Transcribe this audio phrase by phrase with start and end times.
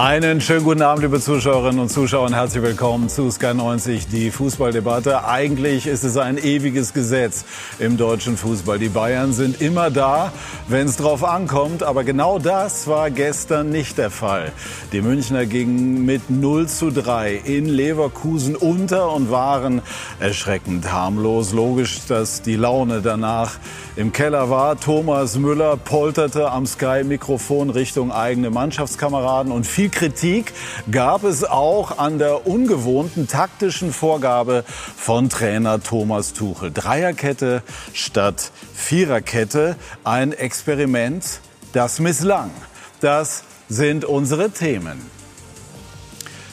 [0.00, 4.30] Einen schönen guten Abend, liebe Zuschauerinnen und Zuschauer, und herzlich willkommen zu Sky 90, die
[4.30, 5.26] Fußballdebatte.
[5.26, 7.44] Eigentlich ist es ein ewiges Gesetz
[7.80, 8.78] im deutschen Fußball.
[8.78, 10.30] Die Bayern sind immer da,
[10.68, 14.52] wenn es drauf ankommt, aber genau das war gestern nicht der Fall.
[14.92, 19.82] Die Münchner gingen mit 0 zu 3 in Leverkusen unter und waren
[20.20, 21.52] erschreckend harmlos.
[21.52, 23.58] Logisch, dass die Laune danach
[23.98, 24.78] im Keller war.
[24.78, 30.52] Thomas Müller polterte am Sky-Mikrofon Richtung eigene Mannschaftskameraden und viel Kritik
[30.88, 34.62] gab es auch an der ungewohnten taktischen Vorgabe
[34.96, 36.70] von Trainer Thomas Tuchel.
[36.70, 39.74] Dreierkette statt Viererkette.
[40.04, 41.40] Ein Experiment,
[41.72, 42.52] das misslang.
[43.00, 45.02] Das sind unsere Themen.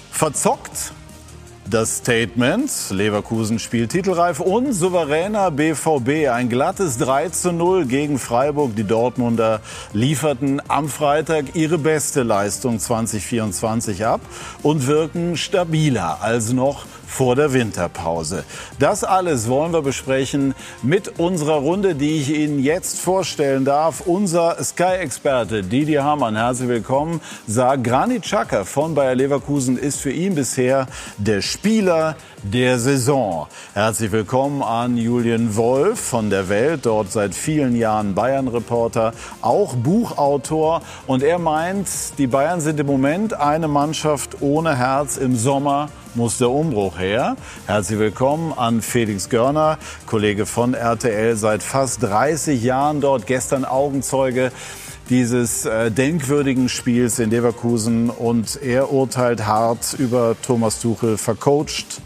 [0.10, 0.94] Verzockt
[1.70, 6.30] das Statement, Leverkusen spielt titelreif und souveräner BVB.
[6.30, 8.76] Ein glattes 3 zu 0 gegen Freiburg.
[8.76, 14.22] Die Dortmunder lieferten am Freitag ihre beste Leistung 2024 ab
[14.62, 16.86] und wirken stabiler als noch
[17.16, 18.44] vor der Winterpause.
[18.78, 24.02] Das alles wollen wir besprechen mit unserer Runde, die ich Ihnen jetzt vorstellen darf.
[24.02, 30.36] Unser Sky-Experte Didi Hamann, herzlich willkommen, sagt, Granit Xhaka von Bayer Leverkusen ist für ihn
[30.36, 33.48] bisher der Spieler der Saison.
[33.74, 40.82] Herzlich willkommen an Julian Wolf von der Welt, dort seit vielen Jahren Bayern-Reporter, auch Buchautor.
[41.08, 45.16] Und er meint, die Bayern sind im Moment eine Mannschaft ohne Herz.
[45.16, 47.36] Im Sommer muss der Umbruch her.
[47.68, 54.52] Herzlich willkommen an Felix Görner, Kollege von RTL, seit fast 30 Jahren dort, gestern Augenzeuge
[55.10, 62.02] dieses äh, denkwürdigen Spiels in Leverkusen und er urteilt hart über Thomas Tuchel vercoacht,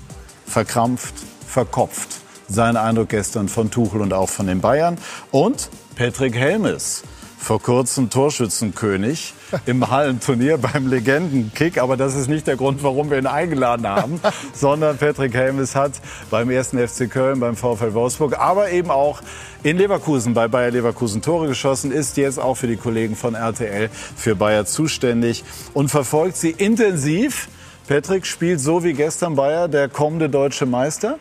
[0.46, 1.14] verkrampft,
[1.48, 2.10] verkopft.
[2.48, 4.98] Sein Eindruck gestern von Tuchel und auch von den Bayern.
[5.32, 7.04] Und Patrick Helmes,
[7.40, 9.34] vor kurzem Torschützenkönig
[9.66, 11.78] im Hallenturnier beim Legendenkick.
[11.80, 14.20] Aber das ist nicht der Grund, warum wir ihn eingeladen haben,
[14.54, 15.94] sondern Patrick Helmes hat
[16.30, 19.22] beim ersten FC Köln, beim VfL Wolfsburg, aber eben auch
[19.64, 23.90] in Leverkusen bei Bayer Leverkusen Tore geschossen, ist jetzt auch für die Kollegen von RTL
[23.90, 27.48] für Bayer zuständig und verfolgt sie intensiv
[27.90, 31.18] Patrick spielt so wie gestern Bayer der kommende deutsche Meister?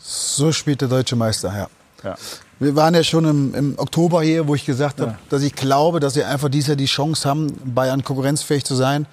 [0.00, 1.68] So spielt der deutsche Meister, ja.
[2.04, 2.14] Ja.
[2.58, 5.18] Wir waren ja schon im, im, Oktober hier, wo ich gesagt habe, ja.
[5.28, 9.06] dass ich glaube, dass sie einfach dieses Jahr die Chance haben, Bayern konkurrenzfähig zu sein.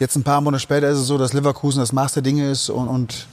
[0.00, 2.68] Jetzt ein paar Monate später ist es so, dass Leverkusen das Maß der Dinge ist
[2.68, 3.26] und, und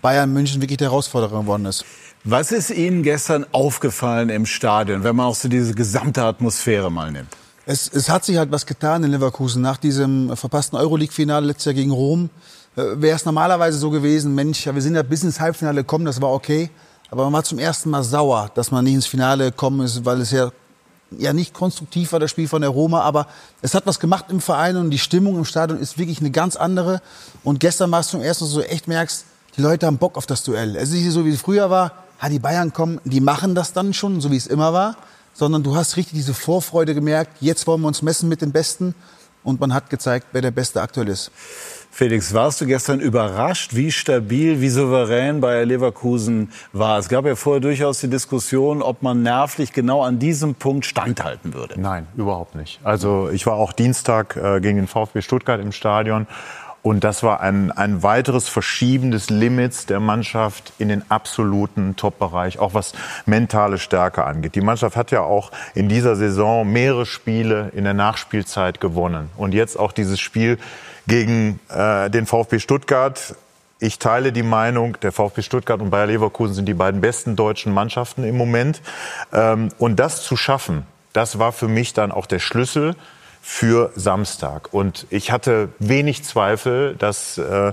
[0.00, 1.84] Bayern München wirklich die Herausforderer geworden ist.
[2.24, 7.10] Was ist Ihnen gestern aufgefallen im Stadion, wenn man auch so diese gesamte Atmosphäre mal
[7.10, 7.28] nimmt?
[7.66, 11.74] Es, es hat sich halt was getan in Leverkusen nach diesem verpassten Euroleague-Finale letztes Jahr
[11.74, 12.30] gegen Rom.
[12.76, 16.20] Äh, Wäre es normalerweise so gewesen, Mensch, wir sind ja bis ins Halbfinale gekommen, das
[16.22, 16.70] war okay.
[17.10, 20.20] Aber man war zum ersten Mal sauer, dass man nicht ins Finale gekommen ist, weil
[20.20, 20.50] es ja,
[21.10, 23.02] ja nicht konstruktiv war, das Spiel von der Roma.
[23.02, 23.26] Aber
[23.62, 26.56] es hat was gemacht im Verein und die Stimmung im Stadion ist wirklich eine ganz
[26.56, 27.00] andere.
[27.44, 29.24] Und gestern war es zum ersten Mal so echt merkst,
[29.56, 30.76] die Leute haben Bock auf das Duell.
[30.76, 31.92] Es ist nicht so, wie es früher war.
[32.20, 34.96] Ha, die Bayern kommen, die machen das dann schon, so wie es immer war
[35.38, 38.94] sondern du hast richtig diese Vorfreude gemerkt, jetzt wollen wir uns messen mit den Besten
[39.44, 41.30] und man hat gezeigt, wer der Beste aktuell ist.
[41.90, 46.98] Felix, warst du gestern überrascht, wie stabil, wie souverän Bayer Leverkusen war?
[46.98, 51.54] Es gab ja vorher durchaus die Diskussion, ob man nervlich genau an diesem Punkt standhalten
[51.54, 51.80] würde.
[51.80, 52.78] Nein, überhaupt nicht.
[52.84, 56.28] Also ich war auch Dienstag äh, gegen den VfB Stuttgart im Stadion
[56.82, 62.60] und das war ein, ein weiteres Verschieben des Limits der Mannschaft in den absoluten Top-Bereich,
[62.60, 62.92] auch was
[63.26, 64.54] mentale Stärke angeht.
[64.54, 69.28] Die Mannschaft hat ja auch in dieser Saison mehrere Spiele in der Nachspielzeit gewonnen.
[69.36, 70.58] Und jetzt auch dieses Spiel
[71.08, 73.34] gegen äh, den VfB Stuttgart.
[73.80, 77.72] Ich teile die Meinung, der VfB Stuttgart und Bayer Leverkusen sind die beiden besten deutschen
[77.72, 78.80] Mannschaften im Moment.
[79.32, 82.94] Ähm, und das zu schaffen, das war für mich dann auch der Schlüssel
[83.40, 84.72] für Samstag.
[84.72, 87.72] Und ich hatte wenig Zweifel, dass äh,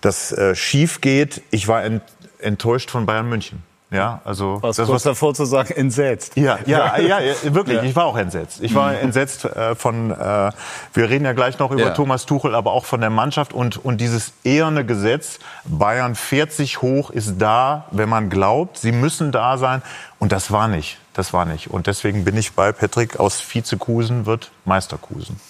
[0.00, 1.42] das äh, schief geht.
[1.50, 2.02] Ich war ent
[2.40, 3.64] enttäuscht von Bayern München.
[3.90, 6.36] Ja, also was das kurz davor zu sagen, entsetzt.
[6.36, 7.78] Ja, ja, ja, ja wirklich.
[7.78, 7.82] Ja.
[7.84, 8.58] Ich war auch entsetzt.
[8.62, 8.98] Ich war mhm.
[8.98, 10.10] entsetzt äh, von.
[10.10, 10.50] Äh,
[10.92, 11.90] wir reden ja gleich noch über ja.
[11.90, 15.38] Thomas Tuchel, aber auch von der Mannschaft und und dieses eherne Gesetz.
[15.64, 19.80] Bayern 40 hoch ist da, wenn man glaubt, sie müssen da sein.
[20.18, 20.98] Und das war nicht.
[21.14, 21.70] Das war nicht.
[21.70, 25.40] Und deswegen bin ich bei Patrick aus Vizekusen wird Meisterkusen.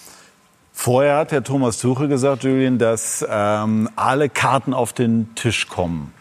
[0.71, 6.13] Vorher hat Herr Thomas Tuchel gesagt, Julian, dass ähm, alle Karten auf den Tisch kommen.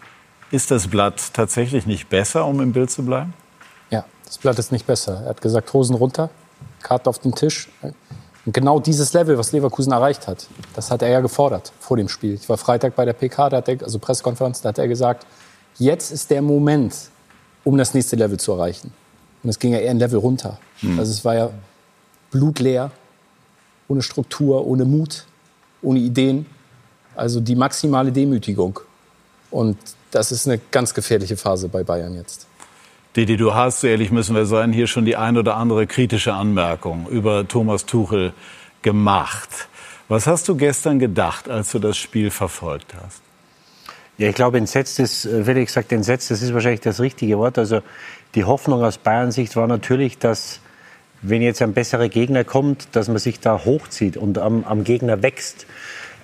[0.51, 3.35] Ist das Blatt tatsächlich nicht besser, um im Bild zu bleiben?
[3.91, 5.23] Ja, das Blatt ist nicht besser.
[5.23, 6.31] Er hat gesagt, Hosen runter,
[6.83, 7.69] Karten auf den Tisch.
[7.83, 12.09] Und genau dieses Level, was Leverkusen erreicht hat, das hat er ja gefordert vor dem
[12.09, 12.35] Spiel.
[12.35, 15.27] Ich war Freitag bei der PK, da hat er, also Pressekonferenz, da hat er gesagt,
[15.79, 16.95] jetzt ist der Moment,
[17.65, 18.93] um das nächste Level zu erreichen.
[19.43, 20.59] Und es ging ja eher ein Level runter.
[20.81, 20.99] Mhm.
[20.99, 21.51] Also es war ja
[22.31, 22.91] blutleer,
[23.87, 25.27] ohne Struktur, ohne Mut.
[25.83, 26.47] ohne Ideen.
[27.15, 28.81] Also die maximale Demütigung.
[29.51, 29.77] Und
[30.11, 32.47] das ist eine ganz gefährliche Phase bei Bayern jetzt.
[33.17, 36.35] Didi, du hast, so ehrlich müssen wir sein, hier schon die ein oder andere kritische
[36.35, 38.33] Anmerkung über Thomas Tuchel
[38.83, 39.69] gemacht.
[40.09, 43.23] Was hast du gestern gedacht, als du das Spiel verfolgt hast?
[44.19, 47.59] Ja, ich glaube, entsetzt ist, äh, Felix gesagt, entsetzt, das ist wahrscheinlich das richtige Wort.
[47.59, 47.83] Also
[48.35, 50.61] die Hoffnung aus Bayern-Sicht war natürlich, dass
[51.23, 55.23] wenn jetzt ein besserer Gegner kommt, dass man sich da hochzieht und am, am Gegner
[55.23, 55.67] wächst.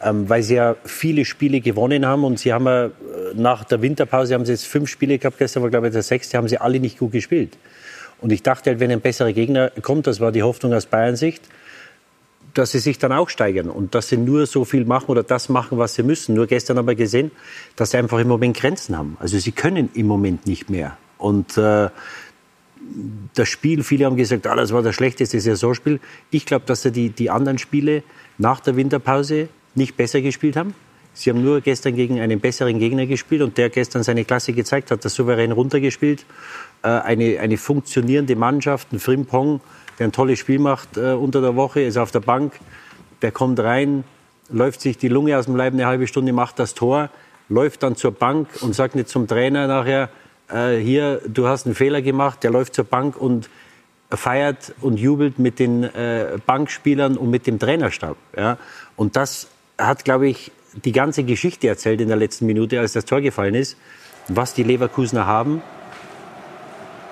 [0.03, 2.91] Ähm, weil sie ja viele Spiele gewonnen haben und sie haben ja
[3.37, 6.37] nach der Winterpause haben sie jetzt fünf Spiele gehabt, gestern war glaube ich der sechste,
[6.37, 7.57] haben sie alle nicht gut gespielt.
[8.21, 11.43] Und ich dachte halt, wenn ein besserer Gegner kommt, das war die Hoffnung aus Bayern-Sicht,
[12.55, 15.49] dass sie sich dann auch steigern und dass sie nur so viel machen oder das
[15.49, 16.35] machen, was sie müssen.
[16.35, 17.33] Nur gestern haben wir gesehen,
[17.77, 19.17] dass sie einfach im Moment Grenzen haben.
[19.21, 20.97] Also sie können im Moment nicht mehr.
[21.19, 21.89] Und äh,
[23.35, 26.01] das Spiel, viele haben gesagt, ah, das war das schlechteste Saisonspiel.
[26.31, 28.03] Ich glaube, dass sie die, die anderen Spiele
[28.39, 30.75] nach der Winterpause nicht besser gespielt haben.
[31.15, 34.91] Sie haben nur gestern gegen einen besseren Gegner gespielt und der gestern seine Klasse gezeigt
[34.91, 36.27] hat, das souverän runtergespielt.
[36.83, 39.61] Äh, eine, eine funktionierende Mannschaft, ein Frimpong,
[39.99, 42.53] der ein tolles Spiel macht äh, unter der Woche, ist auf der Bank,
[43.23, 44.03] der kommt rein,
[44.51, 47.11] läuft sich die Lunge aus dem Leib eine halbe Stunde, macht das Tor,
[47.49, 50.11] läuft dann zur Bank und sagt nicht zum Trainer nachher,
[50.51, 53.49] äh, hier, du hast einen Fehler gemacht, der läuft zur Bank und
[54.11, 55.89] feiert und jubelt mit den
[56.47, 58.17] Bankspielern und mit dem Trainerstab.
[58.37, 58.59] Ja?
[58.95, 60.53] Und das hat, glaube ich,
[60.85, 63.77] die ganze Geschichte erzählt in der letzten Minute, als das Tor gefallen ist,
[64.29, 65.63] was die Leverkusener haben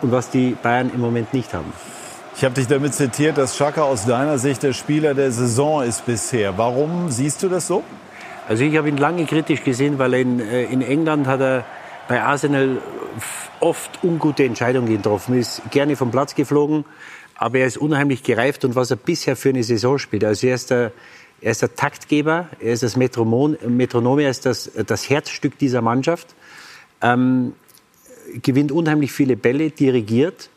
[0.01, 1.73] und was die Bayern im Moment nicht haben.
[2.37, 6.07] Ich habe dich damit zitiert, dass Schaka aus deiner Sicht der Spieler der Saison ist
[6.07, 6.57] bisher.
[6.57, 7.83] Warum siehst du das so?
[8.49, 11.65] Also ich habe ihn lange kritisch gesehen, weil in, äh, in England hat er
[12.09, 12.79] bei Arsenal
[13.61, 16.85] oft ungute Entscheidungen getroffen, ist gerne vom Platz geflogen,
[17.37, 20.25] aber er ist unheimlich gereift und was er bisher für eine Saison spielt.
[20.25, 20.93] Also er ist der,
[21.43, 25.83] er ist der Taktgeber, er ist das Metronom, Metronom er ist das, das Herzstück dieser
[25.83, 26.29] Mannschaft,
[27.03, 27.55] ähm,
[28.43, 30.49] gewinnt unheimlich viele Bälle, dirigiert.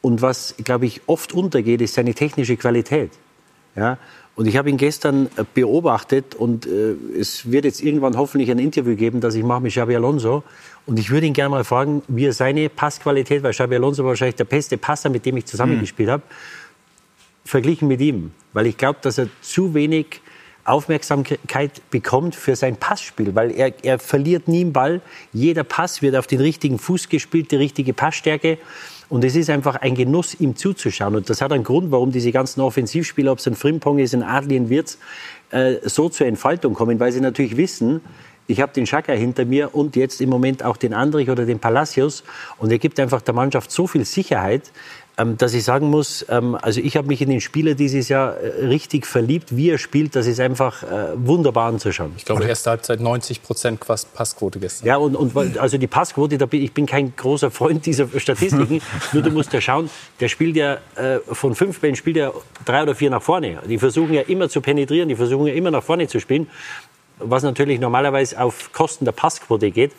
[0.00, 3.10] Und was, glaube ich, oft untergeht, ist seine technische Qualität.
[3.74, 3.98] Ja?
[4.36, 8.94] Und ich habe ihn gestern beobachtet und äh, es wird jetzt irgendwann hoffentlich ein Interview
[8.94, 10.44] geben, das ich mache mit Xabi Alonso.
[10.86, 14.10] Und ich würde ihn gerne mal fragen, wie er seine Passqualität, weil Xabi Alonso war
[14.10, 16.12] wahrscheinlich der beste Passer, mit dem ich zusammengespielt mhm.
[16.12, 16.22] habe,
[17.48, 18.32] verglichen mit ihm.
[18.52, 20.20] Weil ich glaube, dass er zu wenig
[20.64, 25.00] Aufmerksamkeit bekommt für sein Passspiel, weil er, er verliert nie einen Ball.
[25.32, 28.58] Jeder Pass wird auf den richtigen Fuß gespielt, die richtige Passstärke.
[29.08, 31.16] Und es ist einfach ein Genuss, ihm zuzuschauen.
[31.16, 34.22] Und das hat einen Grund, warum diese ganzen Offensivspieler, ob es ein Frimpong ist, ein
[34.22, 34.98] Adli, ein Wirtz,
[35.50, 38.02] äh, so zur Entfaltung kommen, weil sie natürlich wissen,
[38.50, 41.58] ich habe den Schaka hinter mir und jetzt im Moment auch den Andrich oder den
[41.58, 42.24] Palacios.
[42.56, 44.72] Und er gibt einfach der Mannschaft so viel Sicherheit,
[45.36, 48.66] dass ich sagen muss, ähm, also ich habe mich in den Spieler dieses Jahr äh,
[48.66, 50.14] richtig verliebt, wie er spielt.
[50.14, 52.12] Das ist einfach äh, wunderbar anzuschauen.
[52.16, 54.86] Ich glaube, erste Halbzeit 90 Prozent Passquote gestern.
[54.86, 58.80] Ja, und, und also die Passquote, bin, ich bin kein großer Freund dieser Statistiken.
[59.12, 62.32] Nur du musst ja schauen, der spielt ja äh, von fünf Bällen spielt er
[62.64, 63.58] drei oder vier nach vorne.
[63.68, 66.46] Die versuchen ja immer zu penetrieren, die versuchen ja immer nach vorne zu spielen
[67.20, 69.92] was natürlich normalerweise auf Kosten der Passquote geht.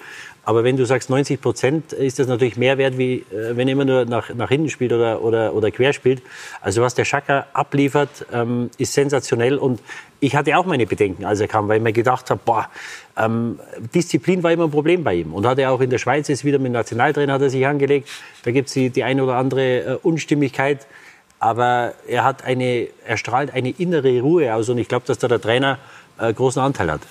[0.50, 3.74] Aber wenn du sagst 90 Prozent, ist das natürlich mehr wert, wie äh, wenn er
[3.74, 6.24] immer nur nach, nach hinten spielt oder, oder, oder quer spielt.
[6.60, 9.60] Also was der Schaka abliefert, ähm, ist sensationell.
[9.60, 9.80] Und
[10.20, 12.68] ich hatte auch meine Bedenken, als er kam, weil ich mir gedacht habe, boah,
[13.16, 13.60] ähm,
[13.94, 15.36] Disziplin war immer ein Problem bei ihm.
[15.36, 17.68] Und hat er auch in der Schweiz jetzt wieder mit dem Nationaltrainer hat er sich
[17.68, 18.10] angelegt.
[18.44, 20.88] Da gibt es die, die eine oder andere äh, Unstimmigkeit.
[21.38, 24.68] Aber er hat eine, er strahlt eine innere Ruhe aus.
[24.70, 25.78] Und ich glaube, dass da der Trainer
[26.18, 27.02] äh, großen Anteil hat.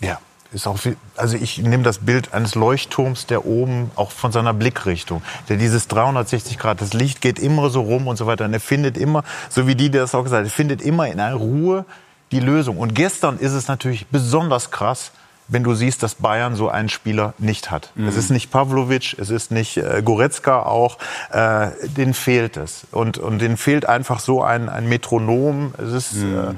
[0.00, 0.18] Ja.
[0.52, 4.52] Ist auch viel, also ich nehme das Bild eines Leuchtturms, der oben auch von seiner
[4.52, 8.44] Blickrichtung, der dieses 360 Grad, das Licht geht immer so rum und so weiter.
[8.44, 11.20] Und er findet immer, so wie die das auch gesagt haben, er findet immer in
[11.20, 11.86] einer Ruhe
[12.32, 12.78] die Lösung.
[12.78, 15.12] Und gestern ist es natürlich besonders krass,
[15.48, 17.90] wenn du siehst, dass Bayern so einen Spieler nicht hat.
[17.94, 18.08] Mhm.
[18.08, 20.98] Es ist nicht Pavlovic, es ist nicht äh, Goretzka auch,
[21.30, 22.86] äh, denen fehlt es.
[22.90, 25.74] Und, und denen fehlt einfach so ein, ein Metronom.
[25.78, 26.38] Es ist, mhm.
[26.38, 26.54] äh,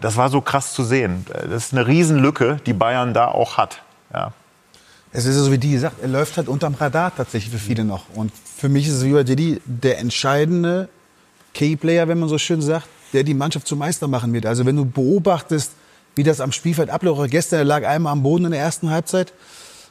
[0.00, 1.26] das war so krass zu sehen.
[1.28, 3.82] Das ist eine Riesenlücke, die Bayern da auch hat.
[4.12, 4.32] Ja.
[5.12, 8.04] Es ist so, wie die gesagt, er läuft halt unterm Radar tatsächlich für viele noch.
[8.14, 10.88] Und für mich ist es wie bei Didi der entscheidende
[11.52, 14.46] Keyplayer, wenn man so schön sagt, der die Mannschaft zum Meister machen wird.
[14.46, 15.72] Also wenn du beobachtest,
[16.14, 17.30] wie das am Spielfeld abläuft.
[17.30, 19.32] Gestern er lag einmal am Boden in der ersten Halbzeit,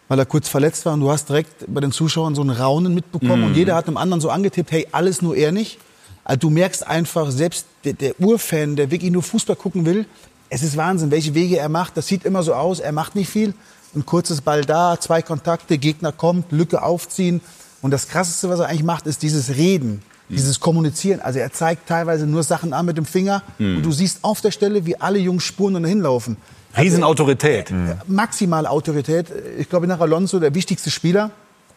[0.08, 0.94] weil er kurz verletzt war.
[0.94, 3.42] Und du hast direkt bei den Zuschauern so ein Raunen mitbekommen.
[3.42, 3.48] Mhm.
[3.48, 5.80] Und jeder hat dem anderen so angetippt, hey, alles nur er nicht.
[6.24, 10.06] Also du merkst einfach, selbst der, der Urfan, der wirklich nur Fußball gucken will,
[10.50, 11.98] es ist Wahnsinn, welche Wege er macht.
[11.98, 13.54] Das sieht immer so aus, er macht nicht viel.
[13.96, 17.42] Ein kurzes Ball da, zwei Kontakte, Gegner kommt, Lücke aufziehen.
[17.82, 20.02] Und das Krasseste, was er eigentlich macht, ist dieses Reden.
[20.30, 21.20] Dieses Kommunizieren.
[21.20, 24.52] Also er zeigt teilweise nur Sachen an mit dem Finger und du siehst auf der
[24.52, 26.38] Stelle, wie alle Jungs spuren und dahin laufen.
[26.76, 27.72] Riesenautorität.
[28.08, 29.28] Maximale Autorität.
[29.60, 31.32] Ich glaube, nach Alonso der wichtigste Spieler.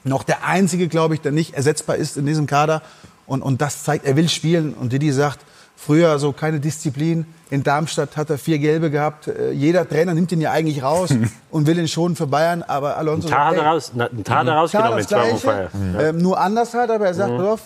[0.05, 2.83] Noch der einzige, glaube ich, der nicht ersetzbar ist in diesem Kader.
[3.26, 4.75] Und, und das zeigt, er will spielen.
[4.75, 5.40] Und Didi sagt,
[5.76, 7.26] früher so keine Disziplin.
[7.50, 9.28] In Darmstadt hat er vier Gelbe gehabt.
[9.28, 11.11] Äh, Jeder Trainer nimmt ihn ja eigentlich raus
[11.50, 12.62] und will ihn schon für Bayern.
[12.62, 16.90] Aber Alonso sagt, ey, raus, ein Klar, rausgenommen in zwei Gleiche, ähm, nur anders halt,
[16.90, 17.61] aber er sagt, pass auf,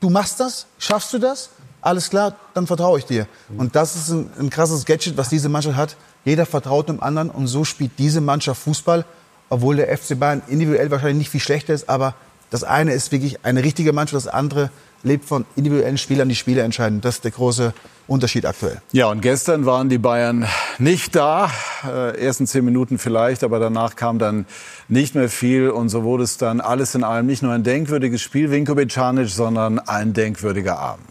[0.00, 1.50] du machst das, schaffst du das,
[1.80, 3.26] alles klar, dann vertraue ich dir.
[3.56, 5.96] Und das ist ein, ein krasses Gadget, was diese Mannschaft hat.
[6.24, 9.04] Jeder vertraut dem anderen und so spielt diese Mannschaft Fußball,
[9.48, 12.14] obwohl der FC Bayern individuell wahrscheinlich nicht viel schlechter ist, aber
[12.50, 14.70] das eine ist wirklich eine richtige Mannschaft, das andere
[15.02, 17.00] lebt von individuellen Spielern, die Spiele entscheiden.
[17.00, 17.72] Das ist der große
[18.06, 18.80] Unterschied aktuell.
[18.92, 20.46] Ja, und gestern waren die Bayern
[20.78, 21.50] nicht da.
[21.86, 24.46] Äh, ersten zehn Minuten vielleicht, aber danach kam dann
[24.88, 25.70] nicht mehr viel.
[25.70, 29.28] Und so wurde es dann alles in allem nicht nur ein denkwürdiges Spiel, Vinko Bicanic,
[29.28, 31.06] sondern ein denkwürdiger Abend.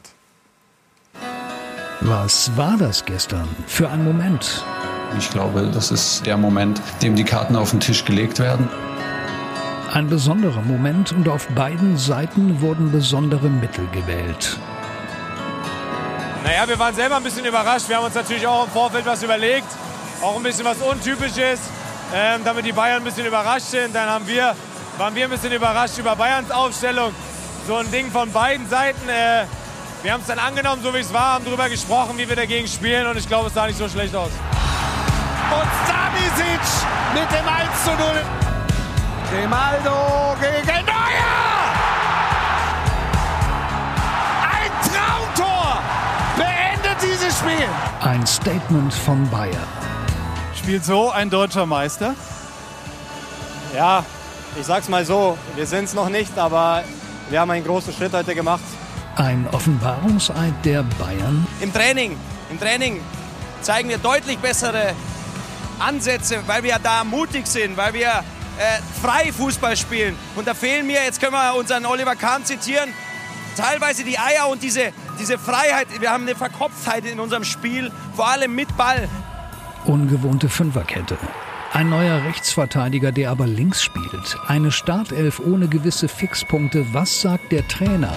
[2.01, 4.65] Was war das gestern für ein Moment?
[5.17, 8.69] Ich glaube, das ist der Moment, dem die Karten auf den Tisch gelegt werden.
[9.93, 14.57] Ein besonderer Moment und auf beiden Seiten wurden besondere Mittel gewählt.
[16.45, 17.89] Naja, wir waren selber ein bisschen überrascht.
[17.89, 19.67] Wir haben uns natürlich auch im Vorfeld was überlegt.
[20.21, 21.59] Auch ein bisschen was Untypisches,
[22.15, 23.93] ähm, damit die Bayern ein bisschen überrascht sind.
[23.93, 24.55] Dann haben wir,
[24.97, 27.11] waren wir ein bisschen überrascht über Bayerns Aufstellung.
[27.67, 29.09] So ein Ding von beiden Seiten.
[29.09, 29.43] Äh,
[30.03, 32.67] wir haben es dann angenommen, so wie es war, haben darüber gesprochen, wie wir dagegen
[32.69, 33.07] spielen.
[33.07, 34.31] Und ich glaube, es sah nicht so schlecht aus.
[35.51, 36.61] Und Stanisic
[37.13, 38.60] mit dem 1 zu 0.
[39.31, 41.71] Grimaldo gegen Neuer!
[44.43, 45.79] Ein Traumtor
[46.35, 47.67] beendet dieses Spiel.
[48.01, 49.55] Ein Statement von Bayern.
[50.53, 52.13] Spielt so ein deutscher Meister?
[53.73, 54.03] Ja,
[54.59, 56.83] ich sag's mal so, wir sind es noch nicht, aber
[57.29, 58.59] wir haben einen großen Schritt heute gemacht.
[59.15, 61.47] Ein Offenbarungseid der Bayern.
[61.61, 62.17] Im Training,
[62.49, 62.99] im Training
[63.61, 64.93] zeigen wir deutlich bessere
[65.79, 68.25] Ansätze, weil wir da mutig sind, weil wir
[68.61, 70.15] äh, frei Fußball spielen.
[70.35, 72.89] Und da fehlen mir, jetzt können wir unseren Oliver Kahn zitieren,
[73.57, 75.87] teilweise die Eier und diese, diese Freiheit.
[75.99, 79.09] Wir haben eine Verkopftheit in unserem Spiel, vor allem mit Ball.
[79.85, 81.17] Ungewohnte Fünferkette.
[81.73, 84.37] Ein neuer Rechtsverteidiger, der aber links spielt.
[84.47, 86.85] Eine Startelf ohne gewisse Fixpunkte.
[86.93, 88.13] Was sagt der Trainer?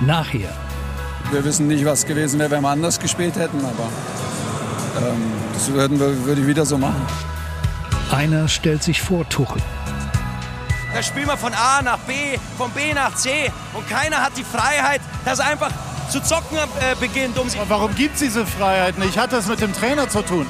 [0.00, 0.56] Nachher.
[1.30, 3.90] Wir wissen nicht, was gewesen wäre, wenn wir anders gespielt hätten, aber
[5.06, 7.06] ähm, das würden wir, würde ich wieder so machen.
[8.10, 9.60] Einer stellt sich vor Tuchel.
[10.94, 14.44] Da spielen wir von A nach B, von B nach C und keiner hat die
[14.44, 15.70] Freiheit, dass er einfach
[16.10, 17.38] zu zocken äh, beginnt.
[17.38, 19.18] Um warum gibt es diese Freiheit nicht?
[19.18, 20.46] Hat das mit dem Trainer zu tun?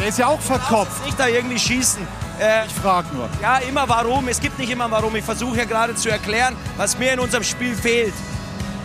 [0.00, 1.04] Der ist ja auch verkopft.
[1.06, 2.02] nicht da irgendwie schießen.
[2.40, 3.28] Äh, Ich frage nur.
[3.40, 4.26] ja, immer warum.
[4.26, 5.14] Es gibt nicht immer warum.
[5.14, 8.14] Ich versuche ja gerade zu erklären, was mir in unserem Spiel fehlt.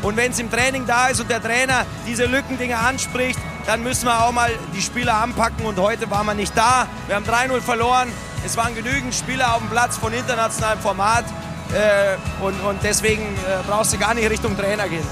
[0.04, 4.06] Und wenn es im Training da ist und der Trainer diese Lückendinge anspricht, dann müssen
[4.06, 5.66] wir auch mal die Spieler anpacken.
[5.66, 6.88] Und heute waren wir nicht da.
[7.06, 8.08] Wir haben 3-0 verloren.
[8.46, 11.26] Es waren genügend Spieler auf dem Platz von internationalem Format.
[11.74, 15.06] Äh, und, und deswegen äh, brauchst du gar nicht Richtung Trainer gehen.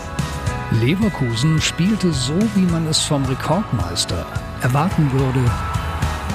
[0.71, 4.25] Leverkusen spielte so, wie man es vom Rekordmeister
[4.62, 5.39] erwarten würde.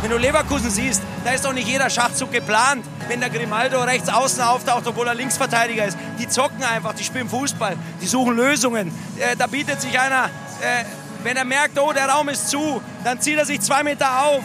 [0.02, 2.84] Wenn du Leverkusen siehst, da ist doch nicht jeder Schachzug geplant.
[3.08, 5.96] Wenn der Grimaldo rechts außen auftaucht, obwohl er Linksverteidiger ist.
[6.18, 8.88] Die zocken einfach, die spielen Fußball, die suchen Lösungen.
[9.18, 10.26] Äh, da bietet sich einer,
[10.60, 10.84] äh,
[11.22, 14.42] wenn er merkt, oh, der Raum ist zu, dann zieht er sich zwei Meter auf.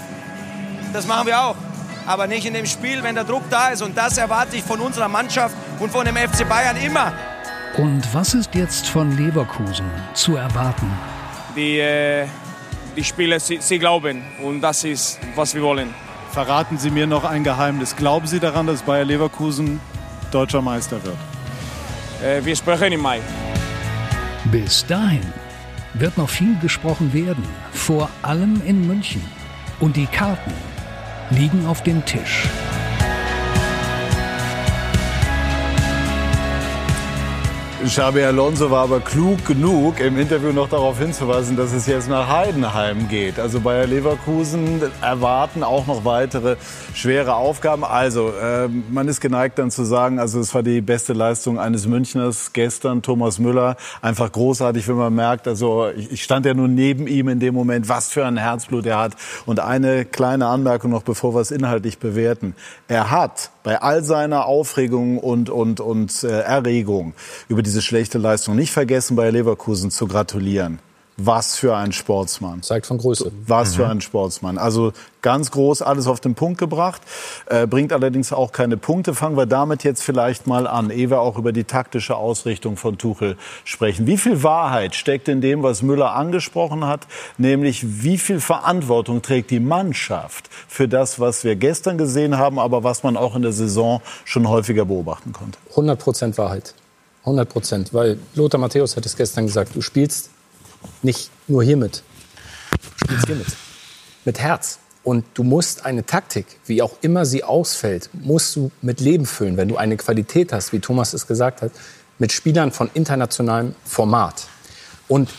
[0.94, 1.56] Das machen wir auch.
[2.06, 3.82] Aber nicht in dem Spiel, wenn der Druck da ist.
[3.82, 7.14] Und das erwarte ich von unserer Mannschaft und von dem FC Bayern immer.
[7.78, 10.90] Und was ist jetzt von Leverkusen zu erwarten?
[11.56, 12.28] Die, äh,
[12.96, 15.94] die Spieler, sie, sie glauben und das ist, was wir wollen.
[16.32, 17.96] Verraten Sie mir noch ein Geheimnis.
[17.96, 19.80] Glauben Sie daran, dass Bayer Leverkusen
[20.32, 21.18] deutscher Meister wird?
[22.24, 23.22] Äh, wir sprechen im Mai.
[24.52, 25.34] Bis dahin
[26.00, 29.22] wird noch viel gesprochen werden, vor allem in München.
[29.80, 30.54] Und die Karten
[31.30, 32.48] liegen auf dem Tisch.
[37.88, 42.28] Xabi Alonso war aber klug genug, im Interview noch darauf hinzuweisen, dass es jetzt nach
[42.28, 43.40] Heidenheim geht.
[43.40, 46.56] Also Bayer Leverkusen erwarten auch noch weitere
[46.96, 47.84] schwere Aufgaben.
[47.84, 51.88] Also äh, man ist geneigt dann zu sagen, also es war die beste Leistung eines
[51.88, 53.78] Münchners gestern, Thomas Müller.
[54.02, 57.54] Einfach großartig, wenn man merkt, also ich, ich stand ja nur neben ihm in dem
[57.54, 59.14] Moment, was für ein Herzblut er hat.
[59.46, 62.56] Und eine kleine Anmerkung noch, bevor wir es inhaltlich bewerten.
[62.88, 67.16] Er hat bei all seiner Aufregung und, und, und äh, Erregung
[67.48, 70.80] über diese schlechte Leistung nicht vergessen, bei Leverkusen zu gratulieren.
[71.18, 72.62] Was für ein Sportsmann.
[72.62, 73.32] Zeigt von Größe.
[73.48, 74.58] Was für ein Sportsmann.
[74.58, 74.92] Also
[75.22, 77.02] ganz groß, alles auf den Punkt gebracht,
[77.46, 79.16] äh, bringt allerdings auch keine Punkte.
[79.16, 82.98] Fangen wir damit jetzt vielleicht mal an, ehe wir auch über die taktische Ausrichtung von
[82.98, 84.08] Tuchel sprechen.
[84.08, 89.52] Wie viel Wahrheit steckt in dem, was Müller angesprochen hat, nämlich wie viel Verantwortung trägt
[89.52, 93.54] die Mannschaft für das, was wir gestern gesehen haben, aber was man auch in der
[93.54, 95.58] Saison schon häufiger beobachten konnte?
[95.70, 96.76] 100 Prozent Wahrheit.
[97.26, 97.94] 100 Prozent.
[97.94, 100.30] Weil Lothar Matthäus hat es gestern gesagt, du spielst
[101.02, 102.04] nicht nur hiermit,
[102.72, 103.48] du spielst hiermit.
[104.24, 104.80] Mit Herz.
[105.04, 109.56] Und du musst eine Taktik, wie auch immer sie ausfällt, musst du mit Leben füllen,
[109.56, 111.72] wenn du eine Qualität hast, wie Thomas es gesagt hat,
[112.18, 114.48] mit Spielern von internationalem Format.
[115.08, 115.30] Und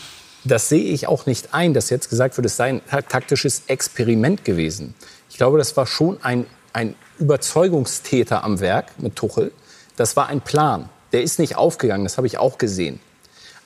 [0.45, 4.45] das sehe ich auch nicht ein, dass jetzt gesagt wird, es sei ein taktisches Experiment
[4.45, 4.95] gewesen.
[5.29, 9.51] Ich glaube, das war schon ein, ein Überzeugungstäter am Werk mit Tuchel.
[9.97, 10.87] Das war ein Plan.
[11.11, 12.99] Der ist nicht aufgegangen, das habe ich auch gesehen.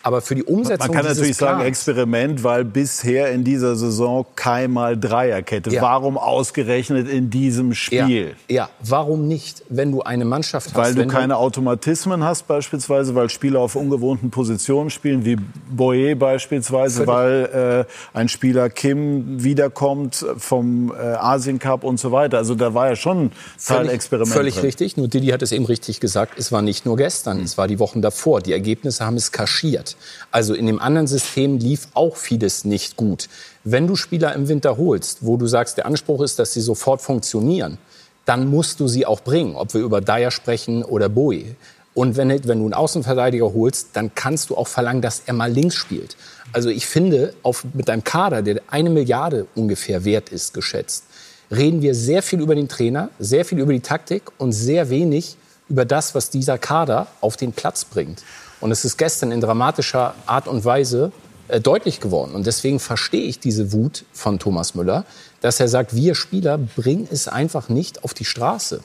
[0.04, 4.26] Aber für die Umsetzung Man kann natürlich sagen Plans, Experiment, weil bisher in dieser Saison
[4.36, 5.70] keinmal Dreierkette.
[5.70, 5.82] Ja.
[5.82, 8.36] Warum ausgerechnet in diesem Spiel?
[8.48, 10.76] Ja, ja, warum nicht, wenn du eine Mannschaft hast?
[10.76, 15.38] Weil du keine Automatismen hast beispielsweise, weil Spieler auf ungewohnten Positionen spielen, wie
[15.70, 22.38] Boye beispielsweise, weil äh, ein Spieler Kim wiederkommt vom äh, Asien Cup und so weiter.
[22.38, 23.32] Also da war ja schon ein
[23.64, 24.66] Teil Experiment völlig drin.
[24.66, 24.98] richtig.
[24.98, 26.34] Nur Didi hat es eben richtig gesagt.
[26.38, 28.42] Es war nicht nur gestern, es war die Wochen davor.
[28.42, 29.91] Die Ergebnisse haben es kaschiert.
[30.32, 33.30] Also in dem anderen System lief auch vieles nicht gut.
[33.64, 37.02] Wenn du Spieler im Winter holst, wo du sagst, der Anspruch ist, dass sie sofort
[37.02, 37.78] funktionieren,
[38.26, 39.56] dann musst du sie auch bringen.
[39.56, 41.56] Ob wir über Dyer sprechen oder Bowie.
[41.94, 45.52] Und wenn, wenn du einen Außenverteidiger holst, dann kannst du auch verlangen, dass er mal
[45.52, 46.16] links spielt.
[46.54, 51.06] Also ich finde, auf, mit einem Kader, der eine Milliarde ungefähr wert ist, geschätzt,
[51.50, 55.36] reden wir sehr viel über den Trainer, sehr viel über die Taktik und sehr wenig
[55.68, 58.24] über das, was dieser Kader auf den Platz bringt.
[58.62, 61.12] Und es ist gestern in dramatischer Art und Weise
[61.48, 62.34] äh, deutlich geworden.
[62.36, 65.06] Und deswegen verstehe ich diese Wut von Thomas Müller,
[65.42, 68.82] dass er sagt, wir Spieler bringen es einfach nicht auf die Straße.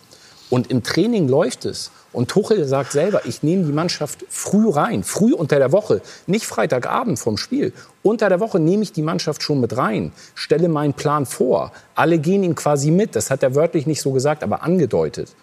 [0.49, 1.91] Und im Training läuft es.
[2.13, 6.47] Und Tuchel sagt selber, ich nehme die Mannschaft früh rein, früh unter der Woche, nicht
[6.47, 7.73] Freitagabend vom Spiel.
[8.03, 11.73] Unter der Woche nehme ich die Mannschaft schon mit rein, stelle meinen Plan vor.
[11.95, 13.17] Alle gehen ihm quasi mit.
[13.17, 15.35] Das hat er wörtlich nicht so gesagt, aber angedeutet.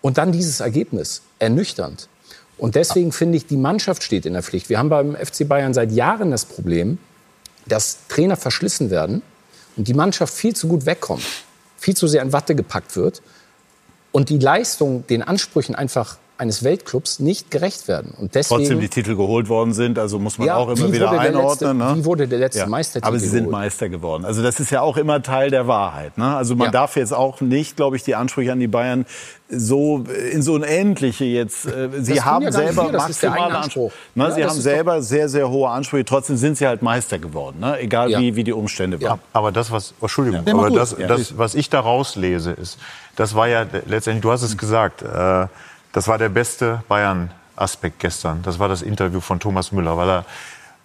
[0.00, 2.08] Und dann dieses Ergebnis, ernüchternd.
[2.58, 4.68] Und deswegen finde ich, die Mannschaft steht in der Pflicht.
[4.68, 6.98] Wir haben beim FC Bayern seit Jahren das Problem,
[7.66, 9.22] dass Trainer verschlissen werden
[9.76, 11.24] und die Mannschaft viel zu gut wegkommt,
[11.76, 13.22] viel zu sehr in Watte gepackt wird
[14.12, 18.12] und die Leistung den Ansprüchen einfach eines Weltclubs nicht gerecht werden.
[18.18, 20.92] Und deswegen, Trotzdem die Titel geholt worden sind, also muss man Ja, auch immer wie
[20.92, 21.48] wieder einordnen.
[21.48, 21.94] letzte- ne?
[21.96, 23.52] wie wurde der letzte Meistertitel Aber sie sind geholt?
[23.52, 24.24] Meister geworden.
[24.24, 26.18] Also das ist ja auch immer Teil der Wahrheit.
[26.18, 26.36] Ne?
[26.36, 26.70] Also man Ja.
[26.72, 29.06] darf jetzt auch nicht, glaube ich, die Ansprüche an die Bayern
[29.48, 31.66] so äh, ins Unendliche jetzt.
[31.66, 33.56] Äh, sie haben ja gar nicht selber der maximale Ansprüche.
[33.58, 33.92] Anspruch.
[34.14, 34.24] Ne?
[34.24, 36.04] Ja, sie haben selber sehr, sehr hohe Ansprüche.
[36.04, 37.78] Trotzdem sind sie halt Meister geworden, ne?
[37.78, 38.18] egal Ja.
[38.20, 39.20] wie, wie die Umstände waren.
[39.32, 41.06] Aber das, was, oh, Entschuldigung, Ja, aber das, Ja.
[41.06, 42.78] das, was ich da rauslese, ist,
[43.14, 45.46] das war ja letztendlich, du hast es gesagt, äh,
[45.96, 48.42] das war der beste Bayern-Aspekt gestern.
[48.42, 50.24] Das war das Interview von Thomas Müller, weil er,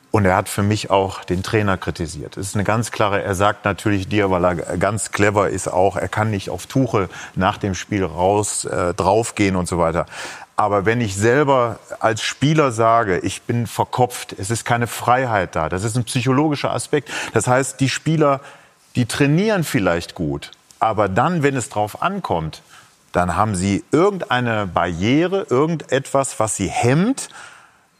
[0.09, 2.37] und er hat für mich auch den Trainer kritisiert.
[2.37, 5.97] Es ist eine ganz klare, er sagt natürlich dir, weil er ganz clever ist auch,
[5.97, 10.05] er kann nicht auf Tuchel nach dem Spiel raus, äh, draufgehen und so weiter.
[10.55, 15.67] Aber wenn ich selber als Spieler sage, ich bin verkopft, es ist keine Freiheit da,
[15.67, 17.11] das ist ein psychologischer Aspekt.
[17.33, 18.39] Das heißt, die Spieler,
[18.95, 22.61] die trainieren vielleicht gut, aber dann, wenn es drauf ankommt,
[23.11, 27.29] dann haben sie irgendeine Barriere, irgendetwas, was sie hemmt.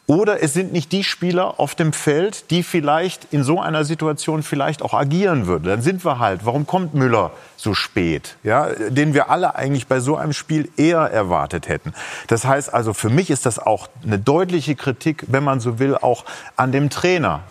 [0.07, 4.43] Oder es sind nicht die Spieler auf dem Feld, die vielleicht in so einer Situation
[4.43, 5.65] vielleicht auch agieren würden.
[5.65, 8.35] Dann sind wir halt, warum kommt Müller so spät?
[8.43, 11.93] Ja, den wir alle eigentlich bei so einem Spiel eher erwartet hätten.
[12.27, 15.95] Das heißt also, für mich ist das auch eine deutliche Kritik, wenn man so will,
[15.95, 16.25] auch
[16.57, 17.41] an dem Trainer.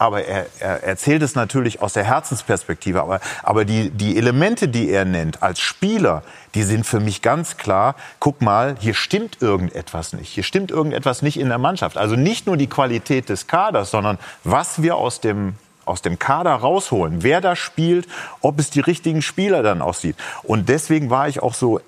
[0.00, 3.02] Aber er, er erzählt es natürlich aus der Herzensperspektive.
[3.02, 6.22] Aber, aber die, die Elemente, die er nennt als Spieler,
[6.54, 10.28] die sind für mich ganz klar, guck mal, hier stimmt irgendetwas nicht.
[10.28, 11.96] Hier stimmt irgendetwas nicht in der Mannschaft.
[11.96, 16.52] Also nicht nur die Qualität des Kaders, sondern was wir aus dem aus dem Kader
[16.52, 18.06] rausholen, wer da spielt,
[18.42, 20.16] ob es die richtigen Spieler dann aussieht.
[20.42, 21.80] Und deswegen war ich auch so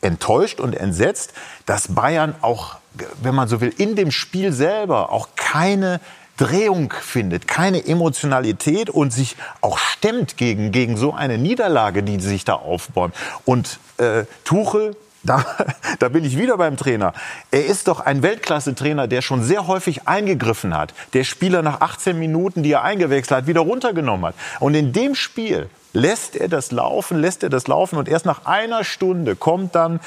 [0.00, 1.32] enttäuscht und entsetzt,
[1.64, 2.78] dass Bayern auch,
[3.22, 6.00] wenn man so will, in dem Spiel selber auch keine
[6.36, 12.44] Drehung findet, keine Emotionalität und sich auch stemmt gegen, gegen so eine Niederlage, die sich
[12.44, 13.14] da aufbäumt.
[13.44, 15.44] Und äh, Tuchel, da,
[15.98, 17.12] da bin ich wieder beim Trainer.
[17.50, 22.18] Er ist doch ein Weltklasse-Trainer, der schon sehr häufig eingegriffen hat, der Spieler nach 18
[22.18, 24.34] Minuten, die er eingewechselt hat, wieder runtergenommen hat.
[24.60, 28.44] Und in dem Spiel lässt er das laufen, lässt er das laufen und erst nach
[28.44, 30.00] einer Stunde kommt dann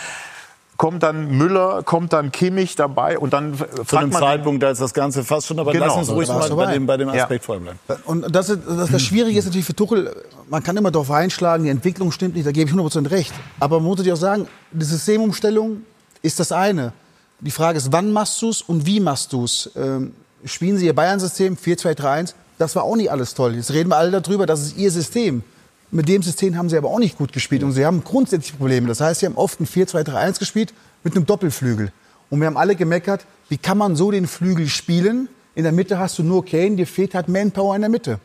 [0.79, 4.69] kommt dann Müller, kommt dann Kimmich dabei und dann Zu fragt einem man Zeitpunkt, da
[4.71, 5.87] ist das Ganze fast schon, aber Genau.
[5.87, 7.23] lass uns ruhig mal bei dem, bei dem Ja.
[7.23, 7.77] Aspekt voll bleiben.
[8.05, 10.15] Und das, ist, das, das Schwierige ist natürlich für Tuchel,
[10.49, 13.33] man kann immer darauf einschlagen, die Entwicklung stimmt nicht, da gebe ich 100% recht.
[13.59, 15.81] Aber man muss natürlich auch sagen, die Systemumstellung
[16.21, 16.93] ist das eine.
[17.41, 19.69] Die Frage ist, wann machst du es und wie machst du es?
[19.75, 20.13] Ähm,
[20.45, 22.35] spielen Sie Ihr Bayern-System 4-2-3-1?
[22.57, 23.55] Das war auch nicht alles toll.
[23.55, 25.43] Jetzt reden wir alle darüber, das ist Ihr System.
[25.91, 28.87] Mit dem System haben Sie aber auch nicht gut gespielt und Sie haben grundsätzlich Probleme.
[28.87, 30.73] Das heißt, Sie haben oft ein 4-2-3-1 gespielt
[31.03, 31.91] mit einem Doppelflügel.
[32.29, 35.29] Und wir haben alle gemeckert, wie kann man so den Flügel spielen?
[35.55, 38.19] In der Mitte hast du nur Kane, dir fehlt halt Manpower in der Mitte.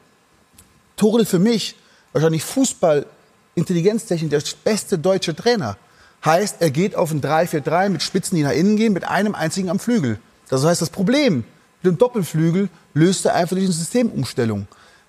[0.96, 1.76] Tuchel für mich
[2.12, 3.06] wahrscheinlich Fußball
[3.54, 5.76] Intelligenztechnik der beste deutsche Trainer.
[6.24, 9.70] Heißt, er geht auf ein 3-4-3 mit Spitzen, die nach innen gehen, mit einem einzigen
[9.70, 10.18] am Flügel.
[10.48, 11.44] Das heißt, das Problem
[11.82, 14.66] mit dem Doppelflügel löst er einfach durch eine Systemumstellung.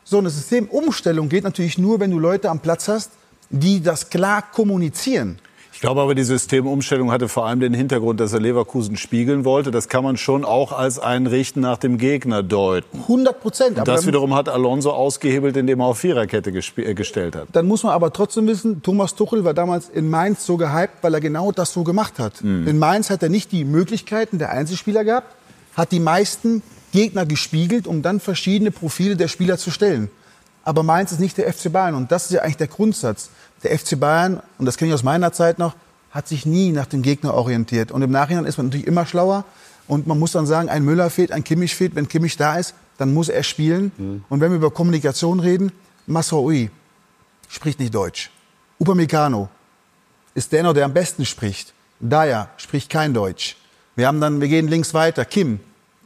[0.08, 3.10] So eine Systemumstellung geht natürlich nur, wenn du Leute am Platz hast,
[3.50, 5.40] die das klar kommunizieren.
[5.74, 9.72] Ich glaube aber, die Systemumstellung hatte vor allem den Hintergrund, dass er Leverkusen spiegeln wollte.
[9.72, 13.00] Das kann man schon auch als ein Richten nach dem Gegner deuten.
[13.00, 13.78] 100 Prozent.
[13.80, 17.48] Und das wiederum hat Alonso ausgehebelt, indem er auf Viererkette äh, gestellt hat.
[17.52, 21.16] Dann muss man aber trotzdem wissen, Thomas Tuchel war damals in Mainz so gehypt, weil
[21.16, 22.42] er genau das so gemacht hat.
[22.42, 25.36] In Mainz hat er nicht die Möglichkeiten der Einzelspieler gehabt,
[25.76, 26.62] hat die meisten
[26.96, 30.10] Gegner gespiegelt, um dann verschiedene Profile der Spieler zu stellen.
[30.64, 33.30] Aber Mainz ist nicht der FC Bayern und das ist ja eigentlich der Grundsatz.
[33.64, 35.76] Der FC Bayern, und das kenne ich aus meiner Zeit noch,
[36.10, 37.92] hat sich nie nach dem Gegner orientiert.
[37.92, 39.44] Und im Nachhinein ist man natürlich immer schlauer.
[39.88, 41.94] Und man muss dann sagen, ein Müller fehlt, ein Kimmich fehlt.
[41.96, 43.92] Wenn Kimmich da ist, dann muss er spielen.
[44.30, 45.72] Und wenn wir über Kommunikation reden,
[46.08, 46.72] Masraoui
[47.50, 48.32] spricht nicht Deutsch.
[48.80, 49.50] Upamecano
[50.34, 51.74] ist der noch, der am besten spricht.
[52.00, 53.58] Daya spricht kein Deutsch.
[53.96, 55.26] Wir haben dann, wir gehen links weiter.
[55.26, 55.60] Kim,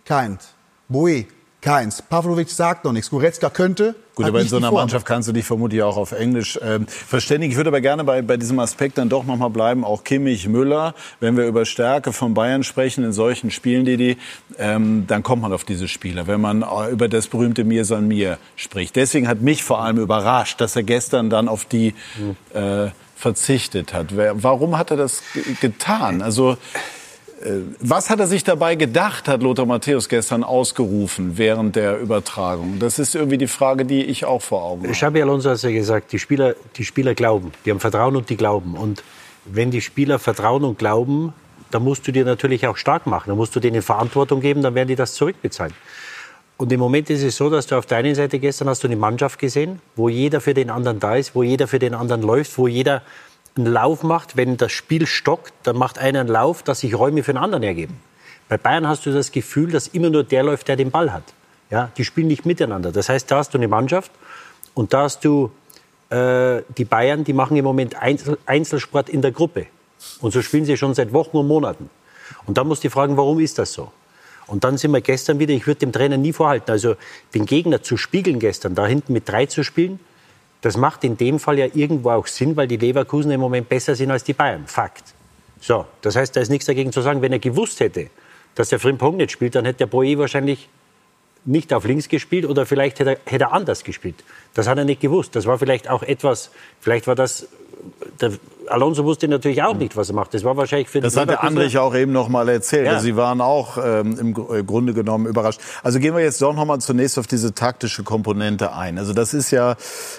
[0.05, 0.49] keins.
[0.89, 1.25] Boe,
[1.61, 2.01] keins.
[2.01, 3.09] Pavlovic sagt noch nichts.
[3.09, 3.95] Goretzka könnte.
[4.15, 4.71] Gut, aber in so einer.
[4.71, 7.51] Mannschaft kannst du dich vermutlich auch auf Englisch ähm, verständigen.
[7.51, 10.95] Ich würde aber gerne bei, bei diesem Aspekt dann doch nochmal bleiben, auch Kimmich, Müller.
[11.19, 14.17] Wenn wir über Stärke von Bayern sprechen in solchen Spielen, die,
[14.57, 16.27] ähm, dann kommt man auf diese Spieler.
[16.27, 18.95] Wenn man äh, über das berühmte Mir san mir spricht.
[18.95, 21.93] Deswegen hat mich vor allem überrascht, dass er gestern dann auf die
[22.53, 24.07] äh, verzichtet hat.
[24.15, 26.21] Warum hat er das ge- getan?
[26.21, 26.57] Also
[27.79, 32.79] was hat er sich dabei gedacht, hat Lothar Matthäus gestern ausgerufen während der Übertragung?
[32.79, 34.93] Das ist irgendwie die Frage, die ich auch vor Augen habe.
[34.93, 37.51] Xabi Alonso hat ja gesagt, die Spieler, die Spieler glauben.
[37.65, 38.75] Die haben Vertrauen und die glauben.
[38.75, 39.03] Und
[39.45, 41.33] wenn die Spieler vertrauen und glauben,
[41.71, 43.29] dann musst du dir natürlich auch stark machen.
[43.29, 45.73] Dann musst du denen Verantwortung geben, dann werden die das zurückbezahlen.
[46.57, 48.87] Und im Moment ist es so, dass du auf der einen Seite gestern hast du
[48.89, 52.21] eine Mannschaft gesehen, wo jeder für den anderen da ist, wo jeder für den anderen
[52.21, 53.01] läuft, wo jeder
[53.59, 54.37] einen Lauf macht.
[54.37, 57.63] Wenn das Spiel stockt, dann macht einer einen Lauf, dass sich Räume für den anderen
[57.63, 57.99] ergeben.
[58.47, 61.23] Bei Bayern hast du das Gefühl, dass immer nur der läuft, der den Ball hat.
[61.69, 62.91] Ja, die spielen nicht miteinander.
[62.91, 64.11] Das heißt, da hast du eine Mannschaft
[64.73, 65.51] und da hast du
[66.09, 69.67] äh, die Bayern, die machen im Moment Einzel Einzelsport in der Gruppe.
[70.21, 71.89] Und so spielen sie schon seit Wochen und Monaten.
[72.45, 73.91] Und da musst du fragen, warum ist das so?
[74.47, 76.95] Und dann sind wir gestern wieder, ich würde dem Trainer nie vorhalten, also
[77.35, 79.99] den Gegner zu spiegeln gestern, da hinten mit drei zu spielen,
[80.61, 83.95] das macht in dem Fall ja irgendwo auch Sinn, weil die Leverkusen im Moment besser
[83.95, 84.63] sind als die Bayern.
[84.67, 85.13] Fakt.
[85.61, 88.09] So, das heißt, da ist nichts dagegen zu sagen, wenn er gewusst hätte,
[88.55, 90.69] dass der Frimpong nicht spielt, dann hätte der Boe wahrscheinlich
[91.45, 94.23] nicht auf links gespielt oder vielleicht hätte er, hätte er anders gespielt.
[94.53, 95.35] Das hat er nicht gewusst.
[95.35, 97.47] Das war vielleicht auch etwas, vielleicht war das,
[98.19, 98.31] der
[98.67, 100.33] Alonso wusste natürlich auch nicht, was er macht.
[100.33, 102.85] Das war wahrscheinlich für Das hat der Andrich auch eben noch mal erzählt.
[102.85, 102.99] Ja.
[102.99, 105.59] Sie waren auch ähm, im äh, Grunde genommen überrascht.
[105.81, 108.97] Also gehen wir jetzt doch noch mal zunächst auf diese taktische Komponente ein.
[108.97, 109.75] Also das ist ja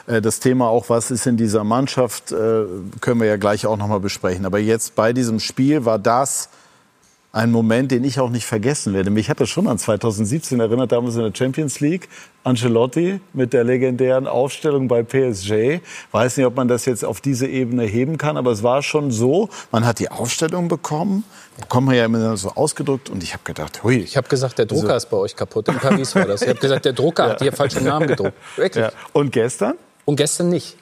[0.06, 2.64] äh, das Thema auch, was ist in dieser Mannschaft, äh,
[3.00, 4.46] können wir ja gleich auch noch mal besprechen.
[4.46, 6.48] Aber jetzt bei diesem Spiel war das
[7.32, 9.10] ein Moment, den ich auch nicht vergessen werde.
[9.10, 12.08] Mich hat das schon an 2017 erinnert, damals in der Champions League.
[12.42, 15.80] Ancelotti mit der legendären Aufstellung bei PSG.
[16.10, 19.10] Weiß nicht, ob man das jetzt auf diese Ebene heben kann, aber es war schon
[19.12, 19.48] so.
[19.70, 21.22] Man hat die Aufstellung bekommen,
[21.60, 23.98] bekommen wir ja immer so ausgedrückt und ich habe gedacht, hui.
[23.98, 25.68] Ich habe gesagt, der Drucker ist bei euch kaputt.
[25.68, 26.42] In Paris war das.
[26.42, 28.32] Ich habe gesagt, der Drucker hat hier falschen Namen gedruckt.
[28.56, 28.82] Wirklich.
[28.84, 28.90] Ja.
[29.12, 29.74] Und gestern?
[30.04, 30.76] Und gestern nicht.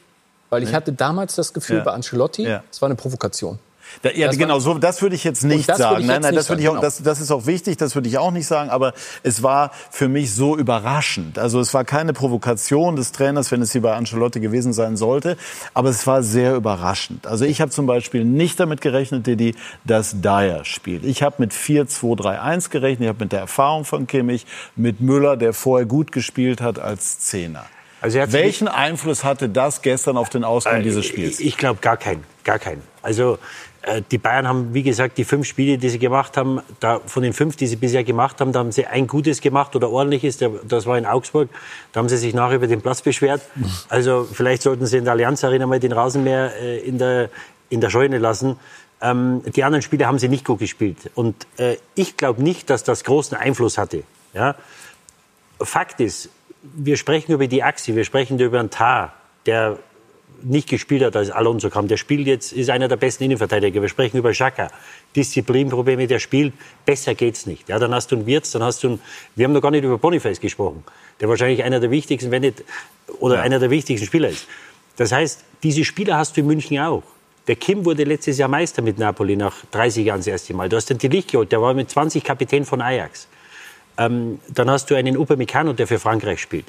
[0.48, 1.84] Weil ich hatte damals das Gefühl Ja.
[1.84, 2.62] bei Ancelotti, Ja.
[2.70, 3.58] es war eine Provokation.
[4.02, 6.06] Da, ja, Das war- genau, so, das würde ich jetzt nicht sagen.
[6.06, 8.18] nein, nein, das, würde ich auch, sagen, das, das ist auch wichtig, das würde ich
[8.18, 11.38] auch nicht sagen, aber es war für mich so überraschend.
[11.38, 15.36] Also es war keine Provokation des Trainers, wenn es hier bei Ancelotti gewesen sein sollte,
[15.74, 17.26] aber es war sehr überraschend.
[17.26, 21.04] Also ich habe zum Beispiel nicht damit gerechnet, Didi, dass Dyer spielt.
[21.04, 25.52] Ich habe mit 4-2-3-1 gerechnet, ich habe mit der Erfahrung von Kimmich, mit Müller, der
[25.52, 27.64] vorher gut gespielt hat als Zehner.
[28.00, 31.40] Also er hat Welchen Einfluss hatte das gestern auf den Ausgang dieses Spiels?
[31.40, 32.82] Ich, ich glaube gar keinen, gar keinen.
[33.02, 33.38] Also äh,
[34.10, 37.32] die Bayern haben, wie gesagt, die fünf Spiele, die sie gemacht haben, da, von den
[37.32, 40.86] fünf, die sie bisher gemacht haben, da haben sie ein gutes gemacht oder ordentliches, das
[40.86, 41.48] war in Augsburg.
[41.92, 43.42] Da haben sie sich nachher über den Platz beschwert.
[43.88, 47.30] Also vielleicht sollten sie in der Allianz Arena mal den Rasenmäher äh, in, der,
[47.70, 48.56] in der Scheune lassen.
[49.00, 51.10] Ähm, die anderen Spiele haben sie nicht gut gespielt.
[51.14, 54.02] Und äh, ich glaube nicht, dass das großen Einfluss hatte.
[54.34, 54.56] Ja?
[55.60, 56.30] Fakt ist,
[56.62, 59.14] wir sprechen über die Achse, wir sprechen über einen Tar,
[59.46, 59.78] der
[60.42, 61.88] nicht gespielt hat, als Alonso kam.
[61.88, 63.80] Der spielt jetzt, ist einer der besten Innenverteidiger.
[63.82, 64.70] Wir sprechen über Xhaka.
[65.16, 66.52] Disziplinprobleme, der spielt.
[66.84, 67.68] Besser geht's nicht.
[67.68, 69.00] Ja, dann hast du einen Wirtz, dann hast du einen,
[69.34, 70.84] wir haben noch gar nicht über Boniface gesprochen,
[71.20, 72.64] der wahrscheinlich einer der wichtigsten, wenn nicht,
[73.18, 73.42] oder ja.
[73.42, 74.46] einer der wichtigsten Spieler ist.
[74.96, 77.02] Das heißt, diese Spieler hast du in München auch.
[77.46, 80.68] Der Kim wurde letztes Jahr Meister mit Napoli nach 30 Jahren das erste Mal.
[80.68, 83.26] Du hast den Delicht geholt, der war mit 20 Kapitän von Ajax.
[83.96, 86.66] Ähm, dann hast du einen Upamecano, der für Frankreich spielt.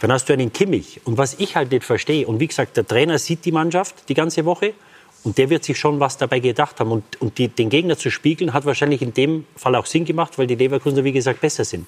[0.00, 1.00] Dann hast du einen Kimmich.
[1.04, 4.14] Und was ich halt nicht verstehe, und wie gesagt, der Trainer sieht die Mannschaft die
[4.14, 4.74] ganze Woche
[5.22, 6.92] und der wird sich schon was dabei gedacht haben.
[6.92, 10.38] Und, und die, den Gegner zu spiegeln, hat wahrscheinlich in dem Fall auch Sinn gemacht,
[10.38, 11.86] weil die Leverkusener, wie gesagt, besser sind.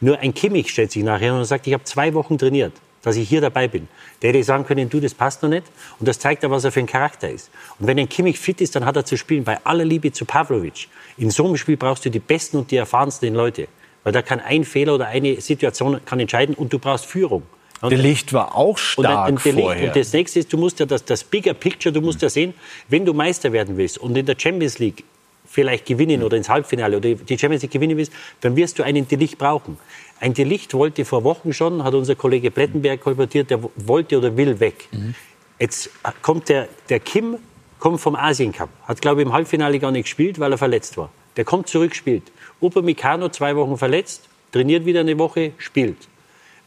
[0.00, 2.72] Nur ein Kimmich stellt sich nachher und sagt, ich habe zwei Wochen trainiert
[3.04, 3.86] dass ich hier dabei bin.
[4.22, 5.64] Der hätte sagen können, du, das passt noch nicht.
[6.00, 7.50] Und das zeigt ja, was er für ein Charakter ist.
[7.78, 9.44] Und wenn ein Kimmich fit ist, dann hat er zu spielen.
[9.44, 10.88] Bei aller Liebe zu Pavlovic.
[11.18, 13.68] In so einem Spiel brauchst du die besten und die erfahrensten Leute.
[14.04, 17.42] Weil da kann ein Fehler oder eine Situation kann entscheiden und du brauchst Führung.
[17.80, 19.88] Und der Licht war auch stark und, und, vorher.
[19.88, 22.54] und das nächste ist, du musst ja das, das Bigger Picture, du musst ja sehen,
[22.88, 25.04] wenn du Meister werden willst und in der Champions League
[25.46, 29.06] vielleicht gewinnen oder ins Halbfinale oder die Champions League gewinnen willst, dann wirst du einen
[29.06, 29.78] Delicht brauchen.
[30.18, 34.58] Ein Delicht wollte vor Wochen schon, hat unser Kollege Plettenberg kolportiert, der wollte oder will
[34.60, 34.88] weg.
[34.90, 35.14] Mhm.
[35.58, 35.90] Jetzt
[36.22, 37.36] kommt der, der Kim
[37.78, 40.96] kommt vom Asien Cup, hat glaube ich im Halbfinale gar nicht gespielt, weil er verletzt
[40.96, 41.10] war.
[41.36, 42.24] Der kommt zurück, spielt.
[42.60, 45.96] Upamecano zwei Wochen verletzt, trainiert wieder eine Woche, spielt.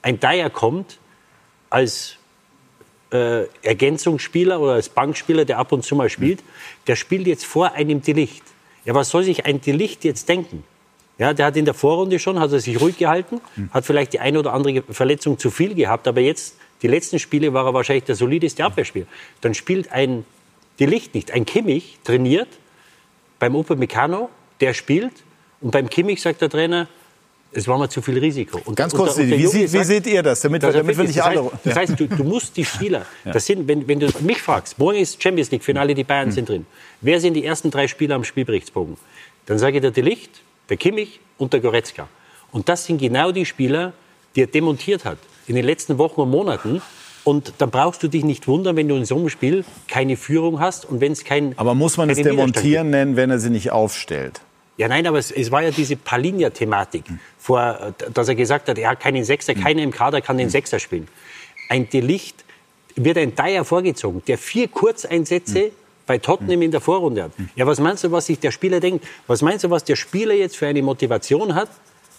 [0.02, 1.00] Ein Dyer kommt
[1.70, 2.18] als
[3.12, 6.44] äh, Ergänzungsspieler oder als Bankspieler, der ab und zu mal spielt,
[6.88, 8.44] der spielt jetzt vor einem Delicht.
[8.86, 10.64] Ja, was soll sich ein Delicht jetzt denken?
[11.18, 14.20] Ja, der hat in der Vorrunde schon, hat er sich ruhig gehalten, hat vielleicht die
[14.20, 18.04] eine oder andere Verletzung zu viel gehabt, aber jetzt, die letzten Spiele, war er wahrscheinlich
[18.04, 19.08] der solideste Abwehrspieler.
[19.42, 20.26] Dann spielt ein
[20.80, 21.32] Delicht nicht.
[21.32, 22.50] Ein Kimmich trainiert
[23.40, 25.14] beim Upamecano, der spielt
[25.62, 26.88] und beim Kimmich sagt der Trainer,
[27.52, 28.60] es war mir zu viel Risiko.
[28.66, 30.42] Und, Ganz kurz, und, und wie, sie, wie, seht ihr das?
[30.42, 31.52] Damit, das damit wir nicht das heißt, alle.
[31.64, 35.00] Das heißt, du, du musst die Spieler, das sind, wenn, wenn du mich fragst, morgen
[35.00, 36.32] ist Champions League Finale, die Bayern hm.
[36.32, 36.66] sind drin.
[37.02, 38.98] Wer sind die ersten drei Spieler am Spielberichtsbogen?
[39.46, 42.08] Dann sage ich dir, der Licht, der Kimmich und der Goretzka.
[42.52, 43.94] Und das sind genau die Spieler,
[44.36, 45.18] die er demontiert hat
[45.48, 46.82] in den letzten Wochen und Monaten.
[47.24, 50.60] Und dann brauchst du dich nicht wundern, wenn du in so einem Spiel keine Führung
[50.60, 51.58] hast und wenn es kein.
[51.58, 54.42] Aber muss man es demontieren nennen, wenn er sie nicht aufstellt?
[54.78, 57.04] Ja, nein, aber es, es war ja diese Palinja-Thematik,
[57.40, 59.64] vor, dass er gesagt hat, er hat keinen Sechser, hm.
[59.64, 61.08] keiner im Kader kann den Sechser spielen.
[61.70, 62.46] Ein Delicht
[62.96, 65.72] wird ein Dyer vorgezogen, der vier Kurzeinsätze hm.
[66.06, 67.32] bei Tottenham in der Vorrunde hat.
[67.56, 69.06] Ja, was meinst du, was sich der Spieler denkt?
[69.26, 71.70] Was meinst du, was der Spieler jetzt für eine Motivation hat,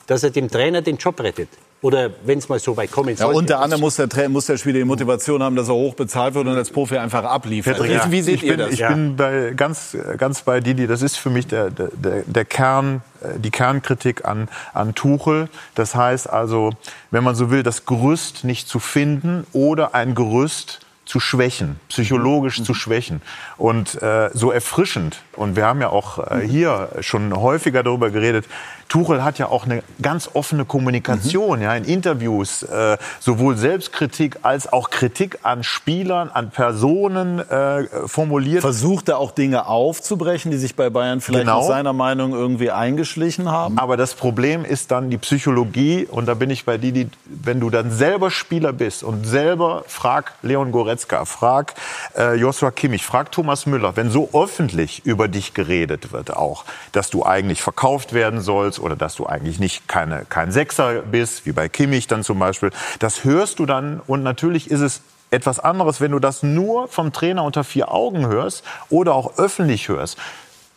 [0.07, 1.49] dass er dem Trainer den Job rettet?
[1.80, 3.32] Oder wenn es mal so weit kommen sollte.
[3.32, 6.34] Ja, unter anderem muss der, muss der Spieler die Motivation haben, dass er hoch bezahlt
[6.34, 7.78] wird und als Profi einfach abliefert.
[7.86, 8.10] Ja.
[8.10, 8.72] Wie seht ich ihr bin, das?
[8.72, 8.88] Ich ja.
[8.88, 10.88] bin bei, ganz, ganz bei Didi.
[10.88, 11.90] Das ist für mich der, der,
[12.26, 15.48] der Kern, äh, die Kernkritik an, an Tuchel.
[15.76, 16.70] Das heißt also,
[17.12, 22.58] wenn man so will, das Gerüst nicht zu finden oder ein Gerüst zu schwächen, psychologisch
[22.58, 22.64] mhm.
[22.64, 23.22] zu schwächen.
[23.56, 28.44] Und äh, so erfrischend, und wir haben ja auch äh, hier schon häufiger darüber geredet,
[28.88, 31.64] Tuchel hat ja auch eine ganz offene Kommunikation, mhm.
[31.64, 38.62] ja, in Interviews, äh, sowohl Selbstkritik als auch Kritik an Spielern, an Personen äh, formuliert.
[38.62, 41.66] Versucht er auch Dinge aufzubrechen, die sich bei Bayern vielleicht genau.
[41.66, 43.79] seiner Meinung irgendwie eingeschlichen haben?
[43.79, 47.70] Aber das Problem ist dann die Psychologie, und da bin ich bei Didi, wenn du
[47.70, 51.74] dann selber Spieler bist und selber frag Leon Goretzka, frag
[52.16, 57.11] äh, Joshua Kimmich, frag Thomas Müller, wenn so öffentlich über dich geredet wird auch, dass
[57.11, 61.52] du eigentlich verkauft werden sollst, oder dass du eigentlich nicht keine, kein Sechser bist, wie
[61.52, 62.70] bei Kimmich dann zum Beispiel.
[62.98, 67.12] Das hörst du dann und natürlich ist es etwas anderes, wenn du das nur vom
[67.12, 70.16] Trainer unter vier Augen hörst oder auch öffentlich hörst.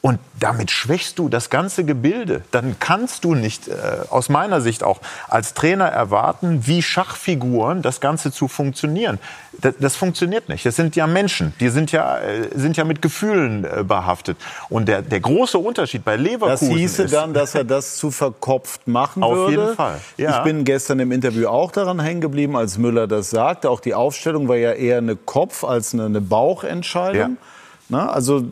[0.04, 2.42] Und damit schwächst du das ganze Gebilde.
[2.50, 3.74] Dann kannst du nicht, äh,
[4.10, 9.20] aus meiner Sicht auch, als Trainer erwarten, wie Schachfiguren das Ganze zu funktionieren.
[9.60, 10.66] Das, das funktioniert nicht.
[10.66, 11.54] Das sind ja Menschen.
[11.60, 14.38] Die sind ja, äh, sind ja mit Gefühlen äh, behaftet.
[14.70, 18.10] Und der, der große Unterschied bei Leverkusen Das hieße ist, dann, dass er das zu
[18.10, 19.62] verkopft machen auf würde.
[19.62, 20.02] Auf jeden Fall.
[20.18, 20.38] Ja.
[20.40, 23.70] Ich bin gestern im Interview auch daran hängen geblieben, als Müller das sagte.
[23.70, 27.38] Auch die Aufstellung war ja eher eine Kopf- als eine, eine Bauchentscheidung.
[27.38, 27.46] Ja.
[27.90, 28.46] Na, also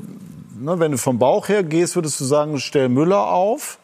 [0.59, 3.77] ne, wenn du vom Bauch her gehst, würdest du sagen, stell Müller auf,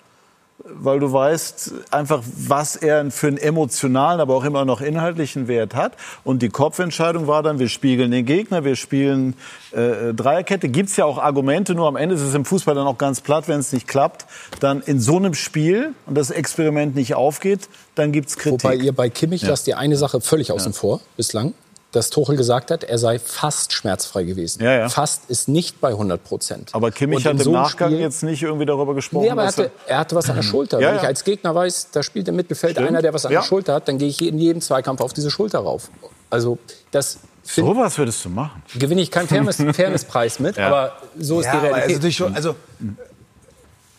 [0.64, 5.76] weil du weißt einfach, was er für einen emotionalen, aber auch immer noch inhaltlichen Wert
[5.76, 5.94] hat.
[6.24, 9.36] Und die Kopfentscheidung war dann, wir spiegeln den Gegner, wir spielen
[9.72, 10.70] äh, Dreierkette.
[10.70, 13.48] Gibt's ja auch Argumente, nur am Ende ist es im Fußball dann auch ganz platt,
[13.48, 14.26] wenn es nicht klappt.
[14.62, 18.64] Dann in so einem Spiel und das Experiment nicht aufgeht, dann gibt's Kritik.
[18.64, 19.50] Wobei ihr bei Kimmich ja.
[19.50, 20.78] lasst ihr eine Sache völlig außen ja.
[20.78, 21.54] vor bislang
[21.96, 24.62] dass Tuchel gesagt hat, er sei fast schmerzfrei gewesen.
[24.64, 24.90] Ja, ja.
[24.90, 26.70] Fast ist nicht bei 100 Prozent.
[26.74, 29.24] Aber Kimmich hat im so Nachgang Spiel- jetzt nicht irgendwie darüber gesprochen.
[29.26, 30.80] Nee, aber er hatte, er hatte was an der Schulter.
[30.80, 31.02] Ja, Wenn ja.
[31.02, 32.90] ich als Gegner weiß, da spielt im Mittelfeld Stimmt.
[32.90, 33.40] einer, der was an Ja.
[33.42, 35.90] der Schulter hat, dann gehe ich in jedem Zweikampf auf diese Schulter rauf.
[36.30, 36.58] Also
[36.92, 38.62] das find, Sowas würdest du machen.
[38.78, 40.68] gewinne ich keinen Fairness, Fairnesspreis mit, Ja.
[40.68, 42.14] aber so ist Ja, die also, Realität.
[42.14, 42.56] schon, also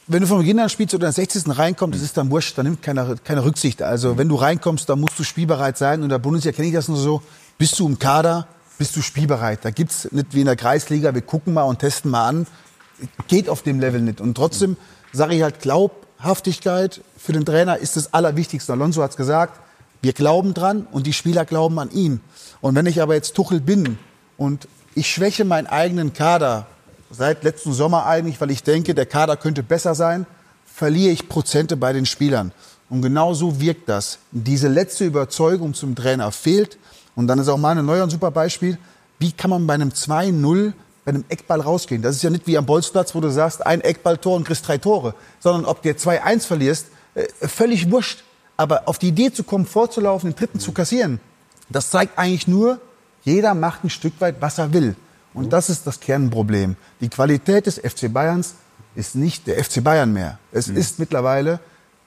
[0.09, 1.59] wenn du von Beginn an spielst oder in der 60.
[1.59, 3.83] reinkommst, das ist dann wurscht, da nimmt keiner keine Rücksicht.
[3.83, 5.99] Also wenn du reinkommst, dann musst du spielbereit sein.
[5.99, 7.23] Und in der Bundesliga kenne ich das nur so,
[7.59, 8.47] bist du im Kader,
[8.79, 9.65] bist du spielbereit.
[9.65, 12.47] Da gibt's nicht wie in der Kreisliga, wir gucken mal und testen mal an.
[13.29, 14.21] Geht auf dem Level nicht.
[14.21, 14.77] Und trotzdem
[15.13, 18.73] sage ich halt, Glaubhaftigkeit für den Trainer ist das Allerwichtigste.
[18.73, 19.61] Alonso hat's gesagt,
[20.03, 22.21] wir glauben dran und die Spieler glauben an ihn.
[22.61, 23.99] Und wenn ich aber jetzt Tuchel bin
[24.37, 26.67] und ich schwäche meinen eigenen Kader
[27.11, 30.27] seit letzten Sommer eigentlich, weil ich denke, der Kader könnte besser sein,
[30.65, 32.53] verliere ich Prozente bei den Spielern.
[32.89, 34.19] Und genau so wirkt das.
[34.31, 36.79] Diese letzte Überzeugung zum Trainer fehlt.
[37.17, 38.79] Und dann ist auch Neuer ein super Beispiel.
[39.19, 40.73] Wie kann man bei einem 2-0
[41.05, 42.03] bei einem Eckball rausgehen?
[42.03, 44.79] Das ist ja nicht wie am Bolzplatz, wo du sagst, ein Eckballtor und kriegst drei
[44.79, 45.15] Tore.
[45.41, 48.23] Sondern ob du 2-1 verlierst, äh, völlig wurscht.
[48.57, 51.21] Aber auf die Idee zu kommen, vorzulaufen, den dritten zu kassieren,
[51.69, 52.81] das zeigt eigentlich nur,
[53.25, 54.95] jeder macht ein Stück weit, was er will.
[55.35, 56.77] Und das ist das Kernproblem.
[57.01, 58.55] Die Qualität des FC Bayerns
[58.95, 60.39] ist nicht der FC Bayern mehr.
[60.53, 61.61] Es ist mittlerweile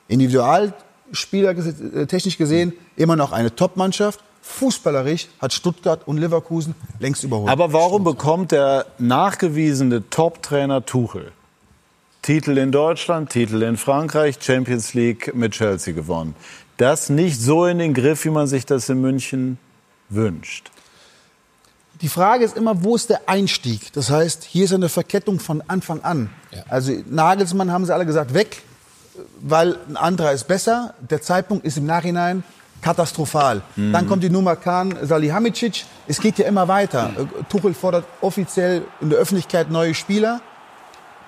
[0.08, 4.20] individualspieler äh, technisch gesehen immer noch eine Top-Mannschaft.
[4.42, 7.52] Fußballerisch hat Stuttgart und Leverkusen längst überholt.
[7.52, 11.32] Aber warum bekommt der nachgewiesene Top-Trainer Tuchel
[12.22, 16.36] Titel in Deutschland, Titel in Frankreich, Champions League mit Chelsea gewonnen?
[16.78, 19.58] Das nicht so in den Griff, wie man sich das in München
[20.10, 20.72] wünscht.
[22.02, 23.92] Die Frage ist immer, wo ist der Einstieg?
[23.94, 26.30] Das heißt, hier ist eine Verkettung von Anfang an.
[26.70, 28.64] Also Nagelsmann haben sie alle gesagt, weg,
[29.42, 30.94] weil ein anderer ist besser.
[31.02, 32.44] Der Zeitpunkt ist im Nachhinein
[32.82, 33.62] katastrophal.
[33.76, 35.86] Dann kommt die Nummer Khan, Salihamidzic.
[36.08, 37.12] Es geht ja immer weiter.
[37.50, 40.42] Tuchel fordert offiziell in der Öffentlichkeit neue Spieler,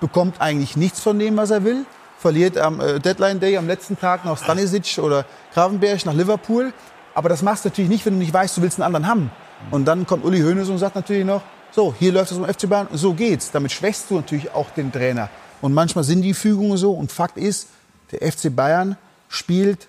[0.00, 1.84] bekommt eigentlich nichts von dem, was er will.
[2.18, 6.72] Verliert am äh, Deadline Day am letzten Tag noch Stanisic oder Gravenberg nach Liverpool.
[7.14, 9.30] Aber das machst du natürlich nicht, wenn du nicht weißt, du willst einen anderen haben.
[9.70, 12.68] Und dann kommt Uli Hoeneß und sagt natürlich noch, so, hier läuft es um FC
[12.68, 13.50] Bayern, so geht's.
[13.50, 15.30] Damit schwächst du natürlich auch den Trainer.
[15.60, 16.92] Und manchmal sind die Fügungen so.
[16.92, 17.68] Und Fakt ist,
[18.10, 18.96] der FC Bayern
[19.28, 19.88] spielt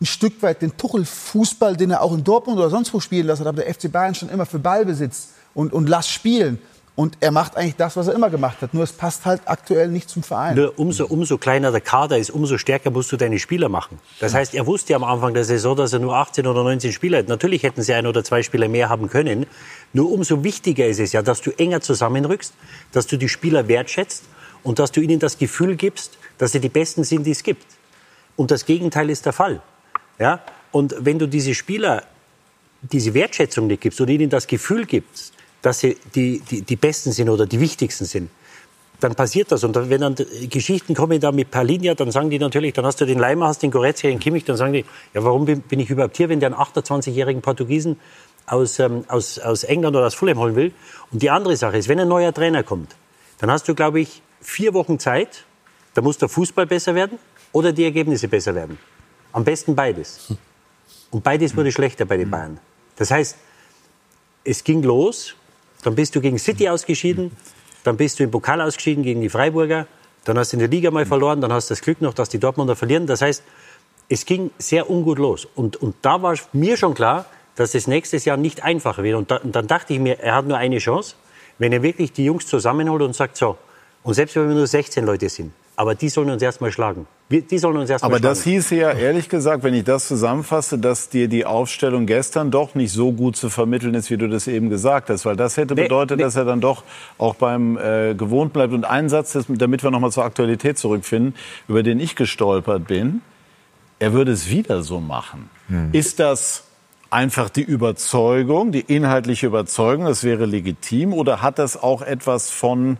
[0.00, 3.40] ein Stück weit den Tuchel-Fußball, den er auch in Dortmund oder sonst wo spielen lassen
[3.40, 3.48] hat.
[3.48, 6.58] Aber der FC Bayern schon immer für Ballbesitz und, und lass spielen.
[6.96, 8.74] Und er macht eigentlich das, was er immer gemacht hat.
[8.74, 10.56] Nur es passt halt aktuell nicht zum Verein.
[10.56, 13.98] Nur umso, umso kleiner der Kader ist, umso stärker musst du deine Spieler machen.
[14.20, 16.92] Das heißt, er wusste ja am Anfang der Saison, dass er nur 18 oder 19
[16.92, 17.28] Spieler hat.
[17.28, 19.46] Natürlich hätten sie ein oder zwei Spieler mehr haben können.
[19.92, 22.52] Nur umso wichtiger ist es ja, dass du enger zusammenrückst,
[22.92, 24.24] dass du die Spieler wertschätzt
[24.62, 27.66] und dass du ihnen das Gefühl gibst, dass sie die Besten sind, die es gibt.
[28.36, 29.62] Und das Gegenteil ist der Fall.
[30.20, 30.40] Ja?
[30.70, 32.04] Und wenn du diese Spieler
[32.82, 37.12] diese Wertschätzung nicht gibst oder ihnen das Gefühl gibst, dass sie die, die, die Besten
[37.12, 38.30] sind oder die Wichtigsten sind,
[39.00, 39.64] dann passiert das.
[39.64, 40.14] Und wenn dann
[40.48, 43.62] Geschichten kommen da mit Palinja, dann sagen die natürlich, dann hast du den Leimer, hast
[43.62, 46.40] den Goretzka, den Kimmich, dann sagen die, ja, warum bin, bin ich überhaupt hier, wenn
[46.40, 47.98] der einen 28-jährigen Portugiesen
[48.46, 50.72] aus, ähm, aus, aus England oder aus Fulham holen will?
[51.12, 52.94] Und die andere Sache ist, wenn ein neuer Trainer kommt,
[53.38, 55.44] dann hast du, glaube ich, vier Wochen Zeit,
[55.94, 57.18] da muss der Fußball besser werden
[57.52, 58.78] oder die Ergebnisse besser werden.
[59.32, 60.34] Am besten beides.
[61.10, 62.58] Und beides wurde schlechter bei den Bayern.
[62.96, 63.36] Das heißt,
[64.44, 65.34] es ging los,
[65.82, 67.30] dann bist du gegen City ausgeschieden,
[67.84, 69.86] dann bist du im Pokal ausgeschieden gegen die Freiburger,
[70.24, 72.28] dann hast du in der Liga mal verloren, dann hast du das Glück noch, dass
[72.28, 73.06] die Dortmunder verlieren.
[73.06, 73.42] Das heißt,
[74.08, 75.46] es ging sehr ungut los.
[75.54, 79.16] Und, und da war mir schon klar, dass es nächstes Jahr nicht einfacher wird.
[79.16, 81.14] Und, da, und dann dachte ich mir, er hat nur eine Chance,
[81.58, 83.56] wenn er wirklich die Jungs zusammenholt und sagt, so,
[84.02, 87.06] und selbst wenn wir nur 16 Leute sind, aber die sollen uns erstmal schlagen.
[87.28, 88.34] Wir, die sollen uns erstmal Aber schlagen.
[88.34, 92.74] das hieße ja ehrlich gesagt, wenn ich das zusammenfasse, dass dir die Aufstellung gestern doch
[92.74, 95.24] nicht so gut zu vermitteln ist, wie du das eben gesagt hast.
[95.24, 96.24] Weil das hätte Nee, bedeutet, nee.
[96.24, 96.82] dass er dann doch
[97.18, 98.72] auch beim äh, gewohnt bleibt.
[98.72, 101.34] Und ein Satz, damit wir nochmal zur Aktualität zurückfinden,
[101.68, 103.22] über den ich gestolpert bin,
[104.00, 105.50] er würde es wieder so machen.
[105.92, 106.64] Ist das
[107.10, 112.96] einfach die Überzeugung, die inhaltliche Überzeugung, das wäre legitim, oder hat das auch etwas von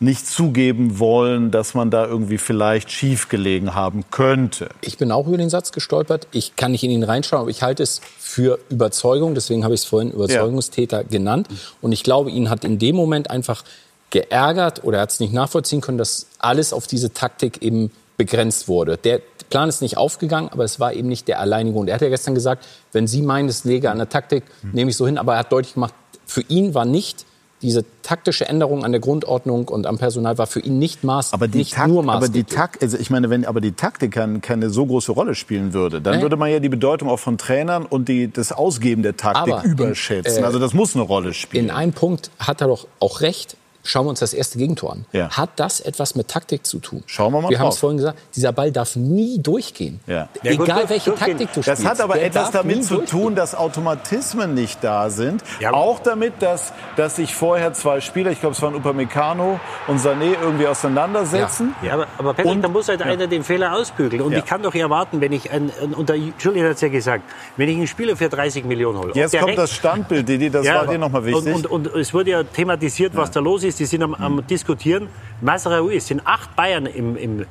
[0.00, 4.70] nicht zugeben wollen, dass man da irgendwie vielleicht schief gelegen haben könnte?
[4.80, 6.26] Ich bin auch über den Satz gestolpert.
[6.32, 9.34] Ich kann nicht in ihn reinschauen, aber ich halte es für Überzeugung.
[9.34, 11.48] Deswegen habe ich es vorhin Überzeugungstäter genannt.
[11.82, 13.62] Und ich glaube, ihn hat in dem Moment einfach
[14.08, 18.68] geärgert oder er hat es nicht nachvollziehen können, dass alles auf diese Taktik eben begrenzt
[18.68, 18.96] wurde.
[18.96, 19.20] Der
[19.50, 21.88] Plan ist nicht aufgegangen, aber es war eben nicht der alleinige Grund.
[21.88, 24.96] Er hat ja gestern gesagt, wenn Sie meinen, es läge an der Taktik, nehme ich
[24.96, 25.18] so hin.
[25.18, 25.92] Aber er hat deutlich gemacht,
[26.24, 27.26] für ihn war nicht
[27.62, 31.46] diese taktische Änderung an der Grundordnung und am Personal war für ihn nicht maß, Aber
[31.48, 32.46] die, nicht Takt, nur aber maßgeblich.
[32.46, 35.72] die Takt, also ich meine, wenn aber die Taktik keine, keine so große Rolle spielen
[35.72, 36.22] würde, dann Nee.
[36.22, 39.64] würde man ja die Bedeutung auch von Trainern und die, das Ausgeben der Taktik Aber
[39.64, 40.42] in- überschätzen.
[40.42, 41.66] äh, also das muss eine Rolle spielen.
[41.66, 43.56] In einem Punkt hat er doch auch recht.
[43.82, 45.06] Schauen wir uns das erste Gegentor an.
[45.12, 45.30] Ja.
[45.30, 47.02] Hat das etwas mit Taktik zu tun?
[47.06, 50.00] Schauen wir mal Wir haben es vorhin gesagt, dieser Ball darf nie durchgehen.
[50.06, 50.28] Ja.
[50.42, 51.38] Ja, gut, Egal durch- welche durchgehen.
[51.38, 51.84] Taktik du Das spielst.
[51.90, 55.42] hat aber der etwas damit zu tun, dass Automatismen nicht da sind.
[55.60, 55.72] Ja.
[55.72, 60.34] Auch damit, dass, dass sich vorher zwei Spieler, ich glaube es waren Upamecano und Sané,
[60.42, 61.74] irgendwie auseinandersetzen.
[61.82, 64.22] Ja, aber, aber Patrick, Und- da muss halt einer den Fehler ausbügeln.
[64.22, 64.38] Und Ja.
[64.38, 67.24] ich kann doch erwarten, wenn ich, ein, ein, und der Julian hat es ja gesagt,
[67.56, 69.12] wenn ich einen Spieler für 30 Millionen hole.
[69.14, 71.54] Jetzt kommt das Standbild, Didi, das Ja, war dir nochmal wichtig.
[71.54, 73.69] Und, und, und es wurde ja thematisiert, was da los ist.
[73.76, 75.08] Die sind am, am Diskutieren.
[75.40, 77.46] Masraoui, es sind acht Bayern im, im,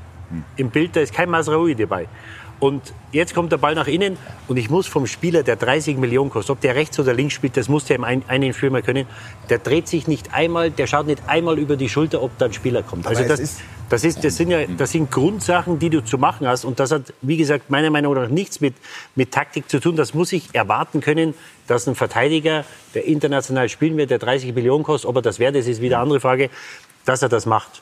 [0.55, 2.07] im Bild, da ist kein Masraoui dabei.
[2.59, 4.17] Und jetzt kommt der Ball nach innen
[4.49, 7.55] und ich muss vom Spieler, der 30 Millionen kostet, ob der rechts oder links spielt,
[7.55, 9.05] das muss der im ein- einen Stürmer können,
[9.49, 12.53] der dreht sich nicht einmal, der schaut nicht einmal über die Schulter, ob da ein
[12.53, 13.07] Spieler kommt.
[13.07, 16.17] Also es das, ist- das, ist, das, sind ja, das sind Grundsachen, die du zu
[16.17, 16.63] machen hast.
[16.65, 18.75] Und das hat, wie gesagt, meiner Meinung nach nichts mit,
[19.15, 19.95] mit Taktik zu tun.
[19.95, 21.33] Das muss ich erwarten können,
[21.67, 25.55] dass ein Verteidiger, der international spielen wird, der 30 Millionen kostet, ob er das wert
[25.55, 26.49] ist, ist wieder eine andere Frage,
[27.05, 27.81] dass er das macht.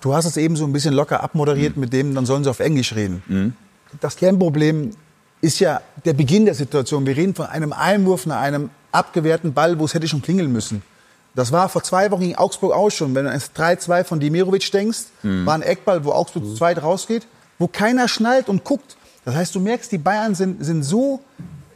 [0.00, 2.60] Du hast es eben so ein bisschen locker abmoderiert mit dem, dann sollen sie auf
[2.60, 3.22] Englisch reden.
[4.00, 4.90] Das Kernproblem
[5.40, 7.06] ist ja der Beginn der Situation.
[7.06, 10.82] Wir reden von einem Einwurf nach einem abgewehrten Ball, wo es hätte schon klingeln müssen.
[11.34, 13.14] Das war vor zwei Wochen gegen Augsburg auch schon.
[13.14, 17.26] Wenn du ans 3-2 von Dimirovic denkst, war ein Eckball, wo Augsburg zu zweit rausgeht,
[17.58, 18.96] wo keiner schnallt und guckt.
[19.24, 21.20] Das heißt, du merkst, die Bayern sind, sind so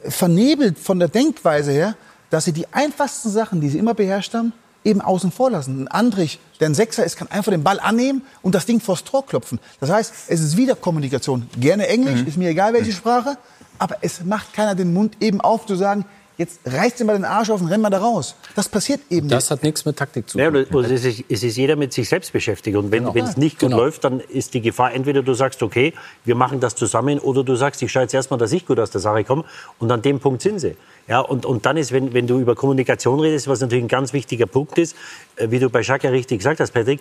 [0.05, 1.97] vernebelt von der Denkweise her,
[2.31, 4.53] dass sie die einfachsten Sachen, die sie immer beherrscht haben,
[4.85, 5.83] eben außen vor lassen.
[5.83, 9.05] Ein Andrich, der ein Sechser ist, kann einfach den Ball annehmen und das Ding vors
[9.05, 9.59] Tor klopfen.
[9.81, 11.49] Das heißt, es ist wieder Kommunikation.
[11.59, 13.37] Gerne Englisch, ist mir egal welche Sprache,
[13.79, 16.05] aber es macht keiner den Mund eben auf zu sagen,
[16.39, 18.35] jetzt reißt dir mal den Arsch auf und renn mal da raus.
[18.57, 19.51] Das passiert eben Das nicht.
[19.51, 20.65] hat nichts mit Taktik zu Ja, tun.
[20.73, 22.77] und es, ist, es ist jeder mit sich selbst beschäftigt.
[22.77, 23.83] Und wenn wenn es nicht gut Genau.
[23.83, 25.93] läuft, dann ist die Gefahr, entweder du sagst, okay,
[26.25, 28.91] wir machen das zusammen, oder du sagst, ich schaue jetzt erstmal, dass ich gut aus
[28.91, 29.45] der Sache komme.
[29.79, 30.77] Und an dem Punkt sind sie.
[31.09, 34.13] Ja, und, und dann ist, wenn, wenn du über Kommunikation redest, was natürlich ein ganz
[34.13, 34.95] wichtiger Punkt ist,
[35.37, 37.01] äh, wie du bei Schaka richtig gesagt hast, Patrick,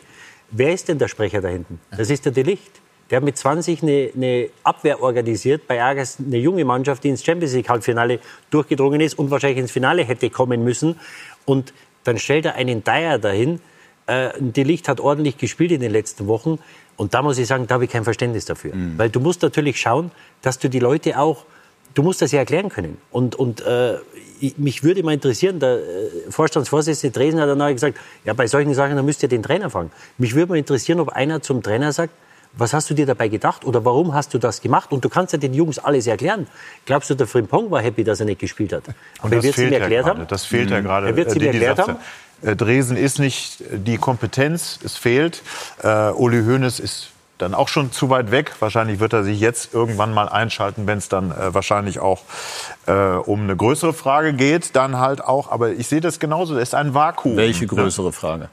[0.49, 1.79] wer ist denn der Sprecher da hinten?
[1.95, 2.71] Das ist der Delicht.
[3.09, 7.23] Der hat mit 20 eine, eine Abwehr organisiert bei Argas, eine junge Mannschaft, die ins
[7.23, 10.99] Champions League Halbfinale durchgedrungen ist und wahrscheinlich ins Finale hätte kommen müssen.
[11.45, 13.61] Und dann stellt er einen Dyer dahin.
[14.07, 16.59] Äh, die Licht hat ordentlich gespielt in den letzten Wochen.
[16.97, 18.71] Und da muss ich sagen, da habe ich kein Verständnis dafür.
[18.97, 21.45] Weil du musst natürlich schauen, dass du die Leute auch,
[21.93, 22.97] du musst das ja erklären können.
[23.11, 23.97] Und, und äh,
[24.41, 28.47] ich, mich würde mal interessieren, der äh, Vorstandsvorsitzende Dresden hat dann auch gesagt, ja, bei
[28.47, 29.91] solchen Sachen, da müsst ihr den Trainer fragen.
[30.17, 32.13] Mich würde mal interessieren, ob einer zum Trainer sagt,
[32.53, 34.91] was hast du dir dabei gedacht oder warum hast du das gemacht?
[34.91, 36.47] Und du kannst ja den Jungs alles erklären.
[36.85, 38.83] Glaubst du, der Frimpong war happy, dass er nicht gespielt hat?
[39.19, 40.19] Aber er das wird es ihm fehlt ja erklärt gerade.
[40.19, 40.27] haben.
[40.27, 41.07] Das fehlt ja gerade.
[41.07, 41.97] Er wird es ihm Äh, erklärt ja.
[42.43, 45.41] Äh, Dresden ist nicht die Kompetenz, es fehlt.
[45.83, 48.51] Äh, Uli Hoeneß ist dann auch schon zu weit weg.
[48.59, 52.21] Wahrscheinlich wird er sich jetzt irgendwann mal einschalten, wenn es dann äh, wahrscheinlich auch
[52.87, 54.75] äh, um eine größere Frage geht.
[54.75, 57.37] Dann halt auch, aber ich sehe das genauso, es ist ein Vakuum.
[57.37, 58.49] Welche größere Frage?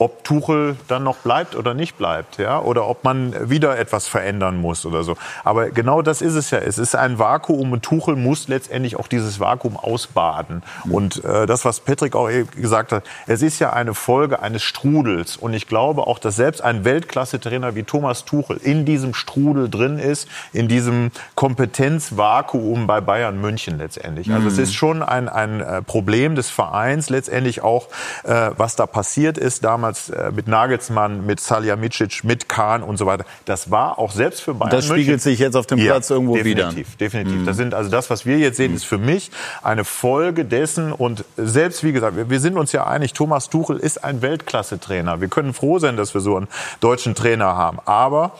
[0.00, 4.56] Ob Tuchel dann noch bleibt oder nicht bleibt, ja, oder ob man wieder etwas verändern
[4.56, 5.16] muss oder so.
[5.42, 6.58] Aber genau das ist es ja.
[6.58, 10.62] Es ist ein Vakuum und Tuchel muss letztendlich auch dieses Vakuum ausbaden.
[10.88, 14.62] Und äh, das, was Patrick auch eben gesagt hat, es ist ja eine Folge eines
[14.62, 15.36] Strudels.
[15.36, 19.98] Und ich glaube auch, dass selbst ein Weltklasse-Trainer wie Thomas Tuchel in diesem Strudel drin
[19.98, 24.30] ist, in diesem Kompetenzvakuum bei Bayern München letztendlich.
[24.30, 27.88] Also es ist schon ein, ein äh, Problem des Vereins letztendlich auch,
[28.22, 33.06] äh, was da passiert ist damals äh, mit Nagelsmann, mit Salihamidzic, mit Kahn und so
[33.06, 33.24] weiter.
[33.44, 35.18] Das war auch selbst für Bayern Das spiegelt München.
[35.20, 36.64] sich jetzt auf dem Ja, Platz irgendwo wieder.
[36.66, 39.30] definitiv, Definitiv, Das sind also das, was wir jetzt sehen, ist für mich
[39.62, 43.78] eine Folge dessen und selbst wie gesagt, wir, wir sind uns ja einig, Thomas Tuchel
[43.78, 45.20] ist ein Weltklasse-Trainer.
[45.20, 46.48] Wir können froh sein, dass wir so einen
[46.80, 48.32] deutschen Trainer haben, aber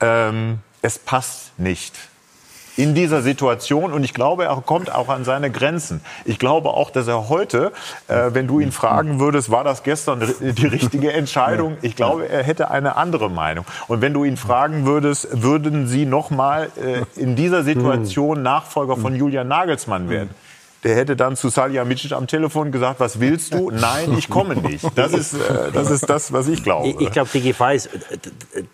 [0.00, 1.94] ähm, es passt nicht
[2.76, 6.00] in dieser Situation und ich glaube, er kommt auch an seine Grenzen.
[6.24, 7.72] Ich glaube auch, dass er heute,
[8.08, 11.76] äh, wenn du ihn fragen würdest, war das gestern die richtige Entscheidung?
[11.82, 13.64] Ich glaube, er hätte eine andere Meinung.
[13.88, 18.96] Und wenn du ihn fragen würdest, würden Sie noch mal äh, in dieser Situation Nachfolger
[18.96, 20.30] von Julian Nagelsmann werden?
[20.84, 23.70] Der hätte dann zu Salihamidzic am Telefon gesagt, was willst du?
[23.70, 24.84] Nein, ich komme nicht.
[24.94, 26.88] Das ist, äh, das, ist das, was ich glaube.
[26.88, 27.88] Ich, ich glaube, die Gefahr ist,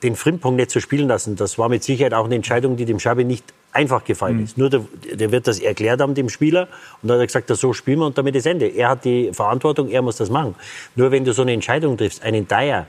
[0.03, 1.37] den Frimpong nicht zu spielen lassen.
[1.37, 4.59] Das war mit Sicherheit auch eine Entscheidung, die dem Schabi nicht einfach gefallen ist.
[4.59, 6.69] Nur der, der wird das erklärt haben, dem Spieler.
[7.01, 8.67] Und dann hat er gesagt, das so spielen wir und damit ist Ende.
[8.67, 10.55] Er hat die Verantwortung, er muss das machen.
[10.95, 12.87] Nur wenn du so eine Entscheidung triffst, einen Dyer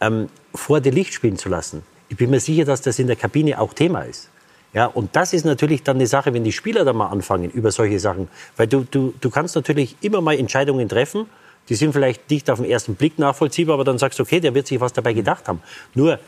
[0.00, 3.16] ähm, vor dir Licht spielen zu lassen, ich bin mir sicher, dass das in der
[3.16, 4.30] Kabine auch Thema ist.
[4.78, 7.72] Ja, und das ist natürlich dann eine Sache, wenn die Spieler dann mal anfangen über
[7.72, 8.28] solche Sachen.
[8.56, 11.26] Weil du, du, du kannst natürlich immer mal Entscheidungen treffen,
[11.68, 14.54] Die sind vielleicht nicht auf den ersten Blick nachvollziehbar, aber dann sagst du, okay, der
[14.54, 15.60] wird sich was dabei gedacht haben.
[15.94, 16.18] Nur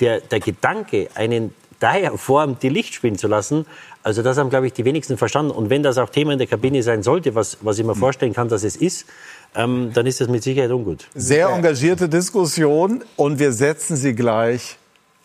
[0.00, 3.66] der, der Gedanke, einen daher Form die Licht spielen zu lassen,
[4.02, 5.50] also das haben, glaube ich, die wenigsten verstanden.
[5.50, 8.34] Und wenn das auch Thema in der Kabine sein sollte, was, was ich mir vorstellen
[8.34, 9.06] kann, dass es ist,
[9.54, 11.06] ähm, dann ist das mit Sicherheit ungut.
[11.14, 14.76] Sehr engagierte Diskussion und wir setzen sie gleich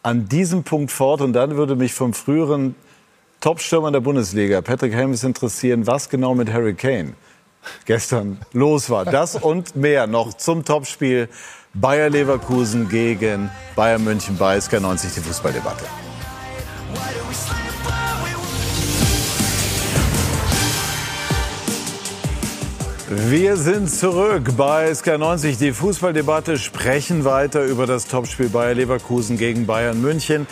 [0.04, 1.22] an diesem Punkt fort.
[1.22, 2.76] Und dann würde mich vom früheren
[3.41, 7.14] Top-Stürmer der Bundesliga, Patrick Helmes, interessieren, was genau mit Harry Kane
[7.86, 9.06] gestern los war.
[9.06, 11.30] Das und mehr noch zum Topspiel
[11.74, 15.86] Bayer Leverkusen gegen Bayern München bei SK90, die Fußballdebatte.
[23.12, 29.66] Wir sind zurück bei SK90, die Fußballdebatte, sprechen weiter über das Topspiel Bayer Leverkusen gegen
[29.66, 30.45] Bayern München.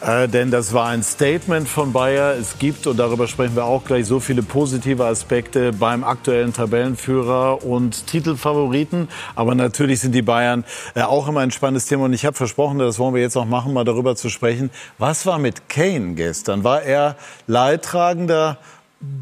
[0.00, 2.36] Äh, denn das war ein Statement von Bayer.
[2.36, 7.64] Es gibt, und darüber sprechen wir auch gleich, so viele positive Aspekte beim aktuellen Tabellenführer
[7.64, 9.08] und Titelfavoriten.
[9.34, 10.62] Aber natürlich sind die Bayern
[10.94, 12.04] äh, auch immer ein spannendes Thema.
[12.04, 14.70] Und ich habe versprochen, das wollen wir jetzt auch machen, mal darüber zu sprechen.
[14.98, 16.62] Was war mit Kane gestern?
[16.62, 17.16] War er
[17.48, 18.58] Leidtragender?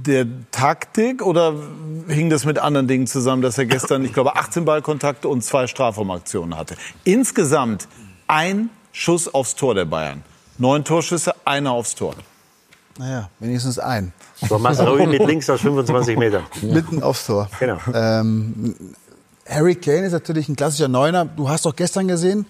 [0.07, 1.55] Der Taktik oder
[2.09, 5.67] hing das mit anderen Dingen zusammen, dass er gestern, ich glaube, 18 Ballkontakte und zwei
[5.67, 6.77] Strafraumaktionen hatte?
[7.05, 7.89] Insgesamt
[8.27, 10.23] ein Schuss aufs Tor der Bayern.
[10.59, 12.15] Neun Torschüsse, einer aufs Tor.
[12.99, 14.13] Naja, wenigstens ein.
[14.49, 16.45] So Masraoui mit links aus 25 Metern.
[16.61, 17.49] Mitten aufs Tor.
[17.59, 17.79] Genau.
[17.95, 18.75] Ähm,
[19.49, 21.25] Harry Kane ist natürlich ein klassischer Neuner.
[21.25, 22.47] Du hast doch gestern gesehen,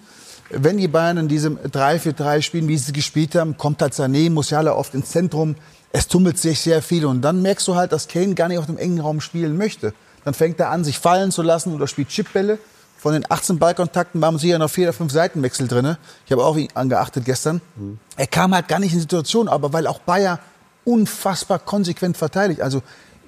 [0.55, 4.73] wenn die Bayern in diesem 3-4-3 spielen, wie sie gespielt haben, kommt halt Sané, Musiala
[4.73, 5.55] oft ins Zentrum
[5.93, 7.05] es tummelt sich sehr viel.
[7.05, 9.93] Und dann merkst du halt, dass Kane gar nicht auf dem engen Raum spielen möchte.
[10.25, 12.57] Dann fängt er an, sich fallen zu lassen oder spielt Chipbälle.
[12.97, 15.97] Von den 18 Ballkontakten waren sicher noch vier oder fünf Seitenwechsel drin.
[16.25, 17.61] Ich habe auch angeachtet gestern.
[17.75, 17.99] Mhm.
[18.17, 20.39] Er kam halt gar nicht in die Situation, aber weil auch Bayer
[20.83, 22.61] unfassbar konsequent verteidigt.
[22.61, 22.81] Also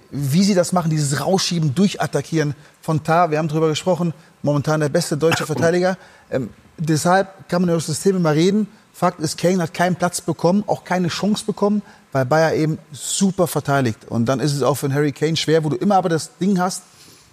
[0.09, 4.89] wie sie das machen, dieses Rausschieben, Durchattackieren von Tar, wir haben darüber gesprochen, momentan der
[4.89, 5.97] beste deutsche Verteidiger.
[6.31, 8.67] Ähm, deshalb kann man über das System immer reden.
[8.93, 11.81] Fakt ist, Kane hat keinen Platz bekommen, auch keine Chance bekommen,
[12.13, 13.99] weil Bayer eben super verteidigt.
[14.07, 16.37] Und dann ist es auch für einen Harry Kane schwer, wo du immer aber das
[16.37, 16.83] Ding hast,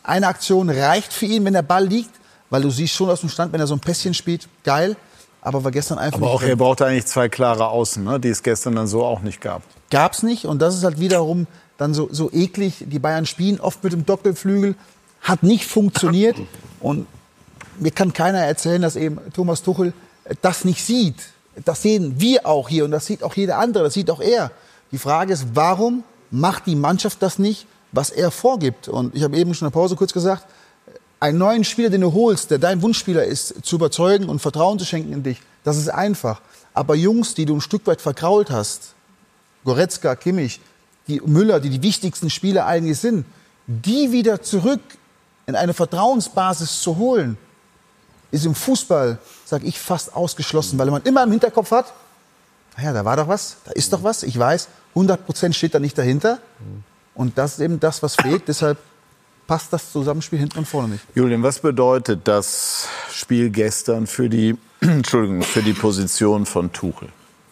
[0.03, 2.11] eine Aktion reicht für ihn, wenn der Ball liegt,
[2.51, 4.97] weil du siehst schon aus dem Stand, wenn er so ein Pässchen spielt, geil.
[5.41, 8.43] Aber war gestern einfach aber auch er brauchte eigentlich zwei klare Außen, ne, die es
[8.43, 9.63] gestern dann so auch nicht gab.
[9.91, 11.47] Gab's nicht und das ist halt wiederum
[11.79, 12.85] dann so, so eklig.
[12.87, 14.77] Die Bayern spielen oft mit dem Doppelflügel,
[15.21, 16.37] hat nicht funktioniert
[16.81, 17.07] und
[17.83, 19.93] mir kann keiner erzählen, dass eben Thomas Tuchel
[20.41, 21.17] das nicht sieht.
[21.65, 24.51] Das sehen wir auch hier und das sieht auch jeder andere, das sieht auch er.
[24.91, 28.89] Die Frage ist, warum macht die Mannschaft das nicht, was er vorgibt?
[28.89, 30.47] Und ich habe eben schon in der Pause kurz gesagt,
[31.21, 34.85] einen neuen Spieler, den du holst, der dein Wunschspieler ist, zu überzeugen und Vertrauen zu
[34.85, 36.41] schenken in dich, das ist einfach.
[36.75, 38.95] Aber Jungs, die du ein Stück weit verkrault hast,
[39.65, 40.61] Goretzka, Kimmich,
[41.07, 43.25] die Müller, die die wichtigsten Spieler eigentlich sind,
[43.67, 44.81] die wieder zurück
[45.47, 47.37] in eine Vertrauensbasis zu holen,
[48.33, 51.93] ist im Fußball, sage ich, fast ausgeschlossen, weil man immer im Hinterkopf hat,
[52.77, 55.79] naja, da war doch was, da ist doch was, ich weiß, 100 Prozent steht da
[55.79, 56.39] nicht dahinter.
[57.15, 58.49] Und das ist eben das, was fehlt.
[58.49, 58.79] Deshalb
[59.47, 61.05] passt das Zusammenspiel hinten und vorne nicht.
[61.15, 67.09] Julian, was bedeutet das Spiel gestern für die, Entschuldigung, für die Position von Tuchel?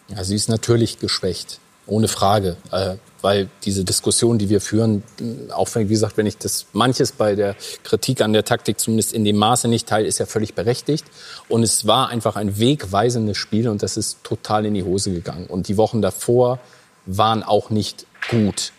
[0.07, 2.57] Ja, sie ist natürlich geschwächt, ohne Frage.
[2.71, 5.03] Äh, weil diese Diskussion, die wir führen,
[5.51, 9.13] auch wenn, wie gesagt, wenn ich das manches bei der Kritik an der Taktik zumindest
[9.13, 11.05] in dem Maße nicht teile, ist ja völlig berechtigt.
[11.49, 15.47] Und es war einfach ein wegweisendes Spiel und das ist total in die Hose gegangen.
[15.47, 16.59] Und die Wochen davor
[17.05, 18.71] waren auch nicht gut.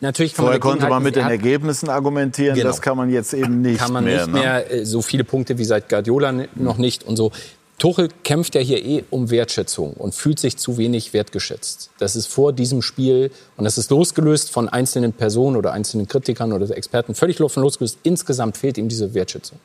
[0.00, 2.68] Natürlich kann Vorher man konnte man mit den Ergebnissen argumentieren, genau.
[2.68, 3.78] das kann man jetzt eben nicht mehr.
[3.78, 4.86] Kann man mehr, nicht mehr ne?
[4.86, 7.32] so viele Punkte wie seit Guardiola noch nicht und so.
[7.78, 11.90] Tuchel kämpft ja hier eh um Wertschätzung und fühlt sich zu wenig wertgeschätzt.
[11.98, 16.52] Das ist vor diesem Spiel, und das ist losgelöst von einzelnen Personen oder einzelnen Kritikern
[16.52, 17.98] oder Experten, völlig losgelöst.
[18.02, 19.58] Insgesamt fehlt ihm diese Wertschätzung.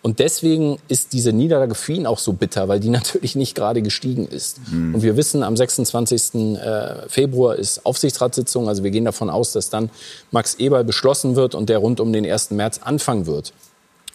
[0.00, 3.82] Und deswegen ist diese Niederlage für ihn auch so bitter, weil die natürlich nicht gerade
[3.82, 4.60] gestiegen ist.
[4.70, 4.94] Mhm.
[4.94, 6.34] Und wir wissen, am 26.
[6.34, 8.68] Äh, Februar ist Aufsichtsratssitzung.
[8.68, 9.90] Also wir gehen davon aus, dass dann
[10.30, 12.52] Max Eberl beschlossen wird und der rund um den 1.
[12.52, 13.52] März anfangen wird.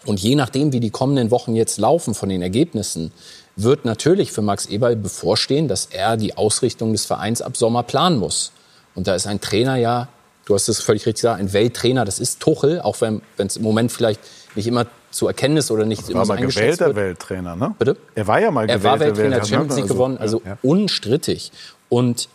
[0.06, 3.12] Und je nachdem, wie die kommenden Wochen jetzt laufen von den Ergebnissen,
[3.56, 8.18] wird natürlich für Max Eberl bevorstehen, dass er die Ausrichtung des Vereins ab Sommer planen
[8.18, 8.52] muss.
[8.96, 10.08] Und da ist ein Trainer ja,
[10.46, 13.64] du hast es völlig richtig gesagt, ein Welttrainer, das ist Tuchel, auch wenn es im
[13.64, 14.20] Moment vielleicht
[14.56, 16.96] nicht immer zu erkennen ist oder nicht er war mal gewählter wird.
[16.96, 17.76] Welttrainer, ne?
[17.78, 17.98] Bitte?
[18.16, 20.58] Er war ja mal gewählter Er war Welttrainer, hat Champions League also, gewonnen, also ja.
[20.62, 21.52] unstrittig.
[21.90, 22.30] Und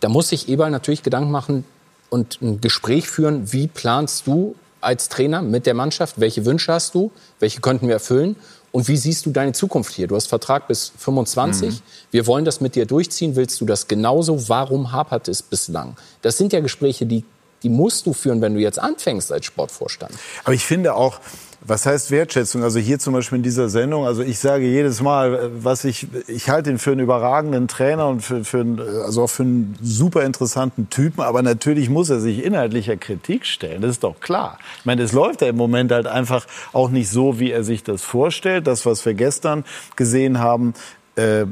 [0.00, 1.64] da muss sich Eberl natürlich Gedanken machen
[2.10, 4.54] und ein Gespräch führen, wie planst du
[4.84, 6.20] als Trainer mit der Mannschaft?
[6.20, 7.10] Welche Wünsche hast du?
[7.40, 8.36] Welche könnten wir erfüllen?
[8.74, 10.08] Und wie siehst du deine Zukunft hier?
[10.08, 11.70] Du hast Vertrag bis 25.
[11.70, 11.78] Mhm.
[12.10, 13.36] Wir wollen das mit dir durchziehen.
[13.36, 14.48] Willst du das genauso?
[14.48, 15.96] Warum hapert es bislang?
[16.22, 17.24] Das sind ja Gespräche, die,
[17.62, 20.12] die musst du führen, wenn du jetzt anfängst als Sportvorstand.
[20.42, 21.20] Aber ich finde auch,
[21.66, 22.62] Was heißt Wertschätzung?
[22.62, 26.50] Also hier zum Beispiel in dieser Sendung, also ich sage jedes Mal, was ich, ich
[26.50, 30.24] halte ihn für einen überragenden Trainer und für, für einen, also auch für einen super
[30.24, 34.58] interessanten Typen, aber natürlich muss er sich inhaltlicher Kritik stellen, das ist doch klar.
[34.78, 37.82] Ich meine, es läuft ja im Moment halt einfach auch nicht so, wie er sich
[37.82, 38.66] das vorstellt.
[38.66, 39.64] Das, was wir gestern
[39.96, 40.74] gesehen haben,
[41.16, 41.46] äh,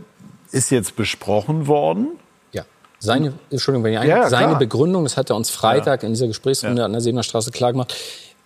[0.51, 2.09] ist jetzt besprochen worden.
[2.53, 2.65] Ja.
[2.99, 4.57] Seine, Entschuldigung, wenn ich Ja, ja, seine.
[4.57, 7.95] Begründung, das hat er uns Freitag in dieser Gesprächsrunde an der Sebener Straße klar gemacht.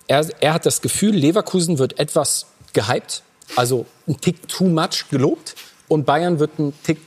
[0.09, 3.23] Er, er hat das Gefühl, Leverkusen wird etwas gehypt,
[3.57, 5.55] also ein Tick too much gelobt
[5.89, 6.99] und Bayern wird ein Tick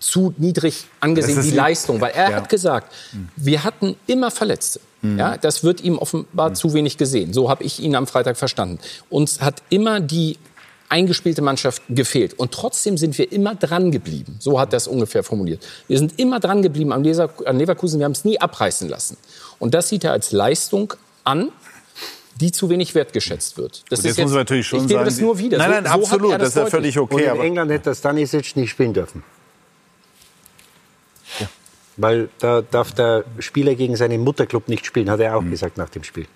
[0.00, 2.00] zu niedrig angesehen, die Leistung.
[2.00, 2.36] Weil er Ja.
[2.36, 2.92] hat gesagt,
[3.36, 4.80] wir hatten immer Verletzte.
[5.02, 7.34] Ja, das wird ihm offenbar zu wenig gesehen.
[7.34, 8.78] So habe ich ihn am Freitag verstanden.
[9.10, 10.38] Uns hat immer die
[10.88, 12.38] eingespielte Mannschaft gefehlt.
[12.38, 14.36] Und trotzdem sind wir immer dran geblieben.
[14.38, 15.62] So hat er es ungefähr formuliert.
[15.88, 17.98] Wir sind immer dran geblieben am Leverkusen.
[18.00, 19.18] Wir haben es nie abreißen lassen.
[19.58, 21.50] Und das sieht er als Leistung an,
[22.40, 23.84] die zu wenig wertgeschätzt wird.
[23.90, 25.58] Das Und jetzt muss man natürlich schon ich sagen, das nur wieder.
[25.58, 27.14] Nein, So- nein, so absolut, er das ist ja völlig okay.
[27.14, 29.22] Und in aber- England hätte der Stanisic nicht spielen dürfen.
[31.96, 35.88] Weil da darf der Spieler gegen seinen Mutterclub nicht spielen, hat er auch gesagt nach
[35.90, 36.26] dem Spiel.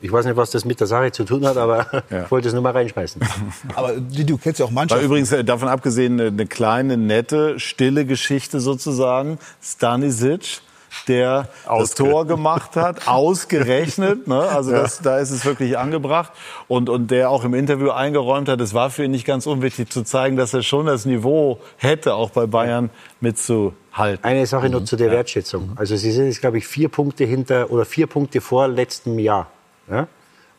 [0.00, 2.54] Ich weiß nicht, was das mit der Sache zu tun hat, aber ich wollte es
[2.54, 3.22] nur mal reinschmeißen.
[3.74, 5.04] Aber du kennst ja auch War Mannschaften.
[5.06, 9.38] übrigens äh, davon abgesehen eine, eine kleine, nette, stille Geschichte sozusagen.
[9.62, 10.60] Stanisic,
[11.08, 14.26] der das Tor gemacht hat, ausgerechnet.
[14.26, 14.40] Ne?
[14.40, 16.32] Also das, da ist es wirklich angebracht.
[16.68, 19.90] Und, und der auch im Interview eingeräumt hat, es war für ihn nicht ganz unwichtig
[19.90, 22.90] zu zeigen, dass er schon das Niveau hätte, auch bei Bayern
[23.20, 24.24] mitzuhalten.
[24.24, 25.72] Eine Sache noch zu der Wertschätzung.
[25.76, 29.48] Also Sie sind jetzt, glaube ich, vier Punkte hinter oder vier Punkte vor letztem Jahr.
[29.90, 30.08] Ja?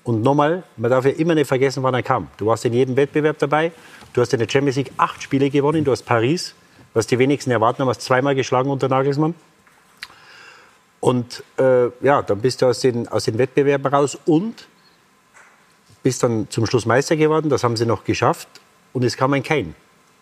[0.03, 2.27] Und nochmal, man darf ja immer nicht vergessen, wann er kam.
[2.38, 3.73] Du warst in jedem Wettbewerb dabei.
[4.13, 5.83] Du hast in der Champions League acht Spiele gewonnen.
[5.83, 6.55] Du hast Paris,
[6.93, 9.35] was die wenigsten erwarten haben, hast zweimal geschlagen unter Nagelsmann.
[10.99, 14.67] Und äh, ja, dann bist du aus den, aus den Wettbewerben raus und
[16.03, 17.49] bist dann zum Schluss Meister geworden.
[17.49, 18.47] Das haben sie noch geschafft.
[18.93, 19.73] Und es kam ein Kane.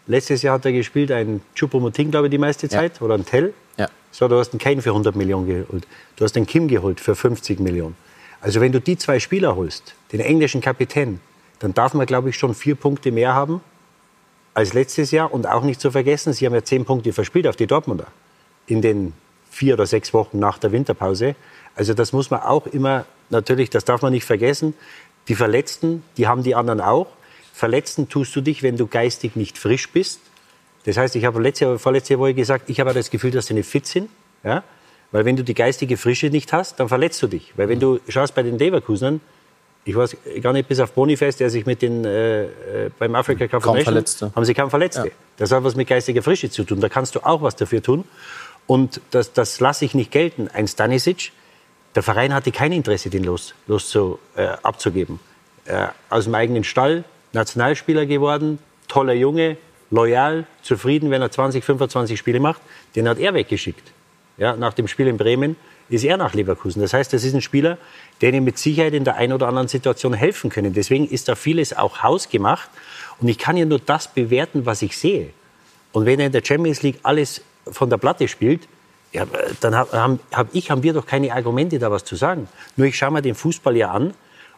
[0.07, 3.01] Letztes Jahr hat er gespielt, ein Choupo-Moting, glaube ich, die meiste Zeit.
[3.01, 3.53] Oder ein Tell.
[3.77, 3.89] Ja.
[4.11, 5.87] So, du hast einen Kane für 100 Millionen geholt.
[6.15, 7.95] Du hast einen Kim geholt für 50 Millionen.
[8.41, 11.19] Also wenn du die zwei Spieler holst, den englischen Kapitän,
[11.59, 13.61] dann darf man, glaube ich, schon vier Punkte mehr haben
[14.53, 15.33] als letztes Jahr.
[15.33, 18.07] Und auch nicht zu vergessen, sie haben ja zehn Punkte verspielt auf die Dortmunder
[18.67, 19.13] in den
[19.55, 21.35] vier oder sechs Wochen nach der Winterpause.
[21.75, 24.73] Also das muss man auch immer, natürlich, das darf man nicht vergessen.
[25.29, 27.07] Die Verletzten, die haben die anderen auch.
[27.53, 30.19] Verletzten tust du dich, wenn du geistig nicht frisch bist.
[30.83, 33.69] Das heißt, ich habe letzte, vorletzte Woche gesagt, ich habe das Gefühl, dass sie nicht
[33.69, 34.09] fit sind.
[34.43, 34.61] Ja?
[35.13, 37.53] Weil wenn du die geistige Frische nicht hast, dann verletzt du dich.
[37.55, 39.21] Weil wenn du schaust bei den Leverkusenern,
[39.85, 42.49] ich weiß gar nicht, bis auf Bonifest, der sich mit den äh, äh,
[42.99, 43.63] beim Afrika Cup
[44.35, 45.03] haben sie kaum Verletzte.
[45.37, 46.81] Das hat was mit geistiger Frische zu tun.
[46.81, 48.03] Da kannst du auch was dafür tun.
[48.67, 50.49] Und das, das lasse ich nicht gelten.
[50.53, 51.31] Ein Stanisic,
[51.93, 55.19] der Verein hatte kein Interesse, den los, los zu, äh, abzugeben.
[55.65, 57.03] Äh, aus dem eigenen Stall,
[57.33, 59.57] Nationalspieler geworden, toller Junge,
[59.91, 62.61] loyal, zufrieden, wenn er 20, 25 Spiele macht.
[62.95, 63.91] Den hat er weggeschickt.
[64.37, 65.55] Ja, nach dem Spiel in Bremen
[65.89, 66.81] ist er nach Leverkusen.
[66.81, 67.77] Das heißt, das ist ein Spieler,
[68.21, 70.73] der ihm mit Sicherheit in der einen oder anderen Situation helfen können.
[70.73, 72.69] Deswegen ist da vieles auch hausgemacht.
[73.21, 75.29] Und ich kann ja nur das bewerten, was ich sehe.
[75.91, 77.41] Und wenn er in der Champions League alles
[77.71, 78.67] von der Platte spielt,
[79.11, 79.25] ja,
[79.61, 82.49] dann habe hab hab ich, haben wir doch keine Argumente, da was zu sagen.
[82.75, 84.13] Nur ich schaue mir den Fußball ja an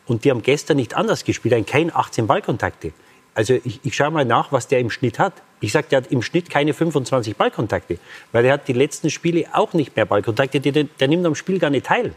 [0.08, 1.53] und die haben gestern nicht anders gespielt.
[1.53, 2.91] Ein kein 18 Ballkontakte.
[3.36, 5.34] Also ich, ich schaue mal nach, was der im Schnitt hat.
[5.60, 7.99] Ich sage, der hat im Schnitt keine 25 Ballkontakte,
[8.32, 10.60] weil er hat die letzten Spiele auch nicht mehr Ballkontakte.
[10.60, 12.16] Der, der nimmt am Spiel gar nicht teil.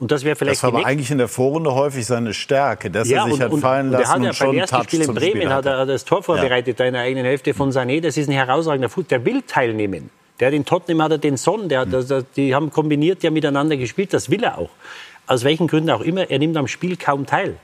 [0.00, 3.10] Und das wäre vielleicht Das war aber eigentlich in der Vorrunde häufig seine Stärke, dass
[3.10, 5.36] er sich hat fallen der lassen hat ja und beim ersten Touch Spiel in Bremen
[5.38, 8.00] Spiel hat er das Tor vorbereitet, da in der eigenen Hälfte von Sané.
[8.00, 9.06] Das ist ein herausragender Fuß.
[9.08, 10.10] Der will teilnehmen.
[10.38, 12.06] Der hat in Tottenham hat er den Son, der, hat- Hm.
[12.06, 14.12] das- die haben kombiniert, haben miteinander gespielt.
[14.14, 14.70] Das will er auch.
[15.26, 17.56] Aus welchen Gründen auch immer, er nimmt am Spiel kaum teil.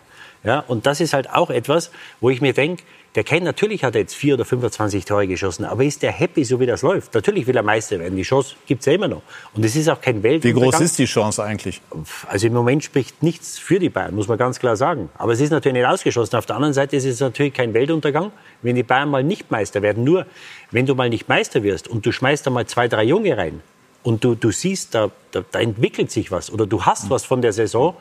[0.43, 2.83] Ja, und das ist halt auch etwas, wo ich mir denke,
[3.15, 6.45] der Kane, natürlich hat er jetzt vier oder 25 Tore geschossen, aber ist der happy,
[6.45, 7.15] so wie das läuft?
[7.15, 8.17] Natürlich will er Meister werden.
[8.17, 9.23] Die Chance gibt es ja immer noch.
[9.55, 10.71] Und es ist auch kein Wie Weltuntergang.
[10.71, 11.81] groß ist die Chance eigentlich?
[12.27, 15.11] Also im Moment spricht nichts für die Bayern, muss man ganz klar sagen.
[15.17, 16.35] Aber es ist natürlich nicht ausgeschlossen.
[16.37, 19.81] Auf der anderen Seite ist es natürlich kein Weltuntergang, wenn die Bayern mal nicht Meister
[19.83, 20.03] werden.
[20.03, 20.27] Nur,
[20.73, 23.61] wenn du mal nicht Meister wirst und du schmeißt da mal zwei, drei Junge rein
[24.03, 27.43] und du, du siehst, da, da, da entwickelt sich was oder du hast was von
[27.43, 27.95] der Saison,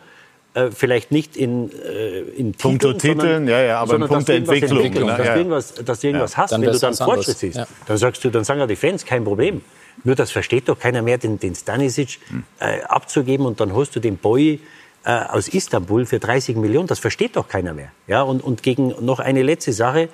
[0.53, 4.21] äh, vielleicht nicht in, äh, in Punkto Titeln, Titeln, ja, ja, aber in sondern Punkt
[4.21, 5.33] dass du irgendwas Entwicklung, entwickelst, ne, dass, ja.
[5.33, 6.37] du irgendwas, dass du irgendwas Ja.
[6.37, 7.57] hast, Dann wenn du dann Fortschritt siehst.
[7.57, 7.67] ja.
[7.87, 9.61] Dann sagst du, dann sagen ja die Fans, kein Problem.
[10.03, 12.19] Nur das versteht doch keiner mehr, den, den Stanisic
[12.59, 14.59] äh, abzugeben und dann holst du den Boy
[15.05, 16.87] äh, aus Istanbul für 30 Millionen.
[16.87, 17.89] Das versteht doch keiner mehr.
[18.07, 20.09] Ja, und, und gegen noch eine letzte Sache.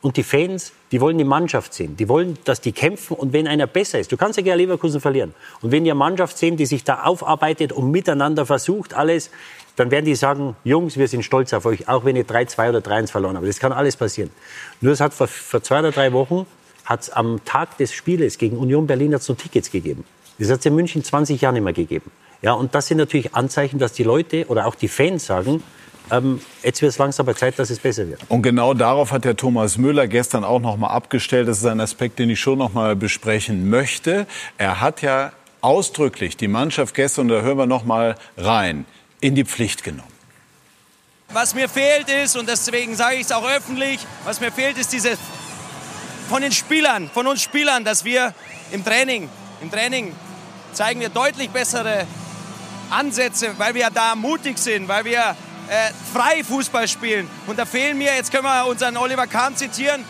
[0.00, 1.96] Und die Fans, die wollen die Mannschaft sehen.
[1.96, 5.00] Die wollen, dass die kämpfen und wenn einer besser ist, du kannst ja gerne Leverkusen
[5.00, 5.34] verlieren.
[5.60, 9.30] Und wenn die eine Mannschaft sehen, die sich da aufarbeitet und miteinander versucht, alles,
[9.74, 12.78] dann werden die sagen, Jungs, wir sind stolz auf euch, auch wenn ihr 3-2 oder
[12.78, 13.46] 3-1 verloren habt.
[13.46, 14.30] Das kann alles passieren.
[14.80, 16.46] Nur es hat vor, vor zwei oder drei Wochen,
[16.84, 20.04] hat am Tag des Spieles gegen Union Berlin hat's noch Tickets gegeben.
[20.38, 22.10] Das hat es in München 20 Jahre nicht mehr gegeben.
[22.40, 25.62] Ja, und das sind natürlich Anzeichen, dass die Leute oder auch die Fans sagen,
[26.10, 28.20] ähm, jetzt wird es langsam bei Zeit, dass es besser wird.
[28.28, 31.48] Und genau darauf hat der Thomas Müller gestern auch noch mal abgestellt.
[31.48, 34.26] Das ist ein Aspekt, den ich schon noch mal besprechen möchte.
[34.56, 38.84] Er hat ja ausdrücklich die Mannschaft gestern, und da hören wir noch mal rein,
[39.20, 40.12] in die Pflicht genommen.
[41.30, 44.92] Was mir fehlt ist, und deswegen sage ich es auch öffentlich, was mir fehlt ist
[44.92, 45.18] diese
[46.28, 48.34] von den Spielern, von uns Spielern, dass wir
[48.70, 49.28] im Training,
[49.62, 50.14] im Training
[50.72, 52.06] zeigen wir deutlich bessere
[52.90, 55.36] Ansätze, weil wir da mutig sind, weil wir
[55.68, 57.28] äh, frei Fußball spielen.
[57.46, 60.04] Und da fehlen mir, jetzt können wir unseren Oliver Kahn zitieren,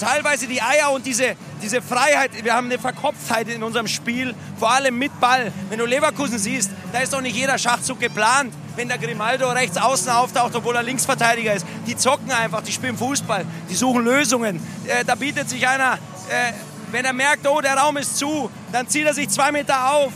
[0.00, 2.30] teilweise die Eier und diese, diese Freiheit.
[2.42, 5.52] Wir haben eine Verkopftheit in unserem Spiel, vor allem mit Ball.
[5.68, 8.54] Wenn du Leverkusen siehst, da ist doch nicht jeder Schachzug geplant.
[8.76, 11.66] Wenn der Grimaldo rechts außen auftaucht, obwohl er Linksverteidiger ist.
[11.86, 14.60] Die zocken einfach, die spielen Fußball, die suchen Lösungen.
[14.86, 15.94] Äh, da bietet sich einer,
[16.30, 16.52] äh,
[16.90, 20.12] wenn er merkt, oh, der Raum ist zu, dann zieht er sich zwei Meter auf.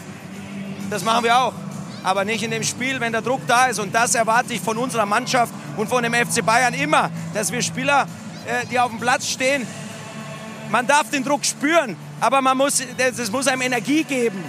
[0.88, 1.52] Das machen wir auch
[2.04, 3.80] aber nicht in dem Spiel, wenn der Druck da ist.
[3.80, 7.62] Und das erwarte ich von unserer Mannschaft und von dem FC Bayern immer, dass wir
[7.62, 8.06] Spieler,
[8.46, 9.66] äh, die auf dem Platz stehen,
[10.70, 14.44] man darf den Druck spüren, aber man muss, es muss einem Energie geben.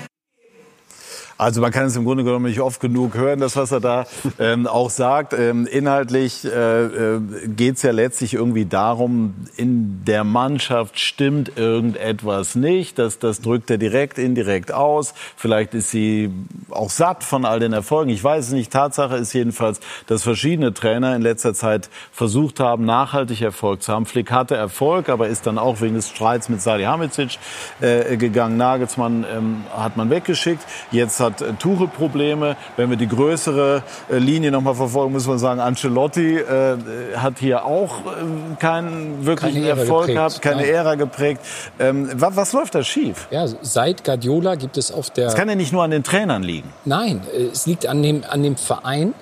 [1.37, 4.05] Also man kann es im Grunde genommen nicht oft genug hören, das was er da
[4.39, 5.33] ähm, auch sagt.
[5.33, 12.55] Ähm, inhaltlich äh, äh, geht es ja letztlich irgendwie darum, in der Mannschaft stimmt irgendetwas
[12.55, 12.97] nicht.
[12.99, 15.13] Das, das drückt er direkt, indirekt aus.
[15.35, 16.31] Vielleicht ist sie
[16.69, 18.11] auch satt von all den Erfolgen.
[18.11, 18.71] Ich weiß es nicht.
[18.71, 24.05] Tatsache ist jedenfalls, dass verschiedene Trainer in letzter Zeit versucht haben, nachhaltig Erfolg zu haben.
[24.05, 27.39] Flick hatte Erfolg, aber ist dann auch wegen des Streits mit Salihamidzic
[27.81, 28.55] äh, gegangen.
[28.55, 30.63] Nagelsmann ähm, hat man weggeschickt.
[30.91, 32.55] Jetzt hat äh, Tuchel Probleme.
[32.77, 36.77] Wenn wir die größere äh, Linie noch mal verfolgen, muss man sagen, Ancelotti äh,
[37.17, 40.15] hat hier auch äh, keinen wirklichen Keine Erfolg geprägt.
[40.15, 40.69] gehabt, keine Nein.
[40.69, 41.41] Ära geprägt.
[41.79, 43.27] Ähm, was, was läuft da schief?
[43.31, 46.43] Ja, seit Guardiola gibt es auf der Das kann ja nicht nur an den Trainern
[46.43, 46.71] liegen.
[46.85, 47.21] Nein,
[47.51, 49.13] es liegt an dem, an dem Verein,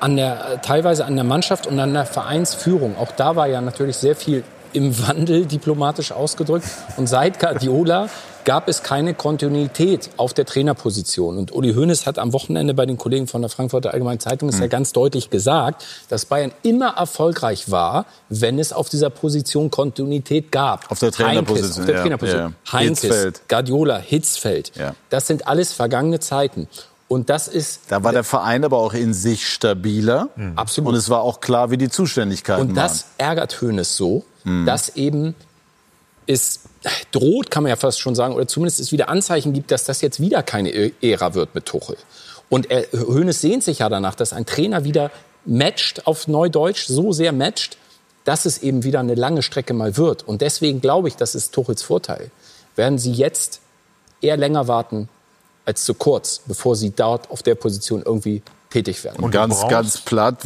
[0.00, 2.96] an der, teilweise an der Mannschaft und an der Vereinsführung.
[2.96, 6.66] Auch da war ja natürlich sehr viel im Wandel diplomatisch ausgedrückt.
[6.96, 8.08] Und seit Guardiola
[8.44, 11.38] gab es keine Kontinuität auf der Trainerposition.
[11.38, 14.54] Und Uli Hoeneß hat am Wochenende bei den Kollegen von der Frankfurter Allgemeinen Zeitung Hm.
[14.54, 19.70] es ja ganz deutlich gesagt, dass Bayern immer erfolgreich war, wenn es auf dieser Position
[19.70, 20.90] Kontinuität gab.
[20.90, 22.54] Auf der Trainerposition, Heinkes, auf der Trainerposition.
[22.64, 22.72] ja.
[22.72, 23.42] Heinkes, Hitzfeld.
[23.48, 24.72] Guardiola, Hitzfeld.
[24.76, 24.94] Ja.
[25.10, 26.68] Das sind alles vergangene Zeiten.
[27.08, 30.30] Und das ist Da war der Verein aber auch in sich stabiler.
[30.56, 30.88] Absolut.
[30.90, 34.64] Und es war auch klar, wie die Zuständigkeiten Und das ärgert Hoeneß so, Hm.
[34.66, 35.34] dass eben
[36.26, 36.60] es
[37.10, 40.00] droht, kann man ja fast schon sagen, oder zumindest es wieder Anzeichen gibt, dass das
[40.00, 41.96] jetzt wieder keine Ära wird mit Tuchel.
[42.48, 45.10] Und Hoeneß sehnt sich ja danach, dass ein Trainer wieder
[45.44, 47.76] matcht auf Neudeutsch, so sehr matcht,
[48.24, 50.26] dass es eben wieder eine lange Strecke mal wird.
[50.26, 52.30] Und deswegen glaube ich, das ist Tuchels Vorteil.
[52.76, 53.60] Werden Sie jetzt
[54.20, 55.08] eher länger warten
[55.64, 58.42] als zu kurz, bevor Sie dort auf der Position irgendwie
[58.72, 59.22] tätig werden.
[59.22, 60.36] Und ganz, ganz platt,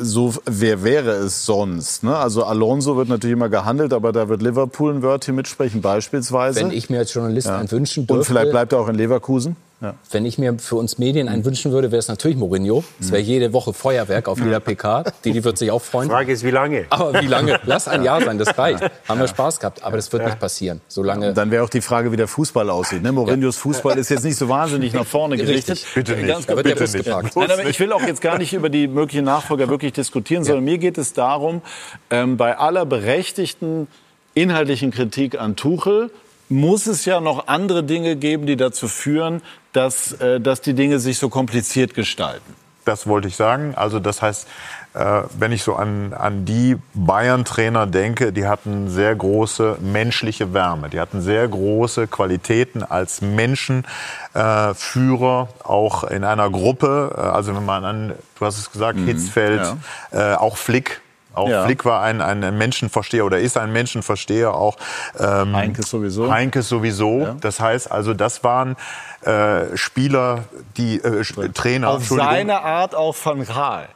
[0.00, 2.02] so wer wäre es sonst?
[2.02, 2.16] Ne?
[2.16, 6.60] Also Alonso wird natürlich immer gehandelt, aber da wird Liverpool ein Wörtchen mitsprechen beispielsweise.
[6.60, 7.58] Wenn ich mir als Journalist Ja.
[7.58, 9.56] einen wünschen dürfte, Und vielleicht bleibt er auch in Leverkusen.
[9.80, 9.94] Ja.
[10.10, 12.84] Wenn ich mir für uns Medien einen wünschen würde, wäre es natürlich Mourinho.
[13.00, 15.04] Es wäre jede Woche Feuerwerk auf jeder PK.
[15.24, 16.10] Didi wird sich auch freuen.
[16.10, 16.84] Frage ist, wie lange?
[16.90, 17.58] Aber wie lange?
[17.64, 18.82] Lass ein Jahr sein, das reicht.
[19.08, 19.82] Haben wir Spaß gehabt.
[19.82, 20.82] Aber das wird nicht passieren.
[20.86, 21.32] Solange.
[21.32, 23.02] Dann wäre auch die Frage, wie der Fußball aussieht.
[23.02, 23.12] Ne?
[23.12, 25.76] Mourinhos Fußball ist jetzt nicht so wahnsinnig nach vorne gerichtet.
[25.76, 25.94] Richtig.
[25.94, 26.28] Bitte nicht.
[26.28, 27.04] Ganz Da wird der Bitte Bus nicht.
[27.06, 27.36] geparkt.
[27.36, 30.64] Nein, aber ich will auch jetzt gar nicht über die möglichen Nachfolger wirklich diskutieren, sondern
[30.64, 31.62] mir geht es darum,
[32.10, 33.86] ähm, bei aller berechtigten
[34.34, 36.10] inhaltlichen Kritik an Tuchel
[36.50, 39.40] muss es ja noch andere Dinge geben, die dazu führen,
[39.72, 42.54] dass, äh, dass die Dinge sich so kompliziert gestalten.
[42.84, 43.74] Das wollte ich sagen.
[43.76, 44.48] Also das heißt,
[44.94, 50.88] äh, wenn ich so an, an die Bayern-Trainer denke, die hatten sehr große menschliche Wärme.
[50.88, 53.88] Die hatten sehr große Qualitäten als Menschenführer,
[54.34, 57.14] äh, auch in einer Gruppe.
[57.16, 59.76] Äh, also wenn man an, du hast es gesagt, Hitzfeld,
[60.10, 61.00] äh, auch Flick.
[61.34, 61.64] Auch Ja.
[61.64, 64.76] Flick war ein, ein Menschenversteher oder ist ein Menschenversteher auch.
[65.18, 66.30] Ähm, Heinkes sowieso.
[66.30, 67.36] Heinkes sowieso.
[67.40, 68.76] Das heißt also, das waren
[69.22, 70.44] äh, Spieler,
[70.76, 71.22] die äh,
[71.52, 71.90] Trainer.
[71.90, 73.88] Auf seine Art auch von Rahl.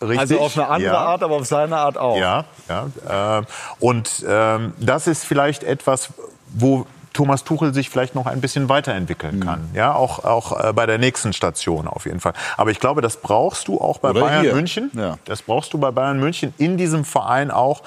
[0.00, 0.18] Richtig.
[0.18, 0.98] Also auf eine andere ja.
[0.98, 2.16] Art, aber auf seine Art auch.
[2.16, 3.38] Ja, ja.
[3.38, 3.42] Äh,
[3.78, 6.08] und ähm, das ist vielleicht etwas,
[6.48, 9.40] wo Thomas Tuchel sich vielleicht noch ein bisschen weiterentwickeln Mhm.
[9.44, 9.70] kann.
[9.72, 12.34] Ja, auch, auch äh, bei der nächsten Station auf jeden Fall.
[12.58, 14.54] Aber ich glaube, das brauchst du auch bei Oder Bayern hier.
[14.54, 14.90] München.
[14.92, 15.16] Ja.
[15.24, 17.82] Das brauchst du bei Bayern München in diesem Verein auch.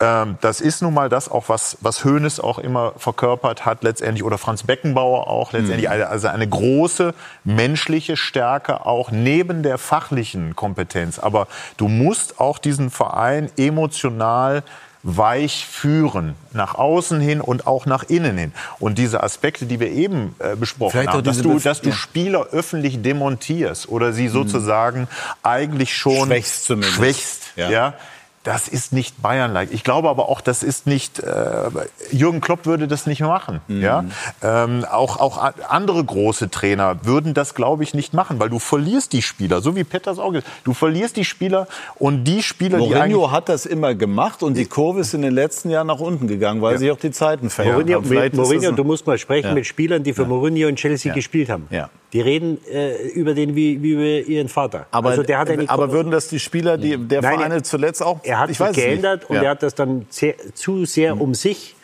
[0.00, 4.24] Ähm, das ist nun mal das auch, was, was Hoeneß auch immer verkörpert hat letztendlich
[4.24, 5.88] oder Franz Beckenbauer auch letztendlich.
[5.88, 6.02] Mhm.
[6.08, 7.14] Also eine große
[7.44, 11.20] menschliche Stärke auch neben der fachlichen Kompetenz.
[11.20, 11.46] Aber
[11.76, 14.64] du musst auch diesen Verein emotional
[15.02, 18.52] weich führen, nach außen hin und auch nach innen hin.
[18.78, 21.92] Und diese Aspekte, die wir eben äh, besprochen Vielleicht haben, dass du, dass du.
[21.92, 25.08] Spieler öffentlich demontierst oder sie sozusagen
[25.42, 26.94] eigentlich schon Schwächst zumindest.
[26.94, 27.70] schwächst, Ja.
[27.70, 27.94] ja.
[28.44, 29.68] Das ist nicht Bayern-like.
[29.72, 31.70] Ich glaube aber auch, das ist nicht, äh,
[32.10, 33.60] Jürgen Klopp würde das nicht machen.
[33.68, 33.80] Mhm.
[33.80, 34.04] Ja?
[34.42, 39.12] Ähm, auch, auch andere große Trainer würden das, glaube ich, nicht machen, weil du verlierst
[39.12, 41.68] die Spieler, so wie Petters auch gesagt Du verlierst die Spieler
[42.00, 45.22] und die Spieler, die eigentlich Mourinho hat das immer gemacht und die Kurve ist in
[45.22, 48.72] den letzten Jahren nach unten gegangen, weil sich auch die Zeiten verändert Mourinho, ist Mourinho
[48.72, 49.54] du musst mal sprechen Ja.
[49.54, 51.14] mit Spielern, die für Mourinho in Chelsea Ja.
[51.14, 51.68] gespielt haben.
[51.70, 51.90] Ja.
[52.12, 54.84] Die reden äh, über den wie, wie über ihren Vater.
[54.90, 57.62] aber, also der hat eine aber würden das die Spieler, die der Nein, Vereine er-
[57.62, 59.42] zuletzt auch, er hat ich sich geändert und Ja.
[59.42, 61.76] er hat das dann sehr, zu sehr um sich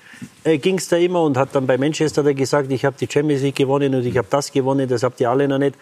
[0.45, 3.07] äh, ging es da immer und hat dann bei Manchester da gesagt, ich habe die
[3.11, 5.77] Champions League gewonnen und ich habe das gewonnen, das habt ihr alle noch nicht.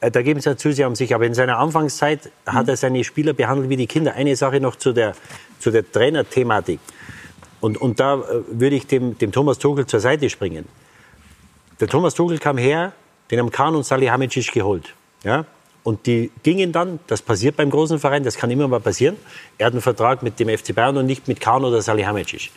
[0.00, 1.14] Äh, da geben es ja zu sehr um sich.
[1.14, 4.14] Aber in seiner Anfangszeit hat er seine Spieler behandelt wie die Kinder.
[4.14, 5.14] Eine Sache noch zu der,
[5.58, 6.80] zu der Trainerthematik.
[7.60, 10.66] Und, und da äh, würde ich dem, dem Thomas Tuchel zur Seite springen.
[11.80, 12.92] Der Thomas Tuchel kam her,
[13.30, 14.94] den haben Kahn und Salihamidzic geholt.
[15.22, 15.44] Ja?
[15.84, 19.16] Und die gingen dann, das passiert beim großen Verein, das kann immer mal passieren.
[19.58, 22.50] Er hat einen Vertrag mit dem FC Bayern und nicht mit Kahn oder Salihamidzic.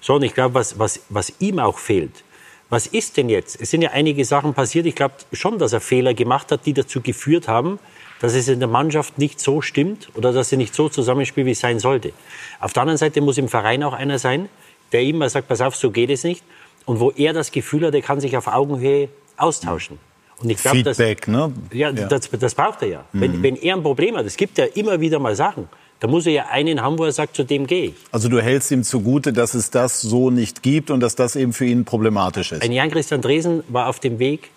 [0.00, 2.24] So, und ich glaube, was, was, was ihm auch fehlt,
[2.70, 3.60] was ist denn jetzt?
[3.60, 4.86] Es sind ja einige Sachen passiert.
[4.86, 7.78] Ich glaube schon, dass er Fehler gemacht hat, die dazu geführt haben,
[8.20, 11.50] dass es in der Mannschaft nicht so stimmt oder dass sie nicht so zusammenspielt, wie
[11.50, 12.12] es sein sollte.
[12.60, 14.48] Auf der anderen Seite muss im Verein auch einer sein,
[14.92, 16.42] der ihm mal sagt, pass auf, so geht es nicht.
[16.84, 19.98] Und wo er das Gefühl hat, er kann sich auf Augenhöhe austauschen.
[20.42, 21.52] Und ich glaube, dass, Feedback, ne?
[21.72, 23.04] ja, Das, das braucht er ja.
[23.12, 25.68] Wenn, wenn er ein Problem hat, es gibt ja immer wieder mal Sachen,
[26.00, 27.94] da muss er ja einen haben, wo er sagt, zu dem gehe ich.
[28.10, 31.52] Also du hältst ihm zugute, dass es das so nicht gibt und dass das eben
[31.52, 32.62] für ihn problematisch ist.
[32.62, 34.50] Ein Jan-Christian Dresen war auf dem Weg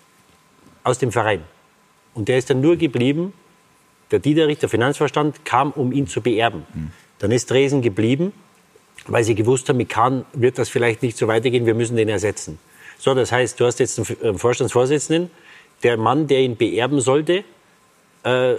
[0.82, 1.42] aus dem Verein.
[2.14, 3.32] Und der ist dann nur geblieben,
[4.10, 6.64] der Dieterich, der Finanzvorstand, kam, um ihn zu beerben.
[7.18, 8.32] Dann ist Dresen geblieben,
[9.06, 12.08] weil sie gewusst haben, mit Kahn wird das vielleicht nicht so weitergehen, wir müssen den
[12.08, 12.58] ersetzen.
[12.98, 15.30] So, das heißt, du hast jetzt einen äh, Vorstandsvorsitzenden,
[15.82, 17.44] der Mann, der ihn beerben sollte,
[18.22, 18.54] äh,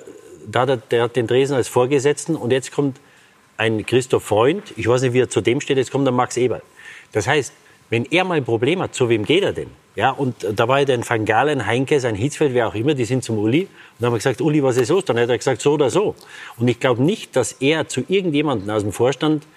[0.49, 2.99] da hat er, der hat den Dresen als Vorgesetzten und jetzt kommt
[3.57, 6.38] ein Christoph Freund, ich weiß nicht, wie er zu dem steht, jetzt kommt der Max
[6.38, 6.61] Eberl.
[7.11, 7.53] Das heißt,
[7.89, 9.70] wenn er mal ein Problem hat, zu wem geht er denn?
[9.95, 13.05] Ja, und da war ja dann Van Galen, Heinke, sein Hitzfeld, wer auch immer, die
[13.05, 13.61] sind zum Uli.
[13.61, 15.05] Und dann haben wir gesagt, Uli, was ist los?
[15.05, 16.13] Dann hat er gesagt, so oder so.
[16.57, 19.47] Und ich glaube nicht, dass er zu irgendjemandem aus dem Vorstand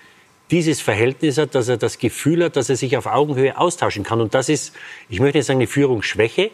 [0.51, 4.21] dieses Verhältnis hat, dass er das Gefühl hat, dass er sich auf Augenhöhe austauschen kann.
[4.21, 4.75] Und das ist,
[5.09, 6.51] ich möchte nicht sagen, eine Führungsschwäche,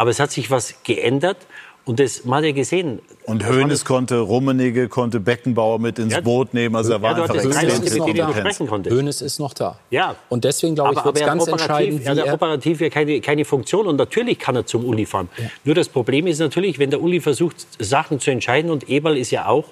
[0.00, 1.36] aber es hat sich was geändert.
[1.84, 3.00] Und das, man hat ja gesehen.
[3.24, 6.74] Und Hoeneß konnte Rummenigge, konnte Beckenbauer mit ins Ja, Boot nehmen.
[6.74, 8.36] Also er war ja, einfach extrem mit dem du kompetent.
[8.36, 8.96] sprechen konntest.
[8.96, 9.78] Hoeneß ist noch da.
[9.90, 10.14] Ja.
[10.30, 12.34] Und deswegen, glaube ich, wird es er hat ganz operativ- entscheidend, er hat er...
[12.34, 15.28] operativ ja keine, keine Funktion und natürlich kann er zum Uli fahren.
[15.64, 19.30] Nur das Problem ist natürlich, wenn der Uli versucht, Sachen zu entscheiden und Eberl ist
[19.32, 19.64] ja auch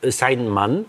[0.00, 0.86] äh, sein Mann,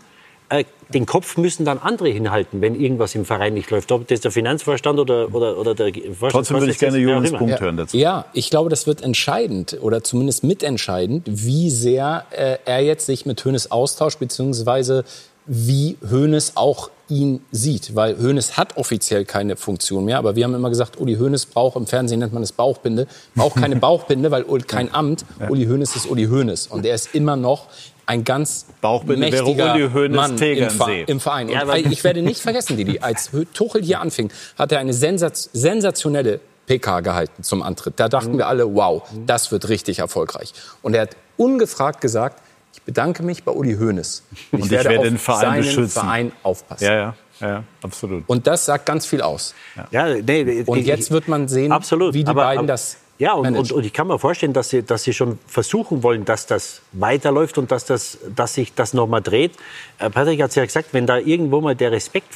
[0.50, 3.92] äh, den Kopf müssen dann andere hinhalten, wenn irgendwas im Verein nicht läuft.
[3.92, 7.32] Ob das der Finanzvorstand oder, oder, oder der Vorstandsvorsitzende Trotzdem würde ich gerne Jürgens.
[7.32, 7.96] Punkt hören dazu.
[7.98, 13.26] Ja, ich glaube, das wird entscheidend oder zumindest mitentscheidend, wie sehr äh, er jetzt sich
[13.28, 15.04] mit Hoeneß austauscht, beziehungsweise
[15.46, 17.96] wie Hoeneß auch ihn sieht.
[17.96, 21.76] Weil Hoeneß hat offiziell keine Funktion mehr, aber wir haben immer gesagt, Uli Hoeneß braucht,
[21.76, 25.96] im Fernsehen nennt man es Bauchbinde, braucht keine Bauchbinde, weil Uli- kein Amt, Uli Hoeneß
[25.96, 26.68] ist Uli Hoeneß.
[26.68, 27.66] Und er ist immer noch
[28.10, 30.70] ein ganz Bauchbinde wäre mächtiger Uli Hoeneß Mann im.
[30.72, 31.48] Ver im Verein.
[31.48, 35.50] Und Ja, ich werde nicht vergessen, Didi, als Tuchel hier anfing, hat er eine sensaz
[35.54, 38.00] sensationelle PK gehalten zum Antritt.
[38.00, 40.54] Da dachten wir alle, wow, das wird richtig erfolgreich.
[40.82, 42.42] Und er hat ungefragt gesagt,
[42.74, 44.24] ich bedanke mich bei Uli Hoeneß.
[44.52, 45.90] Und ich werde auf den Verein seinen beschützen.
[46.02, 46.84] Verein aufpassen.
[46.86, 48.24] Ja, ja, ja, absolut.
[48.28, 49.54] Und das sagt ganz viel aus.
[49.92, 52.14] Ja, nee, Und ich- jetzt wird man sehen, Absolut.
[52.16, 54.82] wie die Aber- beiden das Ja, und, und, und ich kann mir vorstellen, dass sie,
[54.82, 59.22] dass sie schon versuchen wollen, dass das weiterläuft und dass, das, dass sich das nochmal
[59.22, 59.52] dreht.
[60.00, 62.34] Äh, Patrick hat es ja gesagt, wenn da irgendwo mal der Respekt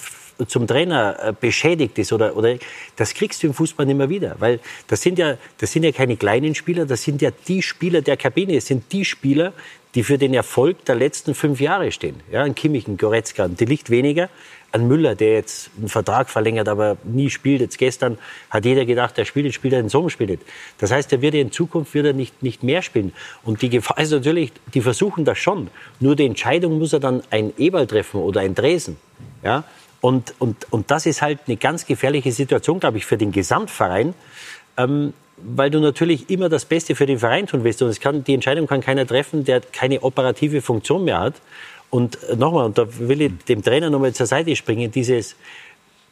[0.48, 2.58] zum Trainer äh, beschädigt ist oder, oder
[2.98, 5.92] das kriegst du im Fußball nicht mehr wieder, weil das sind ja das sind ja
[5.94, 9.54] keine kleinen Spieler, das sind ja die Spieler der Kabine, es sind die Spieler,
[9.96, 12.20] die für den Erfolg der letzten fünf Jahre stehen.
[12.32, 14.30] Ja, ein Kimmich, ein Goretzka, ein Licht weniger,
[14.74, 17.62] ein Müller, der jetzt einen Vertrag verlängert, aber nie spielt.
[17.62, 18.18] Jetzt gestern
[18.50, 20.42] hat jeder gedacht, der spielt, jetzt spielt er in Sommer spielt.
[20.80, 23.14] Das heißt, er wird in Zukunft wird er nicht, nicht mehr spielen.
[23.44, 25.70] Und die Gefahr ist natürlich, die versuchen das schon.
[26.00, 28.98] Nur die Entscheidung muss er dann ein Eberl treffen oder ein Dresen.
[29.44, 29.64] Ja?
[30.02, 34.16] Und, und, und das ist halt eine ganz gefährliche Situation, glaube ich, für den Gesamtverein.
[34.76, 37.82] Ähm, weil du natürlich immer das Beste für den Verein tun willst.
[37.82, 41.36] Und es kann, die Entscheidung kann keiner treffen, der keine operative Funktion mehr hat.
[41.94, 45.36] Und äh, nochmal, und da will ich dem Trainer nochmal zur Seite springen, dieses,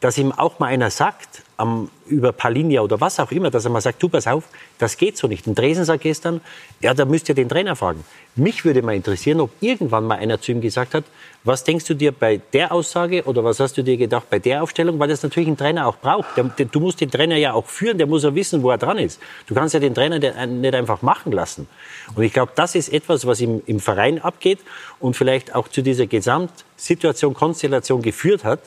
[0.02, 3.70] dass ihm auch mal einer sagt, am, über Palinia oder was auch immer, dass er
[3.70, 4.42] mal sagt, du pass auf,
[4.78, 5.46] das geht so nicht.
[5.46, 6.40] Und Dresden sagt gestern,
[6.80, 8.04] ja, da müsst ihr den Trainer fragen.
[8.34, 11.04] Mich würde mal interessieren, ob irgendwann mal einer zu ihm gesagt hat,
[11.44, 14.64] was denkst du dir bei der Aussage oder was hast du dir gedacht bei der
[14.64, 16.36] Aufstellung, weil das natürlich ein Trainer auch braucht.
[16.36, 18.78] Der, der, du musst den Trainer ja auch führen, der muss ja wissen, wo er
[18.78, 19.20] dran ist.
[19.46, 21.68] Du kannst ja den Trainer nicht einfach machen lassen.
[22.16, 24.58] Und ich glaube, das ist etwas, was im, im Verein abgeht
[24.98, 28.58] und vielleicht auch zu dieser Gesamtsituation, Konstellation geführt hat,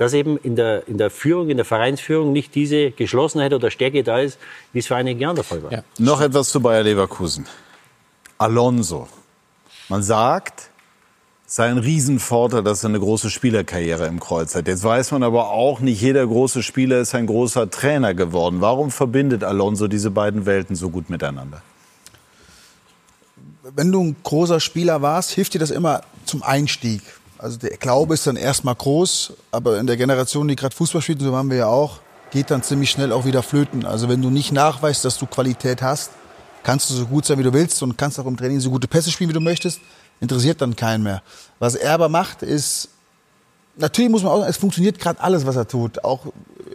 [0.00, 4.02] dass eben in der, in der Führung, in der Vereinsführung nicht diese Geschlossenheit oder Stärke
[4.02, 4.38] da ist,
[4.72, 5.70] wie es vor einigen Jahren der Fall war.
[5.70, 5.82] Ja.
[5.98, 7.44] Noch etwas zu Bayer Leverkusen.
[8.38, 9.08] Alonso.
[9.90, 10.70] Man sagt,
[11.46, 14.68] es sei ein Riesenvorteil, dass er eine große Spielerkarriere im Kreuz hat.
[14.68, 18.62] Jetzt weiß man aber auch, nicht jeder große Spieler ist ein großer Trainer geworden.
[18.62, 21.60] Warum verbindet Alonso diese beiden Welten so gut miteinander?
[23.76, 27.02] Wenn du ein großer Spieler warst, hilft dir das immer zum Einstieg.
[27.42, 31.22] Also der Glaube ist dann erstmal groß, aber in der Generation, die gerade Fußball spielt,
[31.22, 33.86] so waren wir ja auch, geht dann ziemlich schnell auch wieder flöten.
[33.86, 36.10] Also wenn du nicht nachweist, dass du Qualität hast,
[36.64, 38.86] kannst du so gut sein, wie du willst und kannst auch im Training so gute
[38.86, 39.80] Pässe spielen, wie du möchtest,
[40.20, 41.22] interessiert dann keinen mehr.
[41.58, 42.90] Was er aber macht, ist,
[43.74, 46.04] natürlich muss man auch sagen, es funktioniert gerade alles, was er tut.
[46.04, 46.26] Auch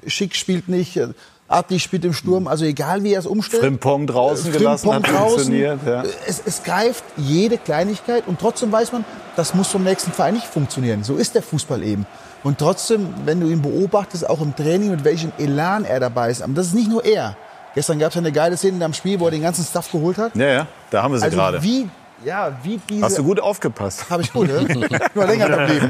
[0.07, 0.99] Schick spielt nicht,
[1.47, 3.61] Adli spielt im Sturm, also egal wie er es umstellt.
[3.61, 5.29] Frimpong draußen Frimpong gelassen, hat draußen.
[5.29, 5.79] funktioniert.
[5.85, 6.03] Ja.
[6.25, 10.47] Es, es, greift jede Kleinigkeit und trotzdem weiß man, das muss vom nächsten Verein nicht
[10.47, 11.03] funktionieren.
[11.03, 12.07] So ist der Fußball eben.
[12.43, 16.41] Und trotzdem, wenn du ihn beobachtest, auch im Training, mit welchem Elan er dabei ist,
[16.41, 17.37] aber das ist nicht nur er.
[17.75, 20.35] Gestern gab es eine geile Szene am Spiel, wo er den ganzen Stuff geholt hat.
[20.35, 21.61] Ja, ja, da haben wir sie also gerade.
[21.61, 21.89] Wie,
[22.26, 23.05] ja, wie diese.
[23.05, 24.09] Hast du gut aufgepasst?
[24.09, 24.89] Habe ich gut, ne?
[25.13, 25.89] Nur länger geblieben.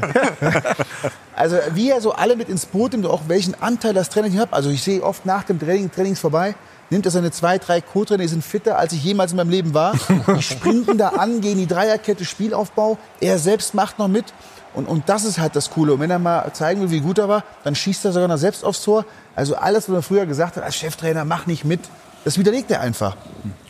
[1.34, 4.52] also wie er so alle mit ins Boot nimmt, auch welchen Anteil das Training hat.
[4.52, 6.54] Also ich sehe oft nach dem Training, Trainings vorbei,
[6.90, 9.74] nimmt er seine zwei, drei Co-Trainer, die sind fitter, als ich jemals in meinem Leben
[9.74, 9.94] war.
[10.36, 12.98] Die sprinten da an, gehen die Dreierkette, Spielaufbau.
[13.20, 14.26] Er selbst macht noch mit.
[14.74, 15.94] Und, und das ist halt das Coole.
[15.94, 18.36] Und wenn er mal zeigen will, wie gut er war, dann schießt er sogar noch
[18.36, 19.06] selbst aufs Tor.
[19.34, 21.80] Also alles, was er früher gesagt hat, als Cheftrainer, mach nicht mit,
[22.24, 23.16] das widerlegt er einfach.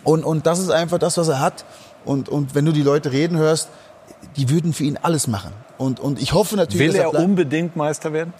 [0.02, 1.64] Und, und das ist einfach das, was er hat.
[2.06, 3.68] Und, und wenn du die Leute reden hörst,
[4.36, 5.52] die würden für ihn alles machen.
[5.76, 8.32] Und, und ich hoffe natürlich, Will er, er unbedingt Meister werden?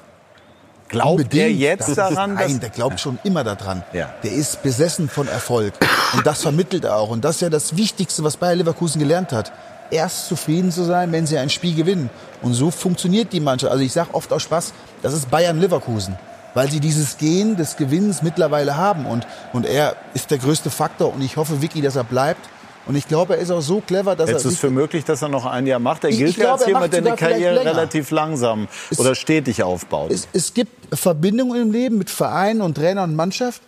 [0.88, 1.42] Glaubt unbedingt.
[1.42, 2.34] er jetzt daran?
[2.34, 3.82] nein, der glaubt schon immer daran.
[3.92, 4.14] Ja.
[4.22, 5.74] Der ist besessen von Erfolg.
[6.14, 7.10] Und das vermittelt er auch.
[7.10, 9.52] Und das ist ja das Wichtigste, was Bayer Leverkusen gelernt hat.
[9.90, 12.08] Erst zufrieden zu sein, wenn sie ein Spiel gewinnen.
[12.42, 13.72] Und so funktioniert die Mannschaft.
[13.72, 16.16] Also ich sage oft aus Spaß, das ist Bayern Leverkusen
[16.56, 19.04] weil sie dieses Gen des Gewinns mittlerweile haben.
[19.04, 22.48] Und, und er ist der größte Faktor und ich hoffe wirklich, dass er bleibt.
[22.86, 24.48] Und ich glaube, er ist auch so clever, dass Hältst er.
[24.48, 26.04] Ist es für möglich, dass er noch ein Jahr macht?
[26.04, 30.10] Er gilt ich ja als jemand, der eine Karriere relativ langsam es, oder stetig aufbaut.
[30.10, 33.60] Es, es gibt Verbindungen im Leben mit Vereinen und Trainer und Mannschaft,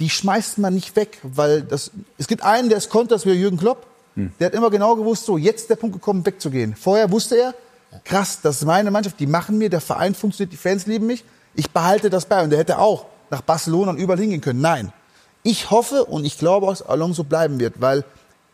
[0.00, 1.92] die schmeißt man nicht weg, weil das.
[2.18, 3.86] Es gibt einen, der es konnte, das wäre Jürgen Klopp.
[4.16, 4.32] Hm.
[4.40, 6.74] Der hat immer genau gewusst, so jetzt ist der Punkt gekommen, wegzugehen.
[6.74, 7.54] Vorher wusste er,
[8.04, 11.24] krass, das ist meine Mannschaft, die machen mir, der Verein funktioniert, die Fans lieben mich
[11.54, 12.42] ich behalte das bei.
[12.42, 14.60] Und der hätte auch nach Barcelona und überall hingehen können.
[14.60, 14.92] Nein.
[15.42, 18.04] Ich hoffe und ich glaube, dass Alonso bleiben wird, weil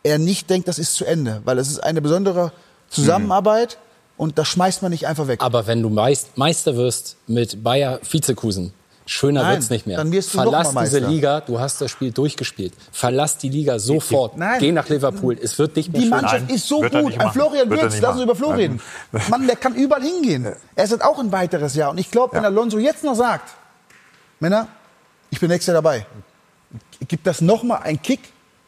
[0.02, 1.42] er nicht denkt, das ist zu Ende.
[1.44, 2.52] Weil es ist eine besondere
[2.88, 4.22] Zusammenarbeit mhm.
[4.24, 5.40] und das schmeißt man nicht einfach weg.
[5.42, 8.72] Aber wenn du Meister wirst mit Bayer Vizekusen,
[9.10, 9.96] Schöner Nein, wird's nicht mehr.
[9.96, 12.72] Dann wirst du Verlass diese Liga, du hast das Spiel durchgespielt.
[12.92, 14.36] Verlass die Liga sofort.
[14.36, 14.60] Nein.
[14.60, 15.36] Geh nach Liverpool.
[15.42, 16.54] Es wird nicht mehr Die Mannschaft Nein.
[16.54, 17.18] ist so gut.
[17.18, 18.80] Ein Florian Wirtz, lass uns über Flo reden.
[19.28, 20.54] Mann, der kann überall hingehen.
[20.76, 21.90] Er ist auch ein weiteres Jahr.
[21.90, 23.50] Und ich glaube, wenn Alonso jetzt noch sagt,
[24.38, 24.68] Männer,
[25.30, 26.06] ich bin nächstes Jahr dabei,
[27.08, 28.20] gibt das nochmal einen Kick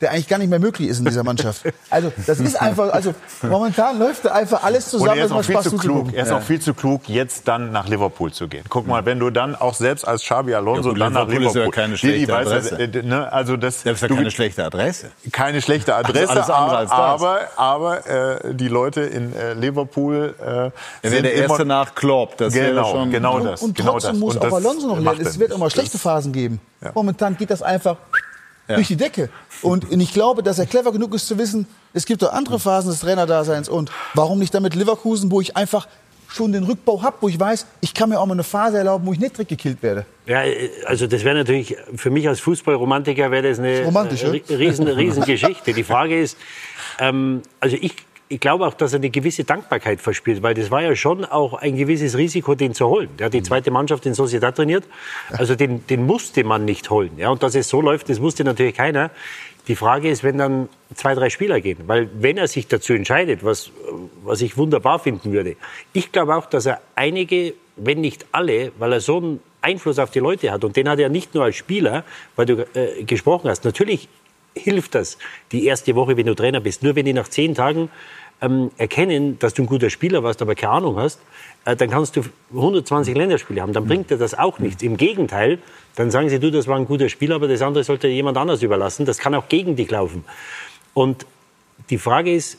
[0.03, 1.63] der eigentlich gar nicht mehr möglich ist in dieser Mannschaft.
[1.91, 5.61] Also das ist einfach, also momentan läuft da einfach alles zusammen, er ist auch viel
[5.61, 6.13] zu klug.
[6.13, 6.39] Er ist ja.
[6.39, 8.65] auch viel zu klug, jetzt dann nach Liverpool zu gehen.
[8.69, 11.55] Guck mal, wenn du dann auch selbst als Xabi Alonso ja, dann nach Liverpool, ist
[11.55, 12.79] ja keine schlechte Adresse.
[12.79, 15.11] Äh, ne, also das, das ist ja keine schlechte Adresse.
[15.31, 20.73] Keine schlechte Adresse, also aber aber äh, die Leute in äh, Liverpool äh, er
[21.03, 22.37] wäre der erste nach Klopp.
[22.37, 23.63] Das genau, schon genau das.
[23.63, 24.21] Und genau trotzdem das.
[24.21, 25.21] muss auch Alonso noch lernen.
[25.21, 26.61] Es wird immer schlechte Phasen geben.
[26.95, 27.97] Momentan geht das einfach
[28.69, 28.77] ja.
[28.77, 29.29] durch die Decke.
[29.63, 32.91] Und ich glaube, dass er clever genug ist zu wissen, es gibt auch andere Phasen
[32.91, 35.87] des Trainerdaseins und warum nicht damit Leverkusen, wo ich einfach
[36.29, 39.07] schon den Rückbau habe, wo ich weiß, ich kann mir auch mal eine Phase erlauben,
[39.07, 40.07] wo ich nicht direkt gekillt werde.
[40.27, 40.43] Ja,
[40.87, 45.25] also das wäre natürlich, für mich als Fußballromantiker wäre das eine Romantisch, äh, riesen, riesen
[45.25, 45.73] Geschichte.
[45.75, 46.39] Die Frage ist,
[46.99, 47.95] ähm, also ich
[48.29, 51.55] ich glaube auch, dass er eine gewisse Dankbarkeit verspielt, weil das war ja schon auch
[51.55, 53.11] ein gewisses Risiko, den zu holen.
[53.19, 53.45] Der hat die mhm.
[53.45, 54.85] zweite Mannschaft in Sociedad trainiert,
[55.31, 57.11] also den, den musste man nicht holen.
[57.19, 59.11] Ja, und dass es so läuft, das wusste natürlich keiner.
[59.69, 63.45] Die Frage ist, wenn dann zwei, drei Spieler gehen, weil wenn er sich dazu entscheidet,
[63.45, 63.71] was,
[64.25, 65.57] was ich wunderbar finden würde,
[65.93, 70.11] ich glaube auch, dass er einige, wenn nicht alle, weil er so einen Einfluss auf
[70.11, 72.05] die Leute hat und den hat er nicht nur als Spieler,
[72.35, 73.65] weil du äh, gesprochen hast.
[73.65, 74.09] Natürlich
[74.55, 75.19] hilft das
[75.53, 76.83] die erste Woche, wenn du Trainer bist.
[76.83, 77.91] Nur wenn die nach zehn Tagen
[78.41, 81.21] ähm, erkennen, dass du ein guter Spieler warst, aber keine Ahnung hast,
[81.65, 83.73] äh, dann kannst du 120 Länderspiele haben.
[83.73, 84.83] Dann bringt dir das auch nichts.
[84.83, 85.59] Im Gegenteil,
[85.95, 88.63] dann sagen sie, du, das war ein guter Spieler, aber das andere sollte jemand anders
[88.63, 89.07] überlassen.
[89.07, 90.25] Das kann auch gegen dich laufen.
[90.93, 91.27] Und
[91.91, 92.59] die Frage ist,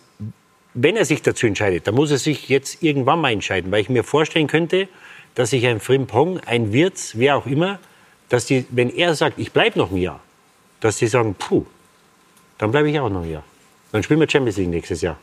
[0.74, 3.90] wenn er sich dazu entscheidet, dann muss er sich jetzt irgendwann mal entscheiden, weil ich
[3.90, 4.88] mir vorstellen könnte,
[5.36, 7.80] dass sich ein Frimpong, ein Wirtz, wer auch immer,
[8.30, 10.20] dass die, wenn er sagt, ich bleibe noch ein Jahr,
[10.80, 11.66] dass sie sagen, puh,
[12.58, 13.44] dann bleibe ich auch noch Jahr.
[13.92, 15.18] Dann spielen wir Champions League nächstes Jahr.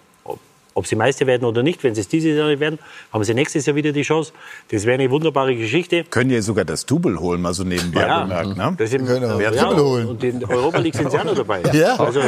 [0.73, 2.79] Ob, sie Meister werden oder nicht, wenn sie es dieses Jahr nicht werden,
[3.13, 4.33] haben sie nächstes Jahr wieder die Chance.
[4.71, 6.05] Das wäre eine wunderbare Geschichte.
[6.05, 8.23] Können ja sogar das Double holen, mal so nebenbei Ja.
[8.23, 8.57] bemerkt.
[8.57, 8.75] Ne?
[8.79, 9.41] Das ist, Genau.
[9.41, 10.07] ja, Triple holen.
[10.07, 11.63] Und in Europa League sind sie auch noch dabei.
[11.73, 11.97] Ja.
[11.97, 12.21] Also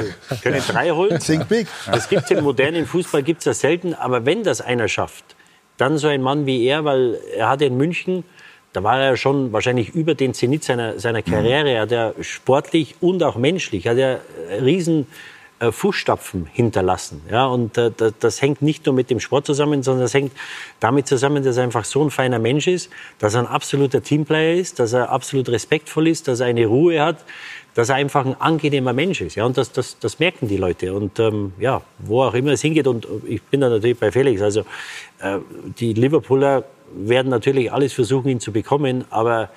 [0.42, 1.20] können drei holen.
[1.20, 1.68] Think big.
[1.86, 3.94] Das gibt im modernen Fußball gibt's das selten.
[3.94, 5.24] Aber wenn das einer schafft,
[5.78, 8.24] dann so ein Mann wie er, weil er hatte in München,
[8.72, 11.70] da war er schon wahrscheinlich über den Zenit seiner, seiner Karriere.
[11.70, 14.20] Er hat ja sportlich und auch menschlich, hat er
[14.62, 15.06] riesen
[15.62, 17.22] äh, Fußstapfen hinterlassen.
[17.30, 20.32] Ja, und äh, das, das hängt nicht nur mit dem Sport zusammen, sondern das hängt
[20.80, 24.56] damit zusammen, dass er einfach so ein feiner Mensch ist, dass er ein absoluter Teamplayer
[24.56, 27.18] ist, dass er absolut respektvoll ist, dass er eine Ruhe hat,
[27.74, 29.36] dass er einfach ein angenehmer Mensch ist.
[29.36, 30.94] Ja, und das, das, das merken die Leute.
[30.94, 34.42] Und ähm, ja, wo auch immer es hingeht, und ich bin da natürlich bei Felix,
[34.42, 34.62] also
[35.20, 35.38] äh,
[35.78, 36.64] die Liverpooler
[36.94, 39.50] werden natürlich alles versuchen, ihn zu bekommen, aber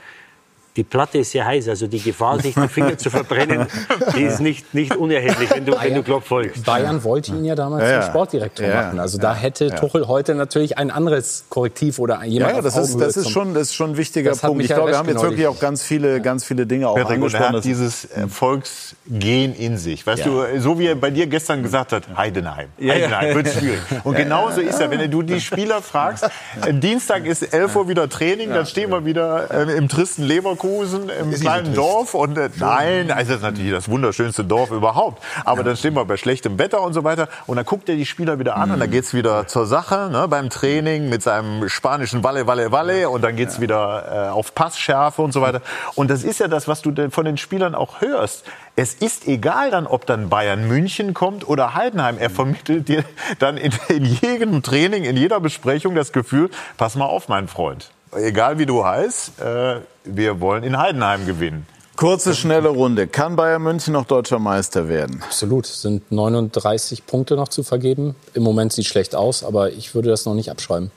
[0.76, 3.68] die Platte ist sehr heiß, also die Gefahr, sich die Finger zu verbrennen,
[4.16, 6.66] die ist nicht, nicht unerheblich, wenn du, wenn du Klopp folgst.
[6.66, 9.00] Bayern wollte ihn ja damals Ja, zum Sportdirektor ja, machen.
[9.00, 12.78] Also da hätte Tuchel heute natürlich ein anderes Korrektiv oder Ja, jemand ja, auf das
[12.78, 14.62] ist, das ist schon, das ist schon ein wichtiger Das Punkt.
[14.64, 17.34] Ich glaube, wir haben jetzt wirklich auch ganz viele, ganz viele Dinge auch Patrick, und
[17.34, 17.56] er angesprochen.
[17.58, 20.06] hat dieses Erfolgsgen in sich.
[20.06, 22.68] Weißt du, so wie er bei dir gestern gesagt hat, Heidenheim.
[22.82, 23.80] Heidenheim wird schwierig.
[24.04, 26.26] Und genauso ist er, wenn du die Spieler fragst,
[26.66, 30.65] äh, Dienstag ist 11 Uhr wieder Training, dann stehen wir wieder äh, im tristen Leverkusen,
[30.66, 31.74] im nicht so kleinen.
[31.74, 32.14] Dorf.
[32.14, 35.24] Und äh, nein, also das ist natürlich das wunderschönste Dorf überhaupt.
[35.44, 37.28] Aber dann stehen wir bei schlechtem Wetter und so weiter.
[37.48, 40.28] Und dann guckt er die Spieler wieder an und dann geht's wieder zur Sache, ne,
[40.28, 43.10] beim Training mit seinem spanischen Walle, Walle, Walle.
[43.10, 45.62] Und dann geht's wieder äh, auf Passschärfe und so weiter.
[45.96, 48.46] Und das ist ja das, was du von den Spielern auch hörst.
[48.76, 52.18] Es ist egal dann, ob dann Bayern München kommt oder Heidenheim.
[52.18, 53.06] Er vermittelt dir
[53.40, 57.92] dann in, in jedem Training, in jeder Besprechung das Gefühl, pass mal auf, mein Freund.
[58.16, 61.68] Egal wie du heißt, äh, wir wollen in Heidenheim gewinnen.
[61.96, 63.08] Kurze, schnelle Runde.
[63.08, 65.22] Kann Bayern München noch deutscher Meister werden?
[65.24, 65.66] Absolut.
[65.66, 68.16] Es sind 39 Punkte noch zu vergeben.
[68.34, 70.92] Im Moment sieht schlecht aus, aber ich würde das noch nicht abschreiben.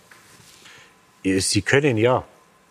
[1.23, 2.25] Sie können ja.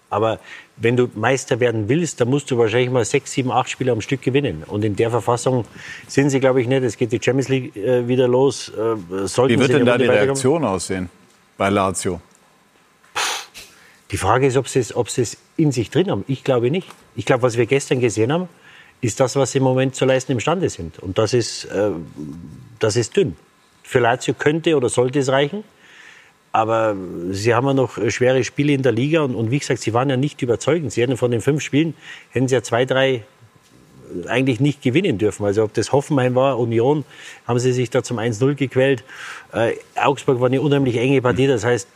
[0.10, 0.40] Aber
[0.76, 4.02] wenn du Meister werden willst, dann musst du wahrscheinlich mal sechs, sieben, acht Spiele am
[4.02, 4.64] Stück gewinnen.
[4.66, 5.66] Und in der Verfassung
[6.08, 6.84] sind sie, glaube ich, nicht.
[6.84, 8.70] Es geht die Champions League äh, wieder los.
[8.70, 10.06] Äh, Wie wird sie denn da die?
[10.06, 11.10] Reaktion aussehen
[11.58, 12.22] bei Lazio?
[14.12, 16.24] Die Frage ist, ob sie, es, ob sie es in sich drin haben.
[16.28, 16.88] Ich glaube nicht.
[17.16, 18.48] Ich glaube, was wir gestern gesehen haben,
[19.02, 21.00] ist das, was sie im Moment zu leisten imstande sind.
[21.00, 21.92] Und das ist, äh,
[22.80, 23.36] das ist dünn.
[23.84, 25.64] Für Lazio könnte oder sollte es reichen.
[26.52, 26.96] Aber
[27.32, 29.22] sie haben ja noch schwere Spiele in der Liga.
[29.22, 30.92] Und, und wie gesagt, sie waren ja nicht überzeugend.
[30.92, 31.94] Sie hätten von den fünf Spielen,
[32.32, 33.24] hätten sie ja zwei, drei
[34.28, 35.46] eigentlich nicht gewinnen dürfen.
[35.46, 37.06] Also ob das Hoffenheim war, Union,
[37.48, 39.04] haben sie sich da zum 1-0 gequält.
[39.54, 41.48] Äh, Augsburg war eine unheimlich enge Partie.
[41.48, 41.88] Das heißt,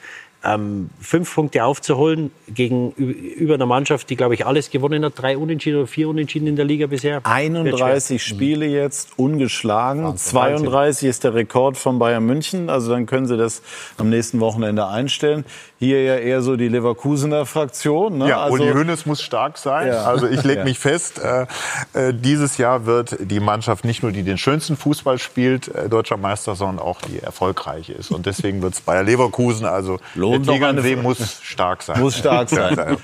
[0.43, 5.13] ähm, fünf Punkte aufzuholen gegen ü- über eine Mannschaft, die, glaube ich, alles gewonnen hat.
[5.15, 7.15] Drei Unentschieden oder vier Unentschieden in der Liga bisher.
[7.15, 7.33] Wird schwer.
[7.35, 10.15] 31 Spiele jetzt ungeschlagen.
[10.17, 12.69] 32 ist der Rekord von Bayern München.
[12.69, 13.61] Also dann können sie das
[13.97, 15.45] am nächsten Wochenende einstellen.
[15.79, 18.19] Hier ja eher so die Leverkusener Fraktion.
[18.19, 18.29] Ne?
[18.29, 19.87] Ja, also, Uli Hoeneß muss stark sein.
[19.87, 20.03] Ja.
[20.05, 20.63] Also ich lege Ja.
[20.63, 21.47] mich fest, äh,
[21.93, 26.17] äh, dieses Jahr wird die Mannschaft nicht nur die den schönsten Fußball spielt, äh, deutscher
[26.17, 28.11] Meister, sondern auch die erfolgreiche ist.
[28.11, 29.97] Und deswegen wird es Bayer Leverkusen, also
[30.33, 31.99] Lohnt der Tegernsee muss stark sein.
[31.99, 32.97] Muss stark sein.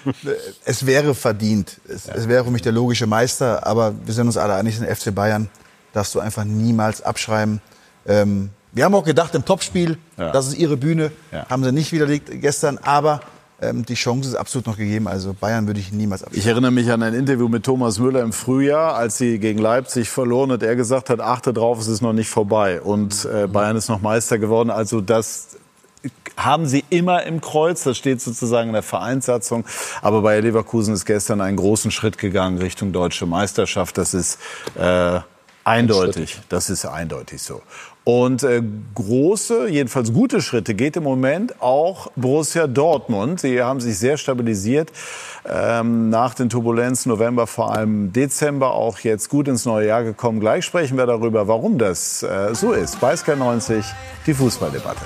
[0.65, 1.77] Es wäre verdient.
[1.87, 4.93] Es, es wäre für mich der logische Meister, aber wir sind uns alle einig, den
[4.93, 5.49] FC Bayern
[5.93, 7.61] darfst du einfach niemals abschreiben.
[8.07, 10.31] Ähm, wir haben auch gedacht im Topspiel, Ja.
[10.31, 11.47] das ist ihre Bühne, Ja.
[11.49, 13.21] haben sie nicht widerlegt gestern, aber
[13.59, 15.07] ähm, die Chance ist absolut noch gegeben.
[15.07, 16.39] Also Bayern würde ich niemals abschreiben.
[16.39, 20.09] Ich erinnere mich an ein Interview mit Thomas Müller im Frühjahr, als sie gegen Leipzig
[20.09, 20.61] verloren hat.
[20.61, 22.79] Er gesagt hat, achte drauf, es ist noch nicht vorbei.
[22.81, 24.69] Und äh, Bayern ist noch Meister geworden.
[24.69, 25.57] Also das
[26.37, 27.83] haben sie immer im Kreuz.
[27.83, 29.65] Das steht sozusagen in der Vereinssatzung.
[30.01, 33.97] Aber Bayer Leverkusen ist gestern einen großen Schritt gegangen Richtung deutsche Meisterschaft.
[33.97, 34.39] Das ist
[34.75, 35.19] äh,
[35.63, 36.39] eindeutig.
[36.49, 37.61] Das ist eindeutig so.
[38.07, 38.63] Und äh,
[38.95, 43.41] große, jedenfalls gute Schritte geht im Moment auch Borussia Dortmund.
[43.41, 44.93] Sie haben sich sehr stabilisiert
[45.45, 50.39] ähm, nach den Turbulenzen November, vor allem Dezember, auch jetzt gut ins neue Jahr gekommen.
[50.39, 53.01] Gleich sprechen wir darüber, warum das äh, so ist.
[53.01, 53.83] Bei Sky 90
[54.25, 55.03] die Fußballdebatte.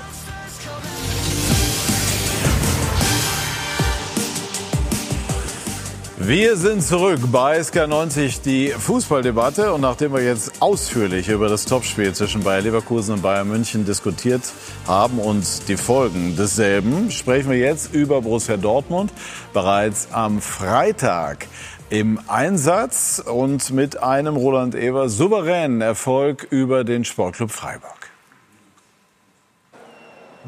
[6.24, 9.72] Wir sind zurück bei SK90, die Fußballdebatte.
[9.72, 14.42] Und nachdem wir jetzt ausführlich über das Topspiel zwischen Bayer Leverkusen und Bayern München diskutiert
[14.86, 19.12] haben und die Folgen desselben, sprechen wir jetzt über Borussia Dortmund.
[19.52, 21.48] Bereits am Freitag
[21.90, 28.01] im Einsatz und mit einem Roland Eber souveränen Erfolg über den Sportclub Freiburg.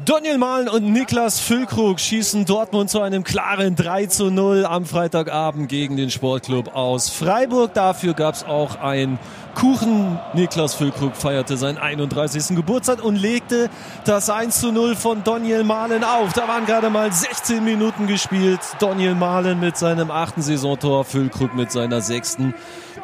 [0.03, 5.69] Daniel Mahlen und Niklas Füllkrug schießen Dortmund zu einem klaren 3 zu 0 am Freitagabend
[5.69, 7.73] gegen den Sportclub aus Freiburg.
[7.73, 9.17] Dafür gab es auch ein
[9.55, 10.19] Kuchen.
[10.33, 12.57] Niklas Füllkrug feierte seinen 31.
[12.57, 13.69] Geburtstag und legte
[14.03, 16.33] das 1 zu 0 von Daniel Mahlen auf.
[16.33, 18.59] Da waren gerade mal 16 Minuten gespielt.
[18.79, 22.53] Daniel Mahlen mit seinem achten Saisontor, Füllkrug mit seiner sechsten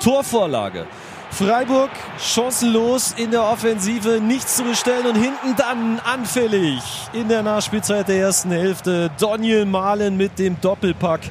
[0.01, 0.87] Torvorlage.
[1.31, 1.89] Freiburg
[2.19, 6.81] chancenlos in der Offensive, nichts zu bestellen und hinten dann anfällig
[7.13, 9.09] in der Nachspielzeit der ersten Hälfte.
[9.17, 11.21] Daniel Mahlen mit dem Doppelpack.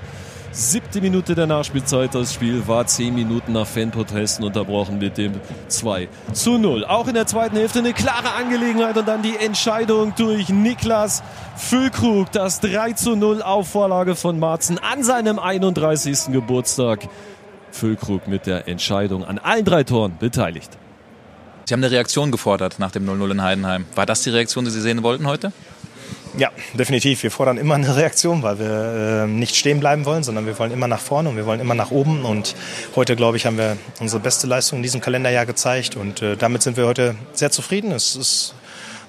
[0.53, 2.13] Siebte Minute der Nachspielzeit.
[2.15, 5.35] Das Spiel war zehn Minuten nach Fanprotesten unterbrochen mit dem
[5.69, 6.85] 2 zu 0.
[6.87, 11.23] Auch in der zweiten Hälfte eine klare Angelegenheit und dann die Entscheidung durch Niklas
[11.57, 12.33] Füllkrug.
[12.33, 16.33] Das 3 zu 0 auf Vorlage von Marzen an seinem 31.
[16.33, 17.09] Geburtstag.
[17.73, 20.79] Füllkrug mit der Entscheidung an allen drei Toren beteiligt.
[21.65, 23.87] Sie haben eine Reaktion gefordert nach dem 0-0 in Heidenheim.
[23.95, 25.53] War das die Reaktion, die Sie sehen wollten heute?
[26.37, 27.23] Ja, definitiv.
[27.23, 30.71] Wir fordern immer eine Reaktion, weil wir äh, nicht stehen bleiben wollen, sondern wir wollen
[30.71, 32.25] immer nach vorne und wir wollen immer nach oben.
[32.25, 32.55] Und
[32.95, 35.97] heute, glaube ich, haben wir unsere beste Leistung in diesem Kalenderjahr gezeigt.
[35.97, 37.91] Und äh, damit sind wir heute sehr zufrieden.
[37.91, 38.55] Es ist,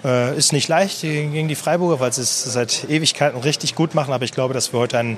[0.03, 4.13] äh, ist nicht leicht gegen die Freiburger, weil sie es seit Ewigkeiten richtig gut machen.
[4.13, 5.17] Aber ich glaube, dass wir heute einen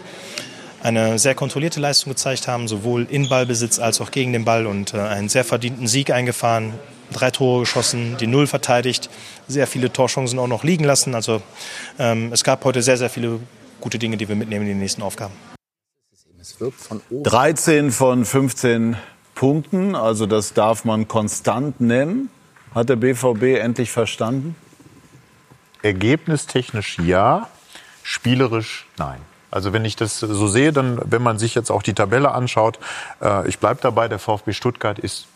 [0.83, 4.93] eine sehr kontrollierte Leistung gezeigt haben, sowohl in Ballbesitz als auch gegen den Ball und
[4.93, 6.73] äh, einen sehr verdienten Sieg eingefahren.
[7.11, 9.09] Drei Tore geschossen, die Null verteidigt,
[9.47, 11.15] sehr viele Torchancen auch noch liegen lassen.
[11.15, 11.41] Also
[11.99, 13.39] ähm, es gab heute sehr, sehr viele
[13.79, 15.33] gute Dinge, die wir mitnehmen in die nächsten Aufgaben.
[17.11, 18.97] 13 von 15
[19.35, 22.29] Punkten, also das darf man konstant nennen.
[22.75, 24.55] Hat der BVB endlich verstanden?
[25.81, 27.47] Ergebnistechnisch ja,
[28.03, 29.19] spielerisch nein.
[29.53, 32.79] Also wenn ich das so sehe, dann, wenn man sich jetzt auch die Tabelle anschaut,
[33.21, 35.27] äh, ich bleibe dabei, der VfB Stuttgart ist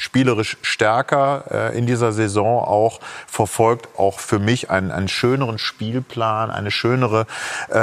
[0.00, 6.50] spielerisch stärker äh, in dieser Saison auch verfolgt auch für mich einen, einen schöneren Spielplan,
[6.50, 7.26] eine schönere
[7.68, 7.76] äh,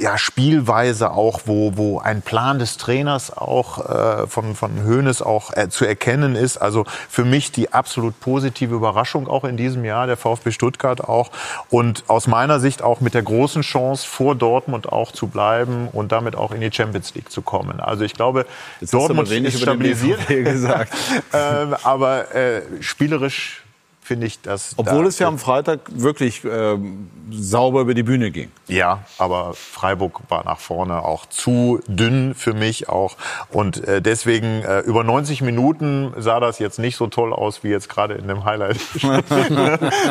[0.00, 5.52] ja, Spielweise auch, wo, wo ein Plan des Trainers auch äh, von, von Hoeneß auch
[5.56, 6.58] äh, zu erkennen ist.
[6.58, 11.30] Also für mich die absolut positive Überraschung auch in diesem Jahr, der VfB Stuttgart auch.
[11.70, 16.10] Und aus meiner Sicht auch mit der großen Chance, vor Dortmund auch zu bleiben und
[16.10, 17.78] damit auch in die Champions League zu kommen.
[17.80, 18.46] Also ich glaube,
[18.80, 20.26] Jetzt Dortmund ist ist stabilisiert.
[20.26, 20.92] gesagt.
[21.32, 23.64] ähm, aber äh, spielerisch
[24.04, 24.74] finde ich das.
[24.76, 28.50] Obwohl da, es ja am Freitag wirklich ähm, sauber über die Bühne ging.
[28.68, 33.16] Ja, aber Freiburg war nach vorne auch zu dünn für mich auch.
[33.50, 37.68] Und äh, deswegen äh, über 90 Minuten sah das jetzt nicht so toll aus wie
[37.68, 38.76] jetzt gerade in dem Highlight.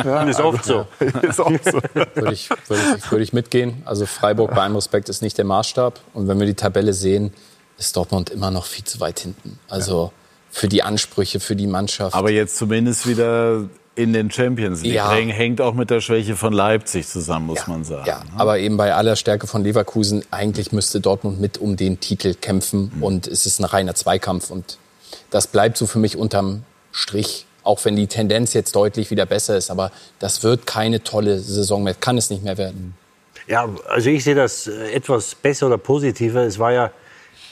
[0.03, 0.87] ja, ist oft so.
[1.21, 1.79] ist oft so.
[1.93, 3.83] Würde ich, würde, ich, würde ich mitgehen.
[3.85, 5.99] Also Freiburg bei allem Respekt ist nicht der Maßstab.
[6.13, 7.31] Und wenn wir die Tabelle sehen,
[7.77, 9.59] ist Dortmund immer noch viel zu weit hinten.
[9.69, 10.11] Also
[10.53, 12.15] für die Ansprüche, für die Mannschaft.
[12.15, 14.93] Aber jetzt zumindest wieder in den Champions League.
[14.93, 15.11] Ja.
[15.11, 18.05] Hängt auch mit der Schwäche von Leipzig zusammen, muss man sagen.
[18.07, 22.35] Ja, aber eben bei aller Stärke von Leverkusen, eigentlich müsste Dortmund mit um den Titel
[22.35, 24.77] kämpfen und es ist ein reiner Zweikampf und
[25.31, 29.57] das bleibt so für mich unterm Strich, auch wenn die Tendenz jetzt deutlich wieder besser
[29.57, 32.95] ist, aber das wird keine tolle Saison mehr, kann es nicht mehr werden.
[33.47, 36.43] Ja, also ich sehe das äh, etwas besser oder positiver.
[36.43, 36.91] Es war ja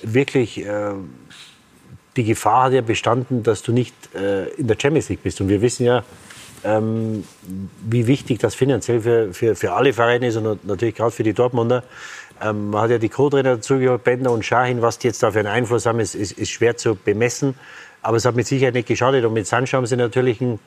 [0.04, 0.94] wirklich, äh,
[2.18, 5.40] die Gefahr hat ja bestanden, dass du nicht äh, in der Champions League bist.
[5.42, 6.04] Und wir wissen ja,
[6.64, 7.24] ähm,
[7.88, 11.34] wie wichtig das finanziell für, für, für alle Vereine ist und natürlich gerade für die
[11.34, 11.84] Dortmunder.
[12.42, 14.82] Ähm, man hat ja die Co-Trainer dazugehört, Bender und Schahin.
[14.82, 17.56] Was die jetzt da für einen Einfluss haben, ist, ist, ist schwer zu bemessen.
[18.02, 19.26] Aber es hat mit Sicherheit nicht geschadet.
[19.26, 20.60] Und mit Sancho haben sie natürlich einen,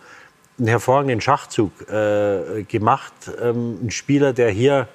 [0.58, 3.12] einen hervorragenden Schachzug äh, gemacht.
[3.42, 4.88] Ähm, ein Spieler, der hier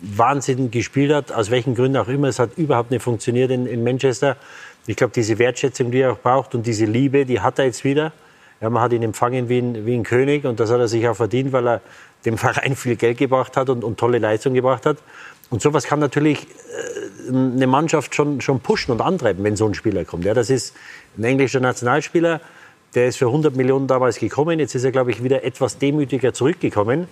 [0.00, 2.28] Wahnsinn gespielt hat, aus welchen Gründen auch immer.
[2.28, 4.36] Es hat überhaupt nicht funktioniert in, in Manchester.
[4.86, 7.84] Ich glaube, diese Wertschätzung, die er auch braucht und diese Liebe, die hat er jetzt
[7.84, 8.12] wieder.
[8.60, 11.06] Ja, man hat ihn empfangen wie ein, wie ein König und das hat er sich
[11.08, 11.80] auch verdient, weil er
[12.24, 14.98] dem Verein viel Geld gebracht hat und, und tolle Leistung gebracht hat.
[15.50, 19.74] Und sowas kann natürlich äh, eine Mannschaft schon, schon pushen und antreiben, wenn so ein
[19.74, 20.24] Spieler kommt.
[20.24, 20.74] Ja, das ist
[21.18, 22.40] ein englischer Nationalspieler,
[22.94, 24.58] der ist für 100 Millionen damals gekommen.
[24.58, 27.06] Jetzt ist er, glaube ich, wieder etwas demütiger zurückgekommen.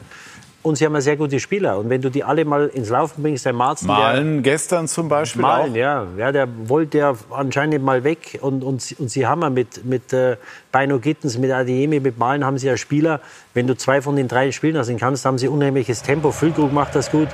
[0.62, 1.78] Und sie haben ja sehr gute Spieler.
[1.78, 3.87] Und wenn du die alle mal ins Laufen bringst, der Marzen...
[3.87, 5.77] Malen gestern zum Beispiel Malen, auch.
[5.77, 6.07] ja.
[6.19, 6.32] ja.
[6.32, 8.39] Der wollte ja anscheinend mal weg.
[8.43, 10.37] Und, und, sie- und sie haben ja mit, mit äh,
[10.70, 13.20] Beino Gittens, mit Adiemi, mit Malen haben sie ja Spieler.
[13.55, 16.31] Wenn du zwei von den drei spielen lassen kannst, haben sie unheimliches Tempo.
[16.31, 17.28] Füllkrug macht das gut.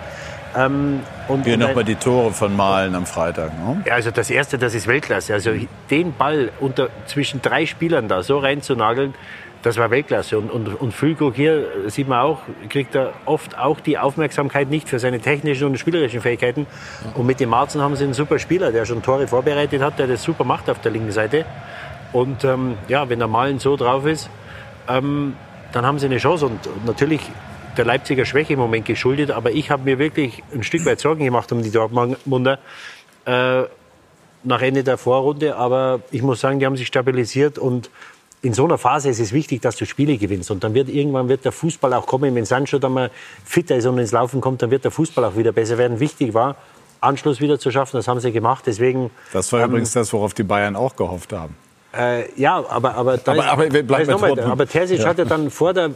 [0.57, 3.51] Ähm, und, Hier und noch ein- mal die Tore von Malen am Freitag.
[3.59, 3.83] Ne?
[3.87, 5.35] Ja, also das erste, das ist Weltklasse.
[5.35, 5.51] Also
[5.91, 9.15] den Ball unter, zwischen drei Spielern da so reinzunageln,
[9.67, 10.39] das war Weltklasse.
[10.39, 12.39] Und, und, und Füllkrug hier, äh, sieht man auch,
[12.69, 16.69] kriegt er oft auch die Aufmerksamkeit nicht für seine technischen und spielerischen Fähigkeiten.
[17.15, 20.07] Und mit dem Marzen haben sie einen super Spieler, der schon Tore vorbereitet hat, der
[20.07, 21.45] das super macht auf der linken Seite.
[22.13, 24.31] Und ähm, ja, wenn der Malen so drauf ist,
[24.89, 25.35] ähm,
[25.73, 26.47] dann haben sie eine Chance.
[26.47, 27.21] Und, natürlich
[27.77, 29.33] der Leipziger Schwäche im Moment geschuldet.
[29.33, 32.61] Aber ich habe mir wirklich ein Stück weit Sorgen gemacht um die Dortmunder.
[33.25, 33.65] Äh,
[34.45, 35.57] nach Ende der Vorrunde.
[35.57, 37.91] Aber ich muss sagen, die haben sich stabilisiert und
[38.47, 40.51] in so einer Phase ist es wichtig, dass du Spiele gewinnst.
[40.51, 42.35] Und dann wird irgendwann wird der Fußball auch kommen.
[42.35, 43.11] Wenn Sancho dann mal
[43.45, 45.99] fitter ist und ins Laufen kommt, dann wird der Fußball auch wieder besser werden.
[46.01, 46.57] Wichtig war,
[47.01, 47.97] Anschluss wieder zu schaffen.
[47.97, 48.65] Das haben sie gemacht.
[48.67, 49.11] Deswegen.
[49.33, 51.55] Das war ähm, übrigens das, worauf die Bayern auch gehofft haben.
[51.97, 54.53] Äh, ja, aber aber, da, Aber- aber wir bleiben da ist bei noch mal, Dortmund.
[54.53, 55.09] aber Terzic Ja.
[55.09, 55.91] hat ja dann vor der äh,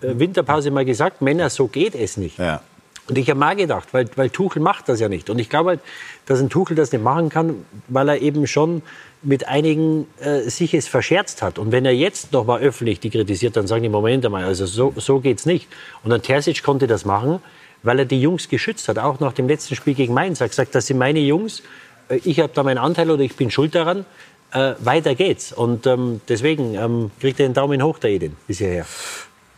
[0.00, 2.38] Winterpause mal gesagt, Männer, so geht es nicht.
[2.38, 2.60] Ja.
[3.08, 5.28] Und ich habe mal gedacht, weil, weil Tuchel macht das ja nicht.
[5.28, 5.80] Und ich glaube halt,
[6.26, 8.82] dass ein Tuchel das nicht machen kann, weil er eben schon
[9.22, 11.58] mit einigen äh, sich es verscherzt hat.
[11.58, 14.64] Und wenn er jetzt noch mal öffentlich die kritisiert, dann sagen die, Moment einmal, also
[14.64, 15.68] so, so geht's nicht.
[16.02, 17.40] Und dann Terzic konnte das machen,
[17.82, 20.40] weil er die Jungs geschützt hat, auch nach dem letzten Spiel gegen Mainz.
[20.40, 21.62] Er hat gesagt, das sind meine Jungs,
[22.08, 24.06] äh, ich habe da meinen Anteil oder ich bin schuld daran.
[24.52, 25.52] Äh, weiter geht's.
[25.52, 28.86] Und ähm, deswegen ähm, kriegt er den Daumen hoch, der Edin, bis hierher.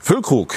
[0.01, 0.55] Füllkrug.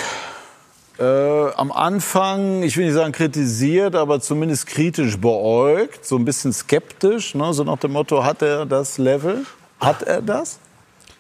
[1.00, 6.52] Äh, am Anfang, ich will nicht sagen kritisiert, aber zumindest kritisch beäugt, so ein bisschen
[6.52, 7.54] skeptisch, ne?
[7.54, 9.46] so nach dem Motto, hat er das Level?
[9.80, 10.60] Hat er das?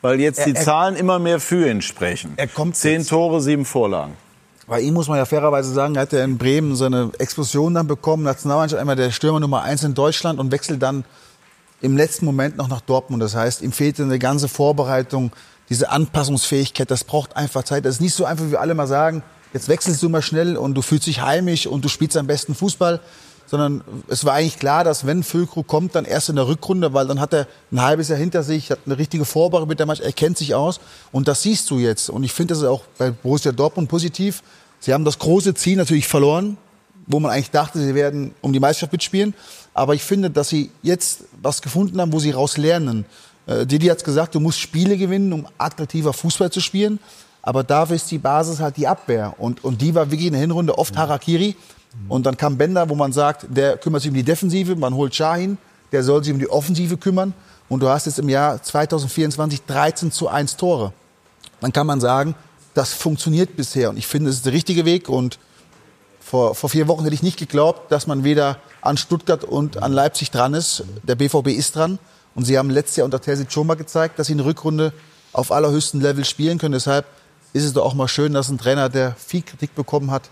[0.01, 2.33] Weil jetzt die Er- er- Zahlen immer mehr für ihn sprechen.
[2.35, 3.09] Er kommt Zehn jetzt.
[3.09, 4.17] Tore, sieben Vorlagen.
[4.67, 7.87] Bei ihm muss man ja fairerweise sagen, er hat ja in Bremen seine Explosion dann
[7.87, 11.05] bekommen, Nationalmannschaft einmal der Stürmer Nummer eins in Deutschland und wechselt dann
[11.81, 13.23] im letzten Moment noch nach Dortmund.
[13.23, 15.31] Das heißt, ihm fehlte eine ganze Vorbereitung,
[15.69, 17.85] diese Anpassungsfähigkeit, das braucht einfach Zeit.
[17.85, 19.23] Das ist nicht so einfach, wie wir alle mal sagen,
[19.53, 22.55] jetzt wechselst du mal schnell und du fühlst dich heimisch und du spielst am besten
[22.55, 22.99] Fußball.
[23.45, 27.07] Sondern es war eigentlich klar, dass wenn Füllkrug kommt, dann erst in der Rückrunde, weil
[27.07, 30.05] dann hat er ein halbes Jahr hinter sich, hat eine richtige Vorbereitung mit der Mannschaft,
[30.05, 30.79] er kennt sich aus.
[31.11, 32.11] Und das siehst du jetzt.
[32.11, 34.43] Und ich finde das ist auch bei Borussia Dortmund positiv.
[34.79, 36.57] Sie haben das große Ziel natürlich verloren,
[37.07, 39.33] wo man eigentlich dachte, sie werden um die Meisterschaft mitspielen.
[39.73, 43.05] Aber ich finde, dass sie jetzt was gefunden haben, wo sie raus lernen.
[43.47, 46.99] Äh, Didi hat gesagt, du musst Spiele gewinnen, um attraktiver Fußball zu spielen.
[47.41, 49.35] Aber dafür ist die Basis halt die Abwehr.
[49.37, 51.55] Und, und die war wirklich in der Hinrunde oft Harakiri.
[52.07, 54.75] Und dann kam Bender, wo man sagt, der kümmert sich um die Defensive.
[54.75, 55.57] Man holt Shahin,
[55.91, 57.33] der soll sich um die Offensive kümmern.
[57.67, 60.93] Und du hast jetzt im Jahr 2024 13 zu 1 Tore.
[61.61, 62.35] Dann kann man sagen,
[62.73, 63.89] das funktioniert bisher.
[63.89, 65.09] Und ich finde, es ist der richtige Weg.
[65.09, 65.39] Und
[66.19, 69.93] vor, vor vier Wochen hätte ich nicht geglaubt, dass man weder an Stuttgart und an
[69.93, 70.83] Leipzig dran ist.
[71.03, 71.99] Der BVB ist dran.
[72.35, 74.93] Und sie haben letztes Jahr unter Terzic schon mal gezeigt, dass sie eine Rückrunde
[75.33, 76.73] auf allerhöchstem Level spielen können.
[76.73, 77.05] Deshalb
[77.53, 80.29] ist es doch auch mal schön, dass ein Trainer, der viel Kritik bekommen hat,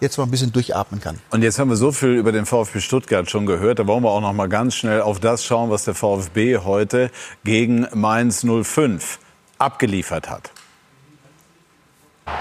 [0.00, 1.18] jetzt mal ein bisschen durchatmen kann.
[1.30, 3.78] Und jetzt haben wir so viel über den VfB Stuttgart schon gehört.
[3.78, 7.10] Da wollen wir auch noch mal ganz schnell auf das schauen, was der VfB heute
[7.44, 9.18] gegen Mainz 05
[9.58, 10.50] abgeliefert hat.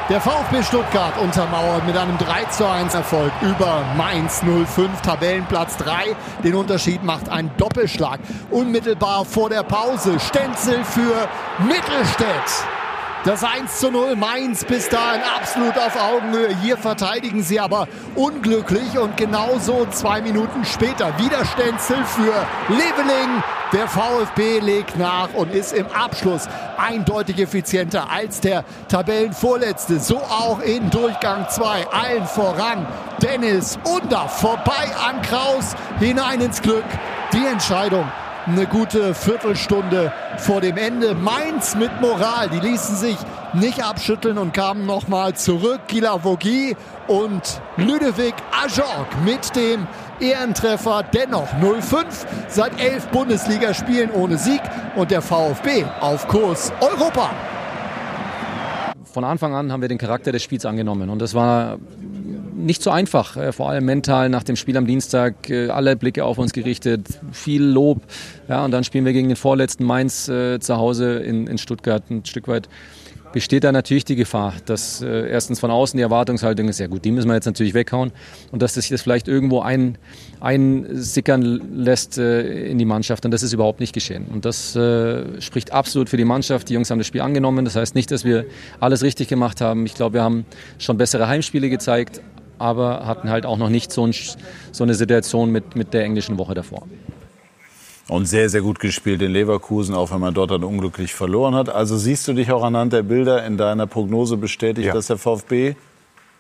[0.09, 6.15] Der VfB Stuttgart untermauert mit einem 3 zu 1 Erfolg über Mainz 05, Tabellenplatz 3.
[6.43, 8.19] Den Unterschied macht ein Doppelschlag.
[8.49, 11.27] Unmittelbar vor der Pause Stenzel für
[11.67, 12.65] Mittelstädt.
[13.25, 16.53] Das 1 zu 0 Mainz bis dahin absolut auf Augenhöhe.
[16.61, 22.33] Hier verteidigen sie aber unglücklich und genauso zwei Minuten später wieder Stenzel für
[22.67, 23.41] Leveling.
[23.71, 30.01] Der VfB legt nach und ist im Abschluss eindeutig effizienter als der Tabellenvorletzte.
[30.01, 31.87] So auch in Durchgang 2.
[31.93, 32.85] Allen voran
[33.21, 36.83] Dennis Under vorbei an Kraus hinein ins Glück.
[37.31, 38.05] Die Entscheidung
[38.45, 41.15] eine gute Viertelstunde vor dem Ende.
[41.15, 43.17] Mainz mit Moral, die ließen sich
[43.53, 45.81] nicht abschütteln und kamen nochmal zurück.
[45.87, 46.75] Gila Vogie
[47.07, 49.87] und Ludovic Ajorg mit dem
[50.19, 51.03] Ehrentreffer.
[51.13, 52.05] Dennoch 0-5
[52.47, 54.61] seit elf Bundesligaspielen ohne Sieg
[54.95, 57.29] und der VfB auf Kurs Europa.
[59.13, 61.77] Von Anfang an haben wir den Charakter des Spiels angenommen und das war
[62.63, 66.25] nicht so einfach, äh, vor allem mental nach dem Spiel am Dienstag, äh, alle Blicke
[66.25, 68.01] auf uns gerichtet, viel Lob.
[68.47, 72.09] Ja, und dann spielen wir gegen den vorletzten Mainz äh, zu Hause in, in Stuttgart
[72.09, 72.67] ein Stück weit.
[73.33, 77.03] Besteht da natürlich die Gefahr, dass äh, erstens von außen die Erwartungshaltung ist, ja gut,
[77.03, 78.11] die müssen wir jetzt natürlich weghauen
[78.51, 79.97] und dass das sich das vielleicht irgendwo ein,
[80.39, 84.27] einsickern lässt äh, in die Mannschaft und das ist überhaupt nicht geschehen.
[84.31, 86.69] Und das äh, spricht absolut für die Mannschaft.
[86.69, 87.65] Die Jungs haben das Spiel angenommen.
[87.65, 88.45] Das heißt nicht, dass wir
[88.79, 89.87] alles richtig gemacht haben.
[89.87, 90.45] Ich glaube, wir haben
[90.77, 92.21] schon bessere Heimspiele gezeigt,
[92.57, 94.13] aber hatten halt auch noch nicht so, ein,
[94.71, 96.83] so eine Situation mit, mit der englischen Woche davor.
[98.09, 101.69] Und sehr, sehr gut gespielt in Leverkusen, auch wenn man dort dann unglücklich verloren hat.
[101.69, 105.75] Also siehst du dich auch anhand der Bilder in deiner Prognose bestätigt, dass der VfB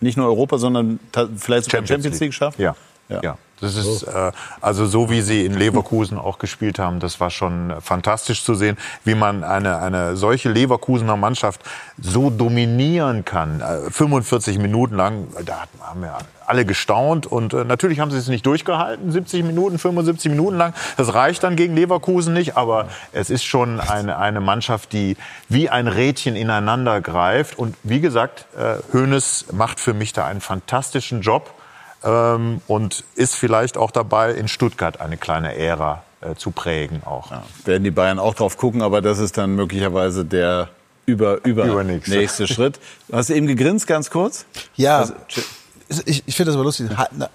[0.01, 0.99] nicht nur Europa, sondern
[1.37, 2.59] vielleicht sogar Champions, Champions League schafft?
[2.59, 2.75] Ja.
[3.09, 3.37] Ja.
[3.61, 4.31] Das ist äh,
[4.61, 6.99] also so, wie sie in Leverkusen auch gespielt haben.
[6.99, 11.61] Das war schon fantastisch zu sehen, wie man eine, eine solche Leverkusener Mannschaft
[12.01, 13.61] so dominieren kann.
[13.61, 18.27] Äh, 45 Minuten lang, da haben wir alle gestaunt und äh, natürlich haben sie es
[18.27, 20.73] nicht durchgehalten, 70 Minuten, 75 Minuten lang.
[20.97, 25.15] Das reicht dann gegen Leverkusen nicht, aber es ist schon eine, eine Mannschaft, die
[25.47, 27.57] wie ein Rädchen ineinander greift.
[27.57, 31.53] Und wie gesagt, äh, Hoeneß macht für mich da einen fantastischen Job
[32.03, 37.31] ähm, und ist vielleicht auch dabei, in Stuttgart eine kleine Ära äh, zu prägen auch.
[37.31, 40.69] Ja, werden die Bayern auch drauf gucken, aber das ist dann möglicherweise der
[41.05, 42.17] über, über Übernächste.
[42.17, 42.79] nächste Schritt.
[43.07, 44.45] Du hast eben gegrinst, ganz kurz.
[44.75, 44.99] Ja.
[44.99, 45.13] Also,
[46.05, 46.89] ich, ich finde das aber lustig.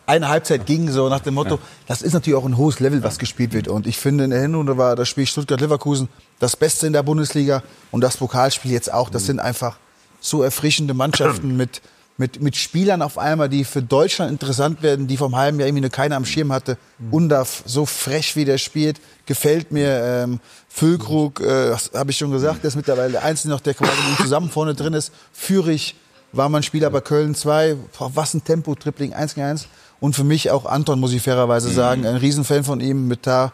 [0.06, 3.18] Eine Halbzeit ging so nach dem Motto, das ist natürlich auch ein hohes Level, was
[3.18, 3.68] gespielt wird.
[3.68, 6.08] Und ich finde, in der Hinrunde war das Spiel Stuttgart-Leverkusen
[6.38, 9.10] das Beste in der Bundesliga und das Pokalspiel jetzt auch.
[9.10, 9.76] Das sind einfach
[10.20, 11.82] so erfrischende Mannschaften mit,
[12.18, 15.82] mit, mit Spielern auf einmal, die für Deutschland interessant werden, die vom halben Jahr irgendwie
[15.82, 16.76] nur keiner am Schirm hatte.
[17.12, 20.02] Undaf, so frech wie der spielt, gefällt mir.
[20.02, 23.92] Ähm, Füllkrug, äh, habe ich schon gesagt, der ist mittlerweile der Einzige noch, der quasi
[24.20, 25.12] zusammen vorne drin ist.
[25.32, 25.94] Führig
[26.32, 27.76] war mein Spieler bei Köln 2.
[27.96, 29.68] Boah, Was ein Tempo, Tripling 1 gegen 1.
[30.00, 32.04] Und für mich auch Anton, muss ich fairerweise sagen.
[32.04, 33.52] Ein Riesenfan von ihm, mit da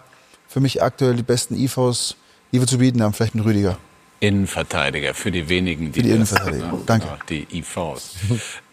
[0.48, 2.16] für mich aktuell die besten IVs,
[2.52, 3.78] die wir zu bieten haben, vielleicht mit Rüdiger.
[4.20, 6.66] Innenverteidiger für die wenigen, die Für die das- Innenverteidiger.
[6.66, 7.08] Ja, Danke.
[7.28, 8.16] Die IVs.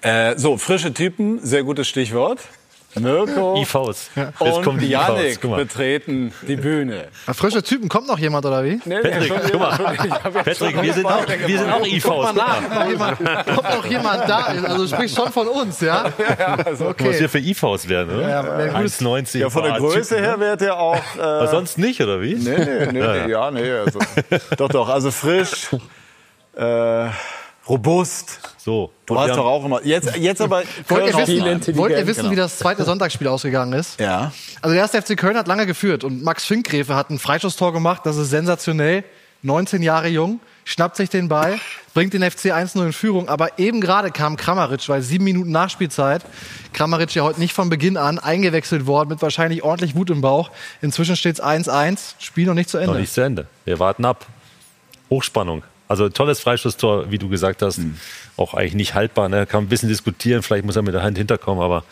[0.02, 2.40] äh, so, frische Typen, sehr gutes Stichwort.
[3.00, 4.10] Mirko IVs.
[4.16, 4.34] Ja.
[4.44, 7.08] Jetzt und Janik betreten die Bühne.
[7.34, 8.80] Frische Typen, kommt noch jemand oder wie?
[8.86, 9.78] Nee, Patrick, schon guck mal.
[10.44, 11.86] Patrick, wir sind auch, wir sind auch.
[11.86, 12.04] IVs.
[12.04, 13.22] Guck mal Guck nach, jemand,
[13.58, 14.66] ob noch jemand da ist.
[14.66, 16.04] Also sprich schon von uns, ja?
[16.66, 18.30] also, Guck mal, was wir für IVs werden, oder?
[18.30, 19.38] Ja, wer gut- 1,90.
[19.40, 20.40] Ja, von der Größe her ne?
[20.42, 20.96] wärt ihr auch.
[21.18, 22.36] Äh, Aber sonst nicht, oder wie?
[22.36, 23.28] Nee, nee, nee, Ja, nee, ja.
[23.28, 23.72] ja, nee.
[23.72, 24.00] Also,
[24.58, 25.70] doch, doch, also frisch,
[26.56, 27.08] äh,
[27.68, 28.40] robust.
[28.58, 28.92] So.
[29.06, 29.84] Du hast doch auch immer.
[29.86, 30.64] Jetzt, jetzt aber.
[30.88, 32.32] Wollt ihr, wissen, wollt ihr wissen, Genau.
[32.32, 34.00] wie das zweite Sonntagsspiel ausgegangen ist?
[34.00, 34.32] Ja.
[34.62, 38.02] Also der erste FC Köln hat lange geführt und Max Finkgräfe hat ein Freischusstor gemacht,
[38.06, 39.04] das ist sensationell.
[39.44, 41.60] 19 Jahre jung, schnappt sich den Ball,
[41.96, 46.22] bringt den FC 1-0 in Führung, aber eben gerade kam Kramaric, weil sieben Minuten Nachspielzeit,
[46.74, 50.52] Kramaric ja heute nicht von Beginn an eingewechselt worden, mit wahrscheinlich ordentlich Wut im Bauch.
[50.84, 52.92] Inzwischen steht es 1-1, Spiel noch nicht zu Ende.
[52.92, 53.48] Noch nicht zu Ende.
[53.66, 54.28] Wir warten ab.
[55.10, 55.64] Hochspannung.
[55.92, 57.78] Also tolles Freistoßtor, wie du gesagt hast.
[57.78, 57.98] Hm.
[58.38, 59.28] Auch eigentlich nicht haltbar.
[59.28, 59.46] Ne?
[59.46, 60.42] Kann ein bisschen diskutieren.
[60.42, 61.62] Vielleicht muss er mit der Hand hinterkommen.
[61.62, 61.84] Aber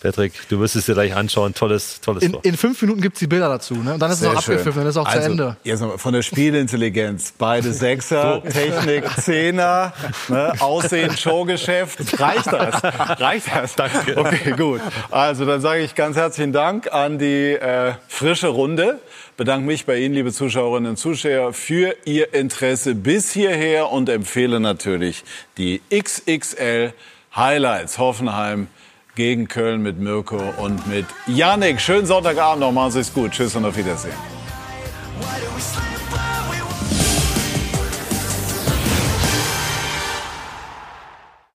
[0.00, 1.54] Patrick, du wirst es dir gleich anschauen.
[1.54, 2.40] Tolles, tolles In, Tor.
[2.44, 3.74] in fünf Minuten gibt es die Bilder dazu.
[3.74, 3.94] Ne?
[3.94, 4.54] Und dann ist es Sehr noch schön.
[4.54, 5.56] abgepfiffen, dann ist es auch also, zu Ende.
[5.62, 7.32] Jetzt noch mal von der Spielintelligenz.
[7.38, 9.92] Beide Sechser, Technik, Zehner,
[10.28, 12.20] ne, Aussehen, Showgeschäft.
[12.20, 12.82] Reicht das?
[13.20, 13.74] Reicht das?
[13.76, 14.16] Danke.
[14.16, 14.80] Okay, gut.
[15.10, 18.98] Also dann sage ich ganz herzlichen Dank an die äh, frische Runde.
[19.38, 24.58] Bedanke mich bei Ihnen, liebe Zuschauerinnen und Zuschauer, für Ihr Interesse bis hierher und empfehle
[24.58, 25.22] natürlich
[25.58, 26.92] die XXL
[27.36, 28.66] Highlights Hoffenheim
[29.14, 31.80] gegen Köln mit Mirko und mit Yannick.
[31.80, 33.30] Schönen Sonntagabend noch, machen Sie es gut.
[33.30, 34.12] Tschüss und auf Wiedersehen.